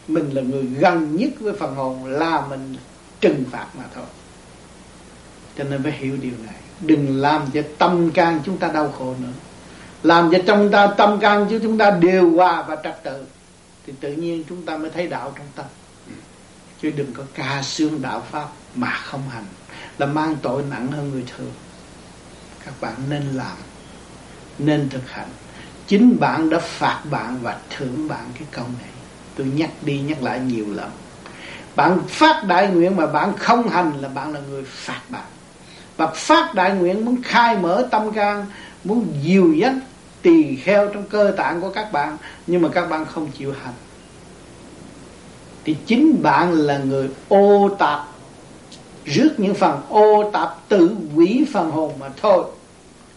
Mình 0.08 0.30
là 0.30 0.42
người 0.42 0.64
gần 0.64 1.16
nhất 1.16 1.30
với 1.40 1.54
phần 1.54 1.76
hồn 1.76 2.06
là 2.06 2.46
mình 2.50 2.76
trừng 3.22 3.44
phạt 3.52 3.68
mà 3.78 3.84
thôi. 3.96 4.06
Cho 5.58 5.64
nên 5.64 5.84
phải 5.84 5.92
hiểu 5.92 6.18
điều 6.22 6.34
này. 6.46 6.56
Đừng 6.82 7.18
làm 7.18 7.42
cho 7.54 7.62
tâm 7.78 8.12
can 8.12 8.40
chúng 8.46 8.58
ta 8.58 8.68
đau 8.68 8.94
khổ 8.98 9.16
nữa 9.20 9.51
làm 10.04 10.32
cho 10.32 10.38
trong 10.48 10.72
ta 10.72 10.88
tâm 10.88 11.20
can 11.20 11.48
chứ 11.50 11.60
chúng 11.64 11.78
ta 11.78 11.92
điều 11.92 12.32
hòa 12.36 12.62
và 12.68 12.78
trật 12.84 13.04
tự, 13.04 13.26
thì 13.86 13.94
tự 14.00 14.14
nhiên 14.14 14.44
chúng 14.50 14.66
ta 14.66 14.78
mới 14.78 14.90
thấy 14.90 15.08
đạo 15.08 15.34
trong 15.38 15.48
tâm. 15.56 15.66
Chứ 16.82 16.92
đừng 16.96 17.14
có 17.14 17.24
ca 17.34 17.62
xương 17.64 18.02
đạo 18.02 18.24
pháp 18.32 18.48
mà 18.76 18.92
không 18.92 19.30
hành, 19.30 19.46
là 19.98 20.06
mang 20.06 20.36
tội 20.42 20.64
nặng 20.70 20.88
hơn 20.88 21.12
người 21.12 21.24
thường. 21.38 21.52
Các 22.66 22.74
bạn 22.82 22.94
nên 23.10 23.24
làm, 23.34 23.58
nên 24.60 24.90
thực 24.90 25.10
hành. 25.12 25.30
Chính 25.88 26.18
bạn 26.20 26.50
đã 26.50 26.60
phạt 26.60 27.02
bạn 27.12 27.38
và 27.42 27.58
thưởng 27.78 28.08
bạn 28.08 28.26
cái 28.40 28.48
công 28.52 28.74
này. 28.82 28.90
Tôi 29.36 29.48
nhắc 29.48 29.70
đi 29.82 30.00
nhắc 30.00 30.24
lại 30.24 30.40
nhiều 30.40 30.66
lần. 30.74 30.90
Bạn 31.76 32.00
phát 32.08 32.44
đại 32.48 32.68
nguyện 32.68 32.96
mà 32.96 33.06
bạn 33.06 33.38
không 33.38 33.70
hành 33.70 33.94
là 34.02 34.10
bạn 34.10 34.34
là 34.34 34.40
người 34.50 34.64
phạt 34.68 35.02
bạn. 35.10 35.26
Và 35.98 36.08
phát 36.08 36.54
đại 36.56 36.72
nguyện 36.72 37.06
muốn 37.06 37.22
khai 37.24 37.58
mở 37.58 37.88
tâm 37.92 38.12
can, 38.12 38.46
muốn 38.84 39.14
dìu 39.22 39.54
dắt 39.54 39.74
tỳ 40.22 40.56
kheo 40.56 40.88
trong 40.88 41.04
cơ 41.04 41.34
tạng 41.38 41.62
của 41.62 41.70
các 41.70 41.92
bạn, 41.92 42.18
nhưng 42.48 42.62
mà 42.62 42.70
các 42.70 42.86
bạn 42.86 43.06
không 43.06 43.32
chịu 43.38 43.54
hành. 43.64 43.74
Thì 45.64 45.76
chính 45.86 46.22
bạn 46.22 46.54
là 46.54 46.78
người 46.78 47.10
ô 47.28 47.70
tạp, 47.80 48.08
rước 49.06 49.34
những 49.38 49.54
phần 49.54 49.82
ô 49.90 50.32
tạp 50.34 50.70
tự 50.70 50.96
quỷ 51.16 51.46
phần 51.54 51.72
hồn 51.72 51.94
mà 52.00 52.10
thôi. 52.22 52.44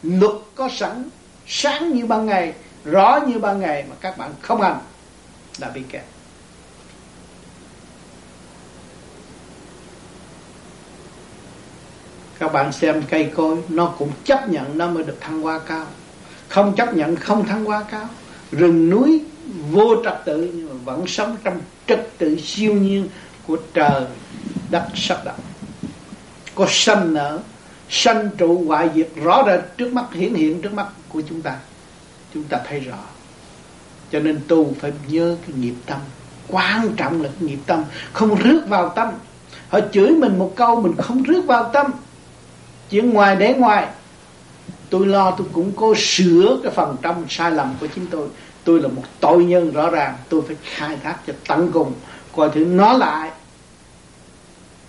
Luật 0.03 0.33
có 0.55 0.69
sẵn, 0.69 1.09
sáng 1.47 1.93
như 1.93 2.07
ban 2.07 2.27
ngày, 2.27 2.53
rõ 2.85 3.21
như 3.27 3.39
ban 3.39 3.61
ngày 3.61 3.85
mà 3.91 3.97
các 4.01 4.19
bạn 4.19 4.31
không 4.41 4.61
hành. 4.61 4.79
Là 5.59 5.69
bị 5.69 5.83
kẹt. 5.89 6.03
Các 12.39 12.53
bạn 12.53 12.73
xem 12.73 13.03
cây 13.11 13.33
cối, 13.37 13.57
nó 13.69 13.95
cũng 13.99 14.11
chấp 14.25 14.49
nhận 14.49 14.79
nó 14.79 14.87
mới 14.87 15.05
được 15.05 15.17
thăng 15.21 15.41
hoa 15.41 15.59
cao 15.59 15.87
không 16.49 16.75
chấp 16.77 16.95
nhận, 16.95 17.17
không 17.17 17.47
thăng 17.47 17.65
hoa 17.65 17.85
cao 17.91 18.09
rừng 18.53 18.91
núi 18.91 19.23
vô 19.71 19.95
trật 20.05 20.25
tự 20.25 20.51
nhưng 20.55 20.69
mà 20.69 20.75
vẫn 20.85 21.07
sống 21.07 21.37
trong 21.45 21.61
trật 21.87 22.19
tự 22.19 22.37
siêu 22.41 22.73
nhiên 22.73 23.09
của 23.47 23.57
trời 23.75 24.03
đất 24.71 24.85
sắc 24.95 25.25
động 25.25 25.41
có 26.55 26.67
sanh 26.69 27.15
nở, 27.15 27.39
sanh 27.89 28.31
trụ 28.39 28.65
hoại 28.67 28.91
diệt 28.95 29.09
rõ 29.23 29.43
rệt 29.47 29.61
trước 29.77 29.93
mắt, 29.93 30.05
hiển 30.13 30.35
hiện 30.35 30.63
trước 30.63 30.75
mắt 30.75 30.87
của 31.09 31.23
chúng 31.29 31.43
ta. 31.43 31.57
Chúng 32.35 32.43
ta 32.43 32.59
thấy 32.69 32.81
rõ. 32.81 32.99
Cho 34.13 34.21
nên 34.21 34.41
tu 34.49 34.75
phải 34.81 34.93
nhớ 35.09 35.37
cái 35.47 35.57
nghiệp 35.57 35.75
tâm, 35.87 35.99
quan 36.49 36.95
trọng 36.97 37.23
là 37.23 37.29
cái 37.29 37.49
nghiệp 37.49 37.59
tâm. 37.67 37.85
Không 38.13 38.35
rước 38.35 38.63
vào 38.69 38.89
tâm. 38.89 39.09
Họ 39.69 39.81
chửi 39.93 40.11
mình 40.11 40.39
một 40.39 40.53
câu, 40.57 40.81
mình 40.81 40.95
không 40.99 41.23
rước 41.23 41.45
vào 41.47 41.71
tâm. 41.73 41.93
Chuyện 42.91 43.11
ngoài 43.11 43.37
để 43.37 43.55
ngoài 43.55 43.89
tôi 44.95 45.07
lo 45.07 45.31
tôi 45.31 45.47
cũng 45.53 45.73
cố 45.77 45.95
sửa 45.97 46.59
cái 46.63 46.73
phần 46.73 46.97
trong 47.03 47.25
sai 47.29 47.51
lầm 47.51 47.75
của 47.81 47.87
chính 47.87 48.07
tôi. 48.07 48.29
Tôi 48.65 48.81
là 48.81 48.89
một 48.89 49.03
tội 49.21 49.45
nhân 49.45 49.73
rõ 49.73 49.91
ràng, 49.91 50.17
tôi 50.29 50.43
phải 50.47 50.57
khai 50.63 50.97
thác 51.03 51.17
cho 51.27 51.33
tận 51.49 51.71
cùng, 51.73 51.93
coi 52.37 52.51
thử 52.51 52.65
nó 52.65 52.93
lại 52.93 53.31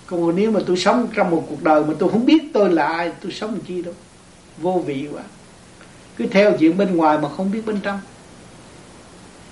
còn 0.08 0.36
nếu 0.36 0.52
mà 0.52 0.60
tôi 0.68 0.78
sống 0.78 1.08
trong 1.16 1.32
một 1.32 1.46
cuộc 1.50 1.64
đời 1.64 1.84
mà 1.86 1.94
tôi 2.00 2.10
không 2.10 2.26
biết 2.26 2.44
tôi 2.54 2.72
là 2.72 2.88
ai, 2.88 3.12
tôi 3.22 3.32
sống 3.32 3.60
chi 3.68 3.82
đâu. 3.82 3.94
Vô 4.58 4.84
vị 4.86 5.08
quá. 5.14 5.22
Cứ 6.18 6.26
theo 6.32 6.54
chuyện 6.60 6.78
bên 6.78 6.98
ngoài 6.98 7.18
mà 7.18 7.30
không 7.38 7.52
biết 7.52 7.66
bên 7.66 7.80
trong. 7.84 8.00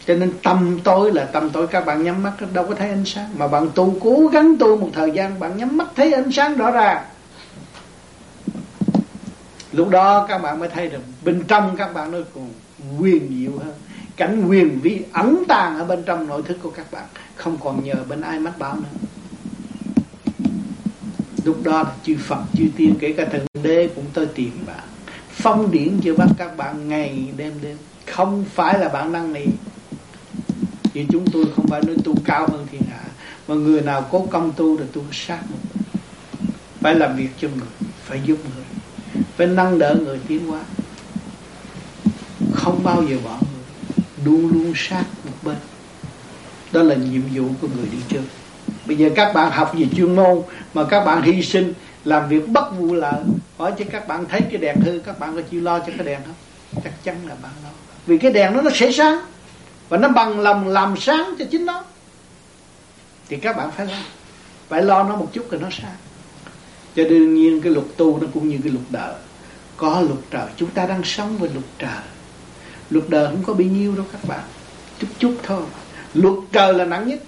Cho 0.07 0.15
nên 0.15 0.31
tâm 0.43 0.79
tối 0.83 1.11
là 1.11 1.25
tâm 1.25 1.49
tối, 1.49 1.67
các 1.67 1.85
bạn 1.85 2.03
nhắm 2.03 2.23
mắt, 2.23 2.33
đâu 2.53 2.65
có 2.67 2.75
thấy 2.75 2.89
ánh 2.89 3.05
sáng. 3.05 3.29
Mà 3.37 3.47
bạn 3.47 3.69
tu, 3.75 3.95
cố 4.01 4.29
gắng 4.33 4.55
tu 4.59 4.77
một 4.77 4.89
thời 4.93 5.11
gian, 5.11 5.39
bạn 5.39 5.57
nhắm 5.57 5.77
mắt 5.77 5.87
thấy 5.95 6.13
ánh 6.13 6.31
sáng 6.31 6.57
rõ 6.57 6.71
ràng 6.71 7.03
lúc 9.73 9.89
đó 9.89 10.25
các 10.27 10.37
bạn 10.37 10.59
mới 10.59 10.69
thấy 10.69 10.89
được 10.89 11.01
bên 11.23 11.43
trong 11.47 11.75
các 11.75 11.93
bạn 11.93 12.11
nó 12.11 12.17
còn 12.35 12.49
quyền 12.99 13.39
diệu 13.39 13.51
hơn. 13.57 13.73
Cảnh 14.15 14.47
quyền 14.47 14.79
vi 14.79 15.01
ẩn 15.13 15.43
tàng 15.47 15.77
ở 15.77 15.85
bên 15.85 16.03
trong 16.05 16.27
nội 16.27 16.41
thức 16.41 16.57
của 16.61 16.69
các 16.69 16.91
bạn, 16.91 17.03
không 17.35 17.57
còn 17.63 17.83
nhờ 17.83 17.95
bên 18.09 18.21
ai 18.21 18.39
mách 18.39 18.59
bảo 18.59 18.75
nữa. 18.75 19.07
Lúc 21.43 21.63
đó 21.63 21.83
là 21.83 21.91
chư 22.03 22.17
Phật, 22.17 22.39
chư 22.57 22.65
tiên, 22.77 22.95
kể 22.99 23.13
cả 23.17 23.25
thượng 23.25 23.63
đế 23.63 23.89
cũng 23.95 24.05
tới 24.13 24.25
tìm 24.25 24.51
bạn. 24.65 24.83
Phong 25.31 25.71
điển 25.71 25.99
cho 26.03 26.15
bắt 26.15 26.29
các 26.37 26.57
bạn 26.57 26.89
ngày 26.89 27.27
đêm 27.37 27.53
đêm. 27.61 27.77
Không 28.11 28.45
phải 28.53 28.79
là 28.79 28.89
bạn 28.89 29.11
năng 29.11 29.33
nỉ 29.33 29.45
vì 30.93 31.05
chúng 31.11 31.25
tôi 31.31 31.45
không 31.55 31.67
phải 31.67 31.81
nói 31.81 31.95
tu 32.03 32.15
cao 32.25 32.47
hơn 32.51 32.67
thiên 32.71 32.81
hạ. 32.91 33.03
Mà 33.47 33.55
người 33.55 33.81
nào 33.81 34.05
cố 34.11 34.27
công 34.31 34.51
tu 34.51 34.77
thì 34.77 34.83
tu 34.93 35.01
sát. 35.11 35.39
Phải 36.79 36.95
làm 36.95 37.15
việc 37.15 37.29
cho 37.41 37.47
người, 37.47 37.89
phải 38.05 38.21
giúp 38.25 38.37
người 38.55 38.72
phải 39.37 39.47
nâng 39.47 39.79
đỡ 39.79 39.95
người 40.05 40.19
tiến 40.27 40.47
hóa. 40.47 40.59
Không 42.53 42.83
bao 42.83 43.03
giờ 43.09 43.17
bỏ 43.23 43.37
người. 43.41 44.05
Luôn 44.25 44.51
luôn 44.53 44.73
sát 44.75 45.05
một 45.25 45.37
bên. 45.43 45.55
Đó 46.71 46.83
là 46.83 46.95
nhiệm 46.95 47.21
vụ 47.33 47.47
của 47.61 47.67
người 47.67 47.87
đi 47.91 47.97
trước 48.09 48.21
bây 48.85 48.97
giờ 48.97 49.09
các 49.15 49.33
bạn 49.33 49.51
học 49.51 49.71
về 49.77 49.85
chuyên 49.95 50.15
môn, 50.15 50.41
mà 50.73 50.83
các 50.83 51.05
bạn 51.05 51.21
hy 51.21 51.43
sinh, 51.43 51.73
làm 52.05 52.29
việc 52.29 52.47
bất 52.47 52.77
vụ 52.77 52.93
lợi 52.93 53.23
hỏi 53.57 53.73
cho 53.79 53.85
các 53.91 54.07
bạn 54.07 54.25
thấy 54.29 54.41
cái 54.41 54.57
đèn 54.57 54.75
hư, 54.75 54.99
các 54.99 55.19
bạn 55.19 55.35
có 55.35 55.41
chịu 55.41 55.61
lo 55.61 55.79
cho 55.79 55.85
cái 55.97 56.05
đèn 56.05 56.19
không? 56.25 56.81
Chắc 56.83 57.03
chắn 57.03 57.15
là 57.27 57.35
bạn 57.41 57.51
lo. 57.63 57.69
Vì 58.05 58.17
cái 58.17 58.31
đèn 58.31 58.53
nó 58.53 58.61
nó 58.61 58.69
sẽ 58.73 58.91
sáng. 58.91 59.19
Và 59.89 59.97
nó 59.97 60.09
bằng 60.09 60.39
lòng 60.39 60.67
làm 60.67 60.95
sáng 60.97 61.35
cho 61.39 61.45
chính 61.51 61.65
nó. 61.65 61.83
Thì 63.29 63.37
các 63.37 63.57
bạn 63.57 63.71
phải 63.71 63.85
lo. 63.85 63.97
Phải 64.69 64.83
lo 64.83 65.03
nó 65.03 65.15
một 65.15 65.29
chút 65.33 65.51
rồi 65.51 65.61
nó 65.61 65.67
sáng 65.71 65.95
cho 66.95 67.03
đương 67.03 67.33
nhiên 67.33 67.61
cái 67.61 67.71
luật 67.71 67.85
tu 67.97 68.21
nó 68.21 68.27
cũng 68.33 68.49
như 68.49 68.59
cái 68.63 68.71
luật 68.71 68.85
đời. 68.89 69.13
Có 69.77 70.01
luật 70.01 70.19
trời, 70.31 70.47
chúng 70.57 70.69
ta 70.69 70.85
đang 70.85 71.03
sống 71.03 71.37
với 71.37 71.49
luật 71.53 71.65
trời. 71.79 72.01
Luật 72.89 73.09
đời 73.09 73.27
không 73.27 73.43
có 73.43 73.53
bao 73.53 73.67
nhiêu 73.67 73.95
đâu 73.95 74.05
các 74.11 74.27
bạn. 74.27 74.43
Chút 74.99 75.07
chút 75.19 75.35
thôi. 75.43 75.63
Luật 76.13 76.35
trời 76.51 76.73
là 76.73 76.85
nặng 76.85 77.07
nhất. 77.07 77.19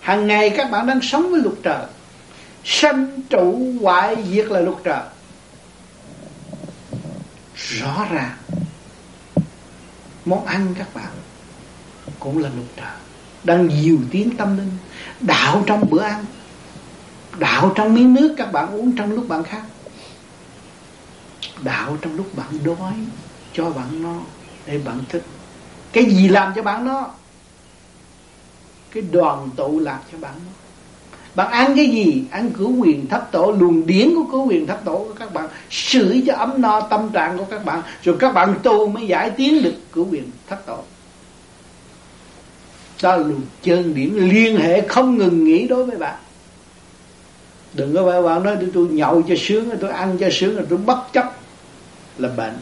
Hàng 0.00 0.26
ngày 0.26 0.50
các 0.50 0.70
bạn 0.70 0.86
đang 0.86 1.00
sống 1.02 1.30
với 1.30 1.40
luật 1.40 1.56
trời. 1.62 1.86
Sanh 2.64 3.22
trụ 3.30 3.72
hoại 3.80 4.16
diệt 4.30 4.46
là 4.46 4.60
luật 4.60 4.76
trời. 4.84 5.02
Rõ 7.56 8.06
ràng 8.10 8.36
món 10.24 10.46
ăn 10.46 10.74
các 10.78 10.94
bạn 10.94 11.12
cũng 12.18 12.38
là 12.38 12.48
luật 12.54 12.68
trời. 12.76 12.96
Đang 13.44 13.68
nhiều 13.68 13.98
tiếng 14.10 14.36
tâm 14.36 14.56
linh, 14.56 14.70
đạo 15.20 15.62
trong 15.66 15.90
bữa 15.90 16.02
ăn 16.02 16.24
đạo 17.38 17.72
trong 17.74 17.94
miếng 17.94 18.14
nước 18.14 18.34
các 18.36 18.52
bạn 18.52 18.72
uống 18.72 18.96
trong 18.96 19.12
lúc 19.12 19.28
bạn 19.28 19.44
khát. 19.44 19.62
Đạo 21.62 21.96
trong 22.02 22.16
lúc 22.16 22.36
bạn 22.36 22.64
đói, 22.64 22.94
cho 23.52 23.70
bạn 23.70 24.02
no 24.02 24.20
để 24.66 24.78
bạn 24.78 24.98
thích 25.08 25.22
cái 25.92 26.04
gì 26.04 26.28
làm 26.28 26.52
cho 26.56 26.62
bạn 26.62 26.84
no? 26.84 27.10
Cái 28.92 29.02
đoàn 29.12 29.50
tụ 29.56 29.78
làm 29.78 29.98
cho 30.12 30.18
bạn 30.18 30.34
no. 30.34 30.52
Bạn 31.34 31.50
ăn 31.52 31.76
cái 31.76 31.86
gì? 31.86 32.24
Ăn 32.30 32.50
cửu 32.50 32.76
quyền 32.76 33.06
thấp 33.06 33.28
tổ, 33.32 33.54
luồng 33.58 33.86
điển 33.86 34.14
của 34.14 34.24
cửu 34.32 34.48
quyền 34.48 34.66
thấp 34.66 34.84
tổ 34.84 34.96
của 34.96 35.14
các 35.18 35.34
bạn. 35.34 35.48
Sưởi 35.70 36.22
cho 36.26 36.34
ấm 36.34 36.54
no 36.58 36.80
tâm 36.80 37.10
trạng 37.10 37.38
của 37.38 37.44
các 37.44 37.64
bạn. 37.64 37.82
Rồi 38.02 38.16
các 38.20 38.34
bạn 38.34 38.54
tu 38.62 38.88
mới 38.88 39.06
giải 39.06 39.30
tiến 39.30 39.62
được 39.62 39.74
cửu 39.92 40.06
quyền 40.10 40.30
thấp 40.48 40.66
tổ. 40.66 40.78
Đó 43.02 43.16
là 43.16 43.22
luồng 43.22 43.40
chân 43.62 43.94
điểm 43.94 44.30
liên 44.30 44.56
hệ 44.56 44.88
không 44.88 45.18
ngừng 45.18 45.44
nghỉ 45.44 45.68
đối 45.68 45.84
với 45.84 45.96
bạn 45.96 46.16
đừng 47.74 47.94
có 47.94 48.10
phải 48.10 48.22
bạn 48.22 48.42
nói, 48.42 48.56
tôi 48.74 48.88
nhậu 48.88 49.22
cho 49.28 49.34
sướng, 49.38 49.70
tôi 49.80 49.90
ăn 49.90 50.16
cho 50.20 50.28
sướng, 50.32 50.56
rồi 50.56 50.66
tôi 50.68 50.78
bất 50.78 50.98
chấp 51.12 51.32
là 52.18 52.28
bệnh. 52.36 52.54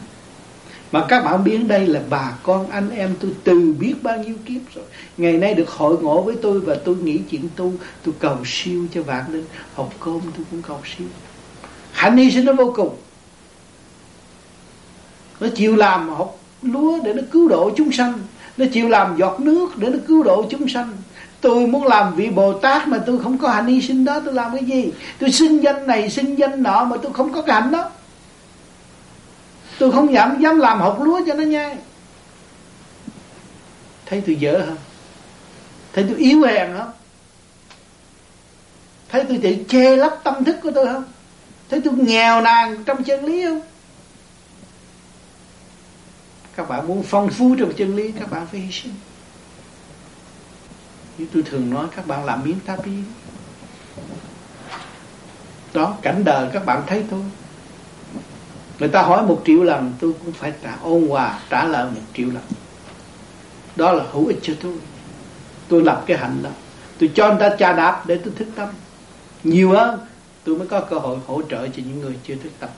Mà 0.91 1.05
các 1.09 1.25
bạn 1.25 1.43
biết 1.43 1.57
đây 1.67 1.87
là 1.87 2.01
bà 2.09 2.33
con 2.43 2.69
anh 2.69 2.89
em 2.89 3.15
tôi 3.19 3.31
từ 3.43 3.73
biết 3.79 3.93
bao 4.03 4.17
nhiêu 4.17 4.35
kiếp 4.45 4.75
rồi. 4.75 4.85
Ngày 5.17 5.33
nay 5.33 5.53
được 5.53 5.69
hội 5.69 5.97
ngộ 6.01 6.21
với 6.21 6.35
tôi 6.41 6.59
và 6.59 6.75
tôi 6.85 6.95
nghĩ 6.95 7.19
chuyện 7.29 7.49
tu, 7.55 7.73
tôi 8.05 8.13
cầu 8.19 8.37
siêu 8.45 8.85
cho 8.93 9.03
vạn 9.03 9.33
linh 9.33 9.45
học 9.73 9.93
cơm 9.99 10.19
tôi 10.21 10.45
cũng 10.51 10.61
cầu 10.61 10.79
siêu. 10.97 11.07
Hạnh 11.91 12.17
hy 12.17 12.31
sinh 12.31 12.45
nó 12.45 12.53
vô 12.53 12.73
cùng. 12.75 12.95
Nó 15.39 15.47
chịu 15.55 15.75
làm 15.75 16.09
học 16.09 16.39
lúa 16.61 16.99
để 17.03 17.13
nó 17.13 17.21
cứu 17.31 17.47
độ 17.47 17.71
chúng 17.77 17.91
sanh. 17.91 18.13
Nó 18.57 18.65
chịu 18.73 18.89
làm 18.89 19.17
giọt 19.17 19.39
nước 19.39 19.77
để 19.77 19.89
nó 19.89 19.97
cứu 20.07 20.23
độ 20.23 20.45
chúng 20.49 20.69
sanh 20.69 20.91
tôi 21.41 21.67
muốn 21.67 21.87
làm 21.87 22.15
vị 22.15 22.29
bồ 22.29 22.53
tát 22.53 22.87
mà 22.87 22.97
tôi 23.05 23.19
không 23.23 23.37
có 23.37 23.49
hạnh 23.49 23.67
hy 23.67 23.81
sinh 23.81 24.05
đó, 24.05 24.19
tôi 24.25 24.33
làm 24.33 24.51
cái 24.53 24.65
gì? 24.65 24.91
Tôi 25.19 25.31
xin 25.31 25.61
danh 25.61 25.87
này 25.87 26.09
xin 26.09 26.35
danh 26.35 26.63
nọ 26.63 26.85
mà 26.85 26.97
tôi 27.03 27.13
không 27.13 27.33
có 27.33 27.41
cái 27.41 27.61
hạnh 27.61 27.71
đó. 27.71 27.89
Tôi 29.79 29.91
không 29.91 30.13
dám 30.13 30.41
dám 30.41 30.59
làm 30.59 30.79
học 30.79 31.01
lúa 31.01 31.21
cho 31.27 31.33
nó 31.33 31.43
nhai. 31.43 31.77
Thấy 34.05 34.23
tôi 34.25 34.35
dở 34.35 34.63
không 34.67 34.77
thấy 35.93 36.05
tôi 36.09 36.17
yếu 36.17 36.43
hèn 36.43 36.77
không 36.77 36.91
thấy 39.09 39.23
tôi 39.23 39.39
tự 39.43 39.55
che 39.69 39.95
lấp 39.95 40.19
tâm 40.23 40.43
thức 40.43 40.55
của 40.63 40.71
tôi 40.75 40.85
không 40.85 41.03
thấy 41.69 41.81
tôi 41.81 41.93
nghèo 41.93 42.41
nàn 42.41 42.83
trong 42.83 43.03
chân 43.03 43.25
lý 43.25 43.45
không? 43.45 43.61
Các 46.55 46.69
bạn 46.69 46.87
muốn 46.87 47.03
phong 47.03 47.29
phú 47.29 47.55
trong 47.59 47.73
chân 47.77 47.95
lý, 47.95 48.11
các 48.19 48.31
bạn 48.31 48.47
phải 48.51 48.59
hy 48.59 48.71
sinh 48.71 48.93
như 51.17 51.25
tôi 51.33 51.43
thường 51.43 51.69
nói 51.69 51.87
các 51.95 52.07
bạn 52.07 52.25
làm 52.25 52.43
miếng 52.43 52.59
tapi 52.65 52.91
đó, 55.73 55.97
cảnh 56.01 56.23
đời 56.23 56.49
các 56.53 56.65
bạn 56.65 56.83
thấy 56.87 57.03
thôi. 57.11 57.23
Người 58.79 58.89
ta 58.89 59.01
hỏi 59.01 59.23
một 59.23 59.41
triệu 59.45 59.63
lần, 59.63 59.93
tôi 59.99 60.13
cũng 60.23 60.33
phải 60.33 60.53
trả 60.63 60.75
ôn 60.83 61.07
hòa, 61.07 61.39
trả 61.49 61.65
lời 61.65 61.85
một 61.85 62.01
triệu 62.13 62.27
lần. 62.27 62.43
Đó 63.75 63.91
là 63.91 64.03
hữu 64.11 64.27
ích 64.27 64.39
cho 64.41 64.53
tôi. 64.61 64.73
Tôi 65.67 65.81
lập 65.83 66.03
cái 66.05 66.17
hạnh 66.17 66.43
đó. 66.43 66.49
Tôi 66.99 67.11
cho 67.15 67.27
người 67.27 67.39
ta 67.39 67.55
trà 67.59 67.73
đạp 67.73 68.03
để 68.05 68.19
tôi 68.23 68.33
thức 68.37 68.47
tâm. 68.55 68.69
Nhiều 69.43 69.71
hơn, 69.71 69.99
tôi 70.43 70.57
mới 70.57 70.67
có 70.67 70.81
cơ 70.81 70.99
hội 70.99 71.17
hỗ 71.27 71.41
trợ 71.41 71.67
cho 71.67 71.83
những 71.85 72.01
người 72.01 72.17
chưa 72.23 72.35
thức 72.35 72.51
tâm. 72.59 72.69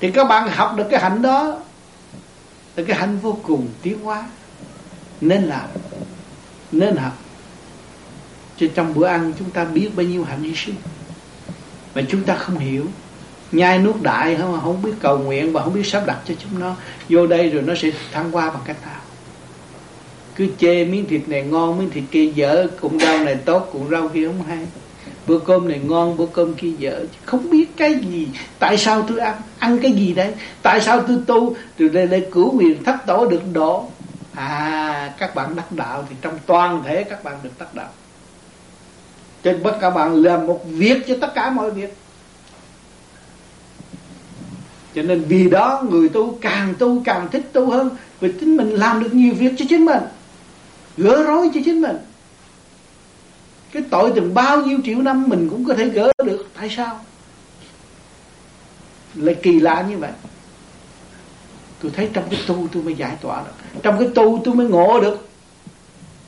Thì 0.00 0.10
các 0.10 0.24
bạn 0.24 0.48
học 0.48 0.74
được 0.76 0.86
cái 0.90 1.00
hạnh 1.00 1.22
đó, 1.22 1.58
là 2.76 2.84
cái 2.86 2.96
hạnh 2.96 3.18
vô 3.18 3.38
cùng 3.42 3.68
tiến 3.82 4.04
hóa. 4.04 4.24
Nên 5.20 5.42
làm 5.42 5.68
nên 6.72 6.96
học. 6.96 7.18
Chứ 8.58 8.68
trong 8.74 8.94
bữa 8.94 9.06
ăn 9.06 9.32
chúng 9.38 9.50
ta 9.50 9.64
biết 9.64 9.88
bao 9.96 10.06
nhiêu 10.06 10.24
hạnh 10.24 10.42
hy 10.42 10.54
sinh. 10.54 10.74
Mà 11.94 12.02
chúng 12.08 12.22
ta 12.22 12.34
không 12.34 12.58
hiểu. 12.58 12.86
Nhai 13.52 13.78
nuốt 13.78 14.02
đại 14.02 14.36
không 14.36 14.54
à, 14.54 14.60
không 14.64 14.82
biết 14.82 14.92
cầu 15.00 15.18
nguyện 15.18 15.52
và 15.52 15.62
không 15.62 15.74
biết 15.74 15.86
sắp 15.86 16.02
đặt 16.06 16.18
cho 16.28 16.34
chúng 16.38 16.60
nó. 16.60 16.74
Vô 17.08 17.26
đây 17.26 17.50
rồi 17.50 17.62
nó 17.62 17.74
sẽ 17.74 17.90
thăng 18.12 18.28
qua 18.32 18.50
bằng 18.50 18.62
cách 18.64 18.76
nào? 18.82 19.00
Cứ 20.36 20.46
chê 20.58 20.84
miếng 20.84 21.06
thịt 21.06 21.28
này 21.28 21.42
ngon, 21.42 21.78
miếng 21.78 21.90
thịt 21.90 22.04
kia 22.10 22.26
dở 22.26 22.66
cụm 22.80 22.98
rau 22.98 23.18
này 23.18 23.34
tốt 23.34 23.68
cụm 23.72 23.90
rau 23.90 24.08
kia 24.08 24.26
không 24.26 24.42
hay. 24.42 24.58
Bữa 25.26 25.38
cơm 25.38 25.68
này 25.68 25.80
ngon, 25.84 26.16
bữa 26.16 26.26
cơm 26.26 26.54
kia 26.54 26.72
dở. 26.78 27.04
Không 27.24 27.50
biết 27.50 27.66
cái 27.76 27.94
gì. 27.94 28.28
Tại 28.58 28.78
sao 28.78 29.02
tôi 29.02 29.18
ăn? 29.18 29.34
Ăn 29.58 29.78
cái 29.78 29.92
gì 29.92 30.14
đấy? 30.14 30.32
Tại 30.62 30.80
sao 30.80 31.02
tôi 31.02 31.18
tu? 31.26 31.56
Từ 31.76 31.88
đây 31.88 32.06
đây 32.06 32.26
cứu 32.32 32.58
quyền 32.58 32.84
thất 32.84 32.96
tổ 33.06 33.26
được 33.26 33.42
độ 33.52 33.88
à 34.34 35.14
các 35.18 35.34
bạn 35.34 35.56
đắc 35.56 35.72
đạo 35.72 36.06
thì 36.08 36.16
trong 36.20 36.38
toàn 36.46 36.82
thể 36.84 37.04
các 37.04 37.24
bạn 37.24 37.38
được 37.42 37.50
đắc 37.58 37.74
đạo. 37.74 37.90
Trên 39.42 39.62
bất 39.62 39.78
các 39.80 39.90
bạn 39.90 40.22
làm 40.22 40.46
một 40.46 40.60
việc 40.64 41.04
cho 41.08 41.14
tất 41.20 41.34
cả 41.34 41.50
mọi 41.50 41.70
việc. 41.70 41.96
Cho 44.94 45.02
nên 45.02 45.24
vì 45.28 45.50
đó 45.50 45.82
người 45.90 46.08
tu 46.08 46.38
càng 46.40 46.74
tu 46.78 47.02
càng 47.04 47.28
thích 47.30 47.50
tu 47.52 47.70
hơn, 47.70 47.90
vì 48.20 48.32
chính 48.40 48.56
mình 48.56 48.70
làm 48.70 49.02
được 49.02 49.14
nhiều 49.14 49.34
việc 49.34 49.52
cho 49.56 49.64
chính 49.68 49.84
mình, 49.84 50.02
gỡ 50.96 51.22
rối 51.22 51.50
cho 51.54 51.60
chính 51.64 51.80
mình. 51.80 51.96
Cái 53.72 53.82
tội 53.90 54.12
từng 54.14 54.34
bao 54.34 54.62
nhiêu 54.62 54.78
triệu 54.84 54.98
năm 54.98 55.28
mình 55.28 55.48
cũng 55.50 55.64
có 55.64 55.74
thể 55.74 55.88
gỡ 55.88 56.12
được, 56.24 56.46
tại 56.54 56.70
sao? 56.76 57.00
Lại 59.14 59.36
kỳ 59.42 59.60
lạ 59.60 59.86
như 59.88 59.98
vậy. 59.98 60.10
Tôi 61.82 61.92
thấy 61.96 62.10
trong 62.12 62.24
cái 62.30 62.40
tu 62.46 62.68
tôi 62.72 62.82
mới 62.82 62.94
giải 62.94 63.16
tỏa 63.20 63.42
được 63.44 63.61
trong 63.82 63.98
cái 63.98 64.08
tu 64.14 64.40
tôi 64.44 64.54
mới 64.54 64.66
ngộ 64.66 65.00
được. 65.00 65.28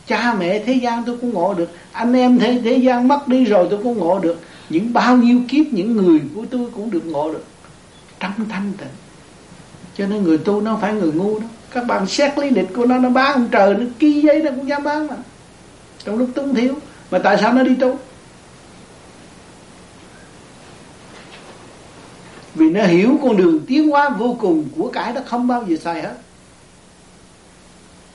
Cha 0.06 0.34
mẹ 0.38 0.58
thế 0.58 0.72
gian 0.72 1.02
tôi 1.06 1.18
cũng 1.20 1.34
ngộ 1.34 1.54
được. 1.54 1.70
Anh 1.92 2.12
em 2.12 2.38
thế 2.38 2.60
thế 2.64 2.76
gian 2.76 3.08
mất 3.08 3.28
đi 3.28 3.44
rồi 3.44 3.66
tôi 3.70 3.80
cũng 3.82 3.98
ngộ 3.98 4.18
được. 4.18 4.40
Những 4.68 4.92
bao 4.92 5.16
nhiêu 5.16 5.40
kiếp 5.48 5.66
những 5.70 5.96
người 5.96 6.20
của 6.34 6.44
tôi 6.50 6.66
cũng 6.74 6.90
được 6.90 7.06
ngộ 7.06 7.32
được. 7.32 7.44
Trong 8.20 8.32
thanh 8.48 8.72
tịnh. 8.78 8.88
Cho 9.98 10.06
nên 10.06 10.22
người 10.22 10.38
tu 10.38 10.60
nó 10.60 10.78
phải 10.80 10.92
người 10.94 11.12
ngu 11.12 11.40
đó. 11.40 11.46
Các 11.70 11.86
bạn 11.86 12.06
xét 12.06 12.38
lý 12.38 12.50
lịch 12.50 12.74
của 12.74 12.86
nó 12.86 12.98
nó 12.98 13.10
bán 13.10 13.32
ông 13.32 13.48
trời, 13.50 13.74
nó 13.74 13.84
ký 13.98 14.20
giấy 14.20 14.42
nó 14.42 14.50
cũng 14.50 14.68
dám 14.68 14.82
bán 14.82 15.06
mà. 15.06 15.16
Trong 16.04 16.18
lúc 16.18 16.28
túng 16.34 16.54
thiếu, 16.54 16.74
mà 17.10 17.18
tại 17.18 17.38
sao 17.40 17.52
nó 17.52 17.62
đi 17.62 17.74
tu? 17.74 17.98
Vì 22.54 22.70
nó 22.70 22.84
hiểu 22.84 23.18
con 23.22 23.36
đường 23.36 23.60
tiến 23.66 23.90
hóa 23.90 24.08
vô 24.08 24.36
cùng 24.40 24.68
của 24.76 24.88
cải 24.88 25.12
nó 25.12 25.20
không 25.26 25.46
bao 25.46 25.64
giờ 25.68 25.76
sai 25.84 26.02
hết 26.02 26.14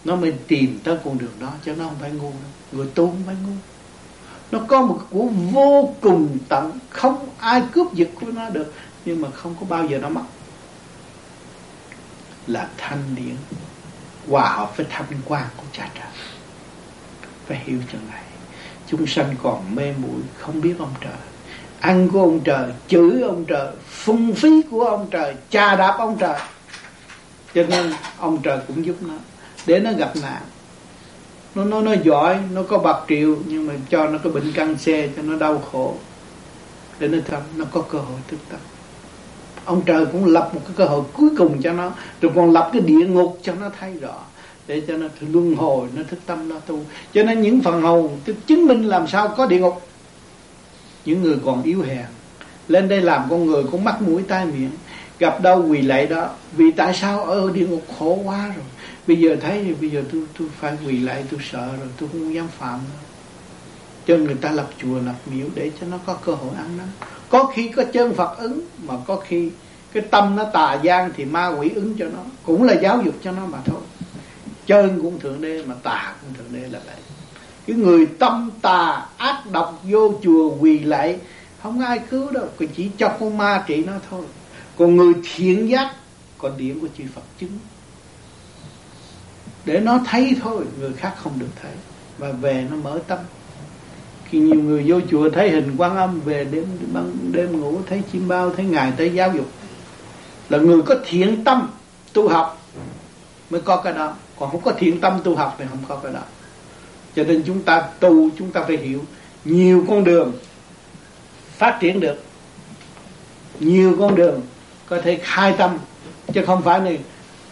nó 0.09 0.15
mới 0.15 0.33
tìm 0.47 0.79
tới 0.83 0.97
con 1.05 1.17
đường 1.17 1.31
đó 1.39 1.51
cho 1.65 1.75
nó 1.75 1.83
không 1.83 1.95
phải 2.01 2.11
ngu 2.11 2.31
đâu. 2.31 2.51
người 2.71 2.87
tu 2.95 3.07
không 3.07 3.23
phải 3.25 3.35
ngu. 3.43 3.53
Nó 4.51 4.59
có 4.67 4.81
một 4.81 4.99
của 5.09 5.25
vô 5.51 5.95
cùng 6.01 6.37
tận, 6.49 6.79
không 6.89 7.29
ai 7.39 7.63
cướp 7.71 7.93
giật 7.93 8.09
của 8.21 8.31
nó 8.31 8.49
được, 8.49 8.73
nhưng 9.05 9.21
mà 9.21 9.29
không 9.29 9.55
có 9.59 9.65
bao 9.69 9.85
giờ 9.85 9.97
nó 9.97 10.09
mất. 10.09 10.21
Là 12.47 12.69
thanh 12.77 13.15
điển, 13.15 13.35
hòa 14.29 14.49
hợp 14.49 14.77
với 14.77 14.85
thanh 14.89 15.05
quan 15.25 15.43
của 15.57 15.63
cha 15.71 15.89
trời. 15.95 16.07
Phải 17.47 17.61
hiểu 17.65 17.79
chừng 17.91 18.07
này 18.11 18.23
chúng 18.87 19.07
sanh 19.07 19.35
còn 19.43 19.75
mê 19.75 19.93
muội, 19.97 20.21
không 20.39 20.61
biết 20.61 20.75
ông 20.79 20.93
trời. 21.01 21.13
Ăn 21.79 22.09
của 22.09 22.19
ông 22.19 22.39
trời, 22.39 22.71
chửi 22.87 23.21
ông 23.21 23.45
trời, 23.45 23.67
phung 23.89 24.33
phí 24.33 24.61
của 24.71 24.85
ông 24.85 25.07
trời 25.11 25.35
cha 25.49 25.75
đạp 25.75 25.95
ông 25.97 26.17
trời. 26.19 26.39
Cho 27.53 27.63
nên 27.63 27.93
ông 28.17 28.41
trời 28.41 28.59
cũng 28.67 28.85
giúp 28.85 28.95
nó 29.01 29.13
để 29.69 29.79
nó 29.79 29.91
gặp 29.91 30.13
nạn. 30.21 30.41
Nó 31.55 31.63
nó 31.63 31.81
nó 31.81 31.93
giỏi, 32.03 32.37
nó 32.53 32.63
có 32.63 32.77
bạc 32.77 32.97
triệu, 33.09 33.35
nhưng 33.45 33.67
mà 33.67 33.73
cho 33.89 34.07
nó 34.07 34.17
có 34.23 34.29
bệnh 34.29 34.51
căn 34.51 34.77
xe 34.77 35.09
cho 35.15 35.21
nó 35.21 35.35
đau 35.35 35.63
khổ. 35.71 35.95
Để 36.99 37.07
nó 37.07 37.17
thầm 37.29 37.41
nó 37.55 37.65
có 37.71 37.81
cơ 37.81 37.97
hội 37.97 38.17
thức 38.27 38.39
tâm. 38.49 38.59
Ông 39.65 39.81
trời 39.85 40.05
cũng 40.05 40.25
lập 40.25 40.49
một 40.53 40.61
cái 40.65 40.73
cơ 40.75 40.85
hội 40.85 41.03
cuối 41.13 41.29
cùng 41.37 41.61
cho 41.61 41.73
nó. 41.73 41.91
Rồi 42.21 42.31
còn 42.35 42.51
lập 42.51 42.69
cái 42.73 42.81
địa 42.81 43.05
ngục 43.05 43.39
cho 43.43 43.53
nó 43.53 43.69
thấy 43.79 43.93
rõ. 43.93 44.15
Để 44.67 44.81
cho 44.87 44.97
nó 44.97 45.07
luân 45.21 45.55
hồi, 45.55 45.87
nó 45.95 46.01
thức 46.09 46.19
tâm, 46.25 46.49
nó 46.49 46.55
tu. 46.59 46.79
Cho 47.13 47.23
nên 47.23 47.41
những 47.41 47.61
phần 47.61 47.81
hồn 47.81 48.19
chứng 48.47 48.67
minh 48.67 48.83
làm 48.83 49.07
sao 49.07 49.27
có 49.27 49.45
địa 49.45 49.59
ngục. 49.59 49.81
Những 51.05 51.23
người 51.23 51.37
còn 51.45 51.63
yếu 51.63 51.81
hèn. 51.81 52.05
Lên 52.67 52.87
đây 52.87 53.01
làm 53.01 53.23
con 53.29 53.45
người 53.45 53.63
cũng 53.71 53.83
mắc 53.83 54.01
mũi 54.01 54.23
tai 54.27 54.45
miệng. 54.45 54.71
Gặp 55.19 55.41
đâu 55.41 55.65
quỳ 55.69 55.81
lạy 55.81 56.07
đó. 56.07 56.29
Vì 56.51 56.71
tại 56.71 56.93
sao 56.93 57.23
ở 57.23 57.51
địa 57.53 57.67
ngục 57.67 57.83
khổ 57.99 58.19
quá 58.25 58.47
rồi? 58.55 58.65
Bây 59.09 59.19
giờ 59.19 59.35
thấy 59.41 59.63
thì 59.63 59.73
bây 59.73 59.89
giờ 59.89 60.03
tôi 60.11 60.23
tôi 60.39 60.47
phải 60.59 60.77
quỳ 60.85 60.99
lại, 60.99 61.23
tôi 61.31 61.39
sợ 61.51 61.67
rồi, 61.79 61.87
tôi 61.99 62.09
không 62.11 62.33
dám 62.33 62.47
phạm. 62.47 62.79
Nữa 62.79 62.99
cho 64.07 64.17
người 64.17 64.35
ta 64.35 64.51
lập 64.51 64.69
chùa, 64.81 64.99
lập 65.05 65.15
miếu 65.25 65.47
để 65.55 65.71
cho 65.81 65.87
nó 65.87 65.97
có 66.05 66.13
cơ 66.13 66.31
hội 66.31 66.51
ăn 66.57 66.77
năn 66.77 66.87
có 67.29 67.45
khi 67.45 67.67
có 67.75 67.83
chân 67.93 68.13
Phật 68.13 68.37
ứng, 68.37 68.61
mà 68.83 68.93
có 69.07 69.15
khi 69.15 69.51
cái 69.93 70.03
tâm 70.11 70.35
nó 70.35 70.43
tà 70.43 70.79
gian 70.83 71.11
thì 71.17 71.25
ma 71.25 71.47
quỷ 71.47 71.69
ứng 71.75 71.95
cho 71.99 72.05
nó. 72.05 72.19
Cũng 72.43 72.63
là 72.63 72.73
giáo 72.73 73.01
dục 73.05 73.15
cho 73.23 73.31
nó 73.31 73.45
mà 73.45 73.57
thôi. 73.65 73.81
Chân 74.65 74.99
cũng 75.01 75.19
thượng 75.19 75.41
đế, 75.41 75.63
mà 75.65 75.75
tà 75.83 76.15
cũng 76.21 76.33
thượng 76.33 76.61
đế 76.61 76.67
là 76.69 76.79
vậy. 76.85 76.95
Cái 77.67 77.75
người 77.75 78.05
tâm 78.05 78.51
tà 78.61 79.05
ác 79.17 79.43
độc 79.51 79.81
vô 79.83 80.13
chùa 80.23 80.55
quỳ 80.59 80.79
lại, 80.79 81.19
không 81.63 81.81
ai 81.81 81.99
cứu 82.09 82.31
đâu. 82.31 82.47
Còn 82.59 82.69
chỉ 82.75 82.89
cho 82.97 83.15
con 83.19 83.37
ma 83.37 83.63
trị 83.67 83.83
nó 83.83 83.93
thôi. 84.09 84.23
Còn 84.77 84.95
người 84.95 85.13
thiện 85.35 85.69
giác 85.69 85.95
còn 86.37 86.57
điện 86.57 86.79
của 86.79 86.87
chư 86.97 87.03
Phật 87.15 87.23
chứng 87.39 87.59
để 89.69 89.79
nó 89.79 89.99
thấy 90.05 90.35
thôi, 90.41 90.65
người 90.79 90.93
khác 90.93 91.13
không 91.17 91.39
được 91.39 91.49
thấy. 91.61 91.71
Và 92.17 92.31
về 92.31 92.65
nó 92.71 92.75
mở 92.75 92.99
tâm. 93.07 93.19
Khi 94.29 94.39
nhiều 94.39 94.61
người 94.61 94.83
vô 94.87 94.99
chùa 95.11 95.29
thấy 95.29 95.49
hình 95.49 95.75
quan 95.77 95.97
âm, 95.97 96.21
về 96.21 96.43
đêm 96.51 96.65
ban 96.93 97.15
đêm 97.31 97.61
ngủ, 97.61 97.77
thấy 97.87 98.01
chim 98.11 98.27
bao, 98.27 98.49
thấy 98.49 98.65
ngài 98.65 98.93
thấy 98.97 99.13
giáo 99.13 99.31
dục. 99.35 99.45
Là 100.49 100.57
người 100.57 100.81
có 100.81 100.95
thiện 101.05 101.43
tâm 101.43 101.69
tu 102.13 102.29
học 102.29 102.61
mới 103.49 103.61
có 103.61 103.77
cái 103.77 103.93
đó. 103.93 104.15
Còn 104.39 104.51
không 104.51 104.61
có 104.61 104.71
thiện 104.77 105.01
tâm 105.01 105.19
tu 105.23 105.35
học 105.35 105.55
thì 105.59 105.65
không 105.69 105.83
có 105.87 105.95
cái 105.95 106.13
đó. 106.13 106.21
Cho 107.15 107.23
nên 107.23 107.43
chúng 107.45 107.61
ta 107.61 107.81
tu, 107.99 108.29
chúng 108.37 108.51
ta 108.51 108.63
phải 108.67 108.77
hiểu. 108.77 109.05
Nhiều 109.45 109.85
con 109.89 110.03
đường 110.03 110.33
phát 111.57 111.77
triển 111.79 111.99
được. 111.99 112.23
Nhiều 113.59 113.95
con 113.99 114.15
đường 114.15 114.41
có 114.87 115.01
thể 115.01 115.19
khai 115.23 115.53
tâm. 115.57 115.77
Chứ 116.33 116.45
không 116.45 116.61
phải 116.61 116.79
là 116.79 116.91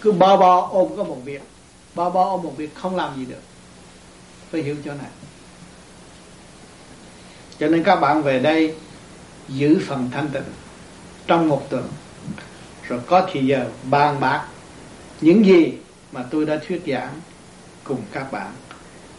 cứ 0.02 0.12
bo 0.12 0.38
bo 0.38 0.70
ôm 0.72 0.88
có 0.98 1.04
một 1.04 1.18
việc 1.26 1.42
bao 1.98 2.10
bo 2.10 2.38
một 2.38 2.54
việc 2.58 2.76
không 2.76 2.96
làm 2.96 3.16
gì 3.18 3.26
được. 3.26 3.42
Phải 4.52 4.62
hiểu 4.62 4.76
chỗ 4.86 4.92
này. 4.92 5.12
Cho 7.60 7.68
nên 7.68 7.84
các 7.84 7.96
bạn 7.96 8.24
về 8.24 8.40
đây 8.40 8.76
giữ 9.50 9.80
phần 9.88 10.10
thanh 10.14 10.28
tịnh 10.28 10.44
trong 11.28 11.50
một 11.50 11.70
tuần, 11.70 11.88
rồi 12.88 13.00
có 13.08 13.28
thì 13.32 13.46
giờ 13.46 13.66
bàn 13.90 14.20
bạc 14.20 14.48
những 15.22 15.46
gì 15.46 15.74
mà 16.12 16.24
tôi 16.32 16.46
đã 16.46 16.60
thuyết 16.68 16.82
giảng 16.88 17.14
cùng 17.84 18.02
các 18.12 18.32
bạn. 18.32 18.52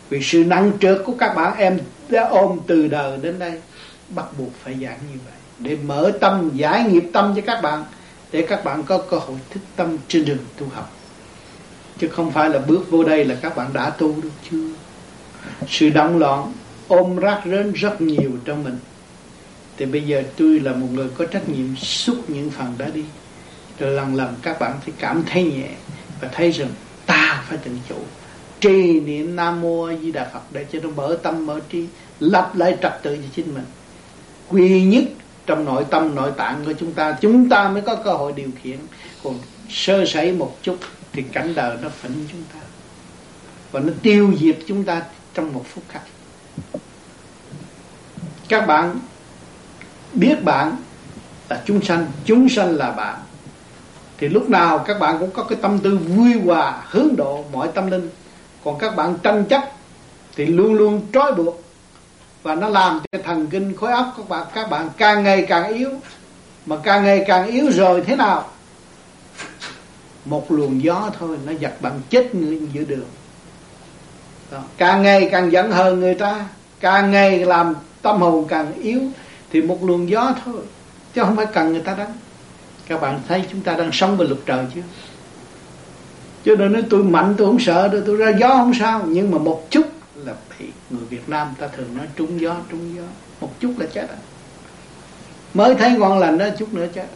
Vì 0.08 0.22
sự 0.22 0.44
năng 0.44 0.72
trượt 0.80 1.02
của 1.04 1.14
các 1.18 1.34
bạn 1.34 1.56
em 1.56 1.78
đã 2.08 2.28
ôm 2.28 2.60
từ 2.66 2.88
đời 2.88 3.18
đến 3.18 3.38
đây, 3.38 3.60
bắt 4.08 4.26
buộc 4.38 4.50
phải 4.62 4.74
giảng 4.74 4.98
như 5.12 5.18
vậy 5.24 5.34
để 5.58 5.76
mở 5.76 6.12
tâm, 6.20 6.50
giải 6.54 6.82
nghiệp 6.82 7.04
tâm 7.12 7.32
cho 7.36 7.42
các 7.46 7.62
bạn, 7.62 7.84
để 8.32 8.46
các 8.48 8.64
bạn 8.64 8.82
có 8.82 8.98
cơ 8.98 9.18
hội 9.18 9.36
thức 9.50 9.60
tâm 9.76 9.98
trên 10.08 10.24
đường 10.24 10.38
tu 10.56 10.66
học 10.74 10.97
chứ 11.98 12.08
không 12.08 12.30
phải 12.30 12.50
là 12.50 12.58
bước 12.58 12.90
vô 12.90 13.04
đây 13.04 13.24
là 13.24 13.34
các 13.42 13.56
bạn 13.56 13.72
đã 13.72 13.90
tu 13.90 14.14
được 14.22 14.30
chưa? 14.50 14.68
Sự 15.68 15.90
động 15.90 16.18
loạn 16.18 16.52
ôm 16.88 17.16
rác 17.16 17.40
rến 17.44 17.72
rất 17.72 18.00
nhiều 18.00 18.30
trong 18.44 18.64
mình. 18.64 18.78
Thì 19.76 19.86
bây 19.86 20.02
giờ 20.02 20.22
tôi 20.36 20.60
là 20.60 20.72
một 20.72 20.86
người 20.92 21.08
có 21.18 21.24
trách 21.24 21.48
nhiệm 21.48 21.76
xúc 21.76 22.30
những 22.30 22.50
phần 22.50 22.74
đã 22.78 22.88
đi. 22.94 23.04
Rồi 23.78 23.90
lần 23.90 24.14
lần 24.14 24.34
các 24.42 24.60
bạn 24.60 24.72
phải 24.84 24.94
cảm 24.98 25.22
thấy 25.26 25.44
nhẹ 25.44 25.68
và 26.20 26.28
thấy 26.32 26.50
rằng 26.50 26.68
ta 27.06 27.44
phải 27.48 27.58
tự 27.58 27.70
chủ. 27.88 27.96
Trì 28.60 29.00
niệm 29.00 29.36
nam 29.36 29.60
mô 29.60 29.84
a 29.84 29.94
di 30.02 30.12
đà 30.12 30.30
phật 30.32 30.40
để 30.52 30.66
cho 30.72 30.78
nó 30.82 30.88
mở 30.96 31.18
tâm, 31.22 31.46
mở 31.46 31.60
trí 31.68 31.86
lập 32.20 32.52
lại 32.54 32.76
trật 32.82 33.02
tự 33.02 33.16
cho 33.16 33.28
chính 33.36 33.54
mình. 33.54 33.64
Quy 34.48 34.82
nhất 34.82 35.04
trong 35.46 35.64
nội 35.64 35.84
tâm, 35.90 36.14
nội 36.14 36.30
tạng 36.36 36.64
của 36.66 36.72
chúng 36.72 36.92
ta 36.92 37.16
chúng 37.20 37.48
ta 37.48 37.68
mới 37.68 37.82
có 37.82 37.94
cơ 37.94 38.12
hội 38.12 38.32
điều 38.32 38.48
khiển. 38.62 38.78
Còn 39.24 39.38
sơ 39.70 40.04
sẩy 40.06 40.32
một 40.32 40.58
chút 40.62 40.76
thì 41.12 41.22
cảnh 41.22 41.54
đời 41.54 41.76
nó 41.82 41.88
phỉnh 41.88 42.26
chúng 42.32 42.42
ta. 42.54 42.60
Và 43.72 43.80
nó 43.80 43.92
tiêu 44.02 44.34
diệt 44.40 44.58
chúng 44.66 44.84
ta 44.84 45.02
trong 45.34 45.52
một 45.52 45.64
phút 45.74 45.84
khắc. 45.88 46.02
Các 48.48 48.66
bạn 48.66 48.98
biết 50.12 50.44
bạn 50.44 50.76
là 51.48 51.62
chúng 51.66 51.82
sanh 51.82 52.06
chúng 52.24 52.48
sanh 52.48 52.76
là 52.76 52.90
bạn. 52.90 53.18
Thì 54.18 54.28
lúc 54.28 54.50
nào 54.50 54.78
các 54.78 55.00
bạn 55.00 55.16
cũng 55.18 55.30
có 55.30 55.42
cái 55.42 55.58
tâm 55.62 55.78
tư 55.78 55.98
vui 55.98 56.32
hòa, 56.44 56.82
hướng 56.90 57.16
độ 57.16 57.44
mọi 57.52 57.68
tâm 57.74 57.90
linh. 57.90 58.10
Còn 58.64 58.78
các 58.78 58.96
bạn 58.96 59.14
tranh 59.22 59.44
chấp 59.44 59.62
thì 60.36 60.46
luôn 60.46 60.74
luôn 60.74 61.06
trói 61.12 61.34
buộc. 61.34 61.62
Và 62.42 62.54
nó 62.54 62.68
làm 62.68 63.00
cho 63.12 63.18
thần 63.24 63.46
kinh 63.46 63.76
khối 63.76 63.92
óc 63.92 64.14
các 64.16 64.28
bạn 64.28 64.46
các 64.54 64.70
bạn 64.70 64.88
càng 64.96 65.22
ngày 65.22 65.46
càng 65.48 65.74
yếu. 65.74 65.90
Mà 66.66 66.76
càng 66.82 67.04
ngày 67.04 67.24
càng 67.26 67.46
yếu 67.46 67.70
rồi 67.70 68.02
thế 68.06 68.16
nào? 68.16 68.50
Một 70.28 70.52
luồng 70.52 70.82
gió 70.82 71.10
thôi, 71.18 71.38
nó 71.46 71.52
giật 71.52 71.72
bạn 71.80 72.00
chết 72.10 72.34
người 72.34 72.60
giữa 72.72 72.84
đường. 72.84 73.06
Đó. 74.50 74.62
càng 74.76 75.02
ngày 75.02 75.28
càng 75.32 75.52
giận 75.52 75.70
hờn 75.70 76.00
người 76.00 76.14
ta, 76.14 76.46
càng 76.80 77.10
ngày 77.10 77.38
làm 77.44 77.74
tâm 78.02 78.20
hồn 78.20 78.44
càng 78.48 78.72
yếu, 78.82 79.00
thì 79.52 79.62
một 79.62 79.84
luồng 79.84 80.10
gió 80.10 80.34
thôi, 80.44 80.62
chứ 81.14 81.22
không 81.24 81.36
phải 81.36 81.46
cần 81.46 81.72
người 81.72 81.80
ta 81.80 81.94
đánh. 81.94 82.12
Các 82.86 83.00
bạn 83.00 83.20
thấy 83.28 83.42
chúng 83.50 83.60
ta 83.60 83.74
đang 83.74 83.92
sống 83.92 84.16
bên 84.16 84.28
luật 84.28 84.40
trời 84.46 84.66
chứ? 84.74 84.80
Chứ 86.44 86.56
đừng 86.56 86.72
nói 86.72 86.82
tôi 86.90 87.02
mạnh, 87.02 87.34
tôi 87.38 87.46
không 87.46 87.60
sợ 87.60 87.88
đâu, 87.88 88.00
tôi 88.06 88.16
ra 88.16 88.32
gió 88.40 88.48
không 88.48 88.72
sao. 88.80 89.02
Nhưng 89.06 89.30
mà 89.30 89.38
một 89.38 89.70
chút 89.70 89.86
là 90.14 90.34
bị 90.58 90.66
người 90.90 91.04
Việt 91.10 91.28
Nam 91.28 91.54
ta 91.58 91.68
thường 91.68 91.96
nói 91.96 92.06
trúng 92.16 92.40
gió 92.40 92.56
trúng 92.70 92.96
gió. 92.96 93.02
Một 93.40 93.60
chút 93.60 93.74
là 93.78 93.86
chết 93.94 94.08
rồi. 94.08 94.18
Mới 95.54 95.74
thấy 95.74 95.90
ngon 95.90 96.18
lành 96.18 96.38
đó, 96.38 96.46
chút 96.58 96.74
nữa 96.74 96.86
chết 96.94 97.06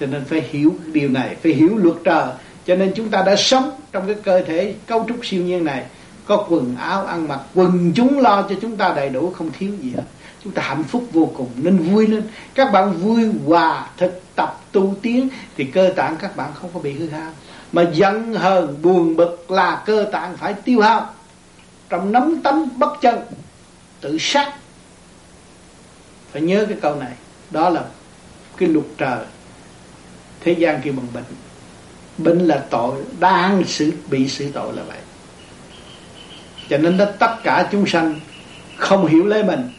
cho 0.00 0.06
nên 0.06 0.24
phải 0.24 0.40
hiểu 0.50 0.74
điều 0.92 1.08
này, 1.08 1.36
phải 1.42 1.52
hiểu 1.52 1.76
luật 1.76 1.96
trời. 2.04 2.26
Cho 2.66 2.76
nên 2.76 2.92
chúng 2.96 3.08
ta 3.08 3.22
đã 3.22 3.36
sống 3.36 3.70
trong 3.92 4.06
cái 4.06 4.16
cơ 4.22 4.42
thể 4.42 4.74
cấu 4.86 5.04
trúc 5.08 5.16
siêu 5.22 5.42
nhiên 5.42 5.64
này, 5.64 5.84
có 6.26 6.46
quần 6.48 6.76
áo 6.76 7.04
ăn 7.06 7.28
mặc, 7.28 7.40
quần 7.54 7.92
chúng 7.94 8.18
lo 8.18 8.42
cho 8.42 8.54
chúng 8.62 8.76
ta 8.76 8.92
đầy 8.96 9.08
đủ, 9.08 9.30
không 9.30 9.50
thiếu 9.58 9.74
gì 9.80 9.92
hết. 9.96 10.02
Chúng 10.44 10.52
ta 10.52 10.62
hạnh 10.62 10.84
phúc 10.84 11.04
vô 11.12 11.30
cùng, 11.36 11.48
nên 11.56 11.76
vui 11.76 12.06
lên. 12.06 12.22
Các 12.54 12.72
bạn 12.72 12.92
vui 12.92 13.30
hòa 13.46 13.86
thực 13.96 14.22
tập 14.34 14.60
tu 14.72 14.94
tiến, 15.02 15.28
thì 15.56 15.64
cơ 15.64 15.92
tạng 15.96 16.16
các 16.16 16.36
bạn 16.36 16.50
không 16.54 16.70
có 16.74 16.80
bị 16.80 16.92
hư 16.92 17.08
hao. 17.08 17.30
Mà 17.72 17.90
giận 17.92 18.34
hờn, 18.34 18.82
buồn 18.82 19.16
bực 19.16 19.50
là 19.50 19.82
cơ 19.86 20.06
tạng 20.12 20.36
phải 20.36 20.54
tiêu 20.54 20.80
hao. 20.80 21.10
Trong 21.88 22.12
nắm 22.12 22.40
tấm 22.44 22.68
bất 22.76 23.00
chân, 23.00 23.20
tự 24.00 24.16
sát. 24.20 24.52
Phải 26.32 26.42
nhớ 26.42 26.66
cái 26.68 26.78
câu 26.82 26.94
này. 26.94 27.12
Đó 27.50 27.68
là 27.68 27.84
cái 28.56 28.68
luật 28.68 28.86
trời 28.98 29.18
thế 30.44 30.52
gian 30.52 30.80
kêu 30.84 30.92
bằng 30.96 31.06
bệnh. 31.14 31.24
Bệnh 32.18 32.38
là 32.38 32.64
tội, 32.70 33.00
đang 33.20 33.64
xử, 33.64 33.92
bị 34.10 34.28
xử 34.28 34.50
tội 34.52 34.76
là 34.76 34.82
vậy. 34.82 34.98
Cho 36.68 36.78
nên 36.78 36.96
đó, 36.96 37.04
tất 37.18 37.36
cả 37.42 37.68
chúng 37.72 37.86
sanh 37.86 38.20
không 38.76 39.06
hiểu 39.06 39.26
lấy 39.26 39.42
mình, 39.42 39.70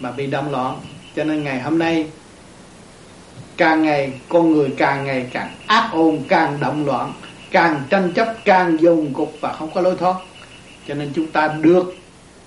mà 0.00 0.10
bị 0.10 0.26
động 0.26 0.50
loạn. 0.50 0.80
Cho 1.16 1.24
nên 1.24 1.44
ngày 1.44 1.60
hôm 1.60 1.78
nay, 1.78 2.06
càng 3.56 3.82
ngày 3.82 4.12
con 4.28 4.52
người 4.52 4.74
càng 4.76 5.04
ngày 5.04 5.26
càng 5.32 5.54
ác 5.66 5.90
ôn, 5.92 6.18
càng 6.28 6.58
động 6.60 6.86
loạn, 6.86 7.12
càng 7.50 7.82
tranh 7.90 8.12
chấp, 8.12 8.34
càng 8.44 8.80
dùng 8.80 9.12
cục 9.14 9.32
và 9.40 9.52
không 9.52 9.70
có 9.74 9.80
lối 9.80 9.96
thoát. 9.96 10.14
Cho 10.88 10.94
nên 10.94 11.12
chúng 11.14 11.26
ta 11.26 11.48
được 11.48 11.94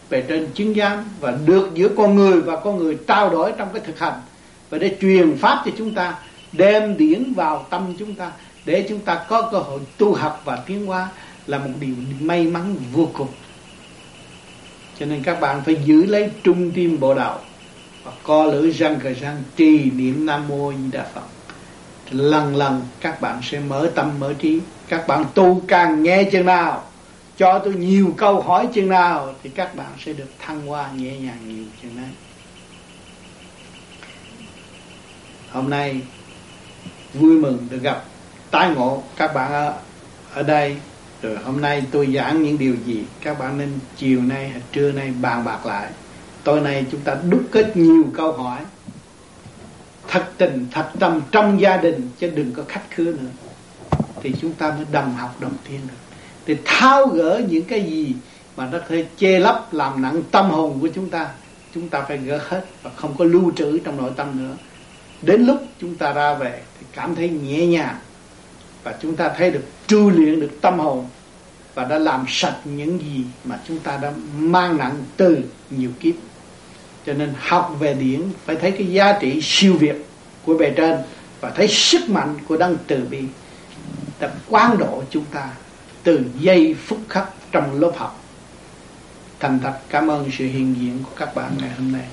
về 0.09 0.23
trên 0.27 0.47
chứng 0.53 0.75
giám 0.75 1.05
và 1.19 1.38
được 1.45 1.69
giữa 1.73 1.89
con 1.97 2.15
người 2.15 2.41
và 2.41 2.55
con 2.55 2.77
người 2.77 2.97
trao 3.07 3.29
đổi 3.29 3.51
trong 3.57 3.69
cái 3.73 3.81
thực 3.85 3.99
hành 3.99 4.21
và 4.69 4.77
để 4.77 4.95
truyền 5.01 5.38
pháp 5.38 5.61
cho 5.65 5.71
chúng 5.77 5.93
ta 5.95 6.15
đem 6.51 6.97
điển 6.97 7.33
vào 7.33 7.65
tâm 7.69 7.93
chúng 7.99 8.15
ta 8.15 8.31
để 8.65 8.85
chúng 8.89 8.99
ta 8.99 9.25
có 9.29 9.49
cơ 9.51 9.57
hội 9.57 9.79
tu 9.97 10.13
học 10.13 10.41
và 10.45 10.55
tiến 10.55 10.85
hóa 10.85 11.09
là 11.47 11.57
một 11.57 11.71
điều 11.79 11.95
may 12.19 12.43
mắn 12.43 12.75
vô 12.93 13.09
cùng 13.13 13.27
cho 14.99 15.05
nên 15.05 15.23
các 15.23 15.39
bạn 15.39 15.61
phải 15.65 15.77
giữ 15.85 16.05
lấy 16.05 16.29
trung 16.43 16.71
tim 16.71 16.99
bộ 16.99 17.13
đạo 17.13 17.39
và 18.03 18.11
co 18.23 18.45
lưỡi 18.45 18.71
răng 18.71 18.99
cờ 18.99 19.13
răng, 19.13 19.43
trì 19.55 19.91
niệm 19.91 20.25
nam 20.25 20.47
mô 20.47 20.73
di 20.73 20.91
đà 20.91 21.03
phật 21.03 21.21
lần 22.11 22.55
lần 22.55 22.81
các 23.01 23.21
bạn 23.21 23.39
sẽ 23.43 23.59
mở 23.59 23.91
tâm 23.95 24.19
mở 24.19 24.33
trí, 24.33 24.59
các 24.87 25.07
bạn 25.07 25.25
tu 25.33 25.61
càng 25.67 26.03
nghe 26.03 26.23
chừng 26.23 26.45
nào, 26.45 26.83
cho 27.37 27.59
tôi 27.59 27.73
nhiều 27.73 28.13
câu 28.17 28.41
hỏi 28.41 28.67
chừng 28.73 28.89
nào, 28.89 29.33
thì 29.43 29.49
các 29.49 29.75
bạn 29.75 29.87
sẽ 30.05 30.13
được 30.13 30.29
thăng 30.39 30.67
hoa 30.67 30.91
nhẹ 30.91 31.17
nhàng 31.17 31.37
nhiều 31.47 31.65
chừng 31.81 31.97
đấy. 31.97 32.09
hôm 35.51 35.69
nay 35.69 36.01
vui 37.20 37.38
mừng 37.38 37.68
được 37.70 37.82
gặp 37.82 38.03
tái 38.51 38.70
ngộ. 38.76 39.03
Các 39.15 39.34
bạn 39.34 39.51
ở, 39.51 39.74
ở 40.34 40.43
đây 40.43 40.78
rồi 41.22 41.38
hôm 41.43 41.61
nay 41.61 41.84
tôi 41.91 42.13
giảng 42.15 42.43
những 42.43 42.57
điều 42.57 42.76
gì? 42.86 43.03
Các 43.22 43.39
bạn 43.39 43.57
nên 43.57 43.70
chiều 43.97 44.22
nay 44.22 44.49
hay 44.49 44.61
trưa 44.72 44.91
nay 44.91 45.13
bàn 45.22 45.43
bạc 45.43 45.65
lại. 45.65 45.91
Tối 46.43 46.61
nay 46.61 46.86
chúng 46.91 47.01
ta 47.01 47.15
đúc 47.30 47.41
kết 47.51 47.78
nhiều 47.78 48.05
câu 48.13 48.32
hỏi. 48.32 48.59
Thật 50.07 50.26
tình 50.38 50.68
thật 50.72 50.89
tâm 50.99 51.22
trong 51.32 51.61
gia 51.61 51.78
đình 51.78 52.09
chứ 52.20 52.32
đừng 52.36 52.51
có 52.51 52.63
khách 52.68 52.91
khứa 52.91 53.11
nữa. 53.11 53.30
Thì 54.22 54.34
chúng 54.41 54.53
ta 54.53 54.72
mới 54.72 54.86
đồng 54.91 55.13
học 55.13 55.36
đồng 55.39 55.53
thiên 55.68 55.80
được. 55.88 55.93
Thì 56.45 56.55
tháo 56.65 57.05
gỡ 57.05 57.41
những 57.49 57.63
cái 57.63 57.82
gì 57.82 58.15
mà 58.57 58.70
nó 58.72 58.78
thể 58.88 59.05
che 59.18 59.39
lấp 59.39 59.74
làm 59.74 60.01
nặng 60.01 60.22
tâm 60.32 60.49
hồn 60.49 60.78
của 60.82 60.89
chúng 60.95 61.09
ta 61.09 61.28
chúng 61.74 61.89
ta 61.89 62.01
phải 62.01 62.18
gỡ 62.18 62.39
hết 62.47 62.65
và 62.84 62.91
không 62.95 63.15
có 63.18 63.26
lưu 63.26 63.51
trữ 63.55 63.80
trong 63.80 63.97
nội 63.97 64.11
tâm 64.15 64.28
nữa 64.38 64.55
đến 65.22 65.45
lúc 65.45 65.57
chúng 65.82 65.95
ta 65.95 66.13
ra 66.13 66.34
về 66.34 66.61
thì 66.80 66.86
cảm 66.93 67.15
thấy 67.15 67.30
nhẹ 67.30 67.65
nhàng 67.65 67.95
và 68.84 68.95
chúng 69.01 69.15
ta 69.15 69.32
thấy 69.38 69.51
được 69.51 69.63
tru 69.88 70.09
luyện 70.09 70.39
được 70.39 70.51
tâm 70.61 70.80
hồn 70.80 71.05
và 71.74 71.84
đã 71.84 71.99
làm 71.99 72.26
sạch 72.28 72.57
những 72.65 72.99
gì 72.99 73.24
mà 73.43 73.59
chúng 73.68 73.80
ta 73.80 73.97
đã 73.97 74.13
mang 74.38 74.78
nặng 74.78 75.03
từ 75.18 75.38
nhiều 75.70 75.91
kiếp. 75.99 76.15
Cho 77.05 77.13
nên 77.13 77.34
học 77.39 77.76
về 77.80 77.93
điển 77.93 78.22
phải 78.45 78.55
thấy 78.55 78.72
cái 78.72 78.88
giá 78.88 79.18
trị 79.20 79.39
siêu 79.43 79.74
việt 79.80 79.95
của 80.45 80.57
bề 80.57 80.70
trên 80.70 80.97
và 81.41 81.49
thấy 81.49 81.68
sức 81.68 82.09
mạnh 82.09 82.36
của 82.47 82.57
đấng 82.57 82.78
từ 82.88 83.03
bi 83.09 83.24
đã 84.20 84.32
quán 84.49 84.78
độ 84.78 85.03
chúng 85.09 85.26
ta 85.34 85.49
từ 86.03 86.26
giây 86.39 86.76
phút 86.86 86.99
khắc 87.09 87.30
trong 87.51 87.80
lớp 87.80 87.91
học. 87.95 88.24
Thành 89.39 89.59
thật 89.63 89.74
cảm 89.89 90.07
ơn 90.07 90.30
sự 90.38 90.45
hiện 90.45 90.76
diện 90.80 90.99
của 91.03 91.15
các 91.15 91.36
bạn 91.36 91.51
ngày 91.61 91.70
hôm 91.78 91.91
nay 91.91 92.05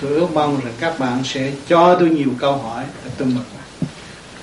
tôi 0.00 0.10
ước 0.10 0.28
mong 0.34 0.60
là 0.64 0.70
các 0.80 0.98
bạn 0.98 1.24
sẽ 1.24 1.52
cho 1.68 1.96
tôi 2.00 2.10
nhiều 2.10 2.30
câu 2.38 2.56
hỏi 2.56 2.84
để 3.04 3.10
tôi 3.18 3.28
mừng 3.28 3.44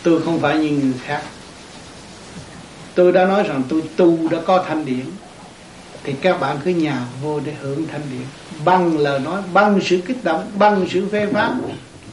tôi 0.04 0.22
không 0.22 0.40
phải 0.40 0.58
như 0.58 0.70
người 0.70 0.94
khác. 1.04 1.24
Tôi 2.96 3.12
đã 3.12 3.26
nói 3.26 3.44
rằng 3.44 3.64
tôi 3.70 3.84
tu 3.96 4.30
đã 4.30 4.38
có 4.46 4.66
thanh 4.68 4.86
điển, 4.86 5.06
thì 6.04 6.14
các 6.22 6.40
bạn 6.40 6.58
cứ 6.66 6.72
nhào 6.72 7.06
vô 7.22 7.40
để 7.40 7.54
hưởng 7.62 7.88
thanh 7.88 8.02
điển. 8.12 8.26
Bằng 8.66 8.98
lời 8.98 9.20
nói, 9.20 9.42
bằng 9.54 9.80
sự 9.84 10.02
kích 10.06 10.24
động, 10.24 10.52
bằng 10.58 10.86
sự 10.90 11.10
phê 11.12 11.28
phán 11.34 11.62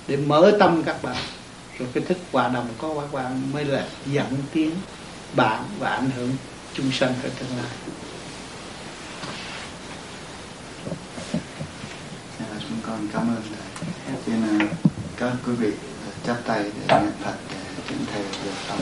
để 0.08 0.16
mở 0.16 0.52
tâm 0.58 0.82
các 0.82 1.02
bạn. 1.02 1.16
Rồi 1.78 1.88
cái 1.94 2.04
thức 2.04 2.18
hòa 2.32 2.48
đồng 2.48 2.68
có 2.78 2.94
các 3.00 3.12
bạn 3.12 3.52
mới 3.52 3.64
là 3.64 3.84
dẫn 4.06 4.36
tiếng 4.52 4.70
bạn 5.34 5.64
và 5.78 5.88
ảnh 5.90 6.10
hưởng 6.16 6.30
chúng 6.74 6.92
sanh 6.92 7.14
ở 7.22 7.28
tương 7.38 7.58
lai 7.58 7.66
dạ, 12.38 12.46
chúng 12.60 12.67
con 12.86 13.08
cảm 13.12 13.22
ơn 13.22 13.42
à, 13.52 13.64
thầy 14.06 14.16
xin 14.26 14.60
à, 14.60 14.66
các 15.16 15.32
quý 15.46 15.52
vị 15.52 15.72
à, 16.06 16.10
chắp 16.26 16.36
tay 16.46 16.62
để 16.62 16.86
nhận 16.88 17.12
Phật 17.24 17.34
để 17.50 17.56
chuyển 17.88 17.98
thầy 18.12 18.22
được 18.22 18.52
phòng 18.68 18.80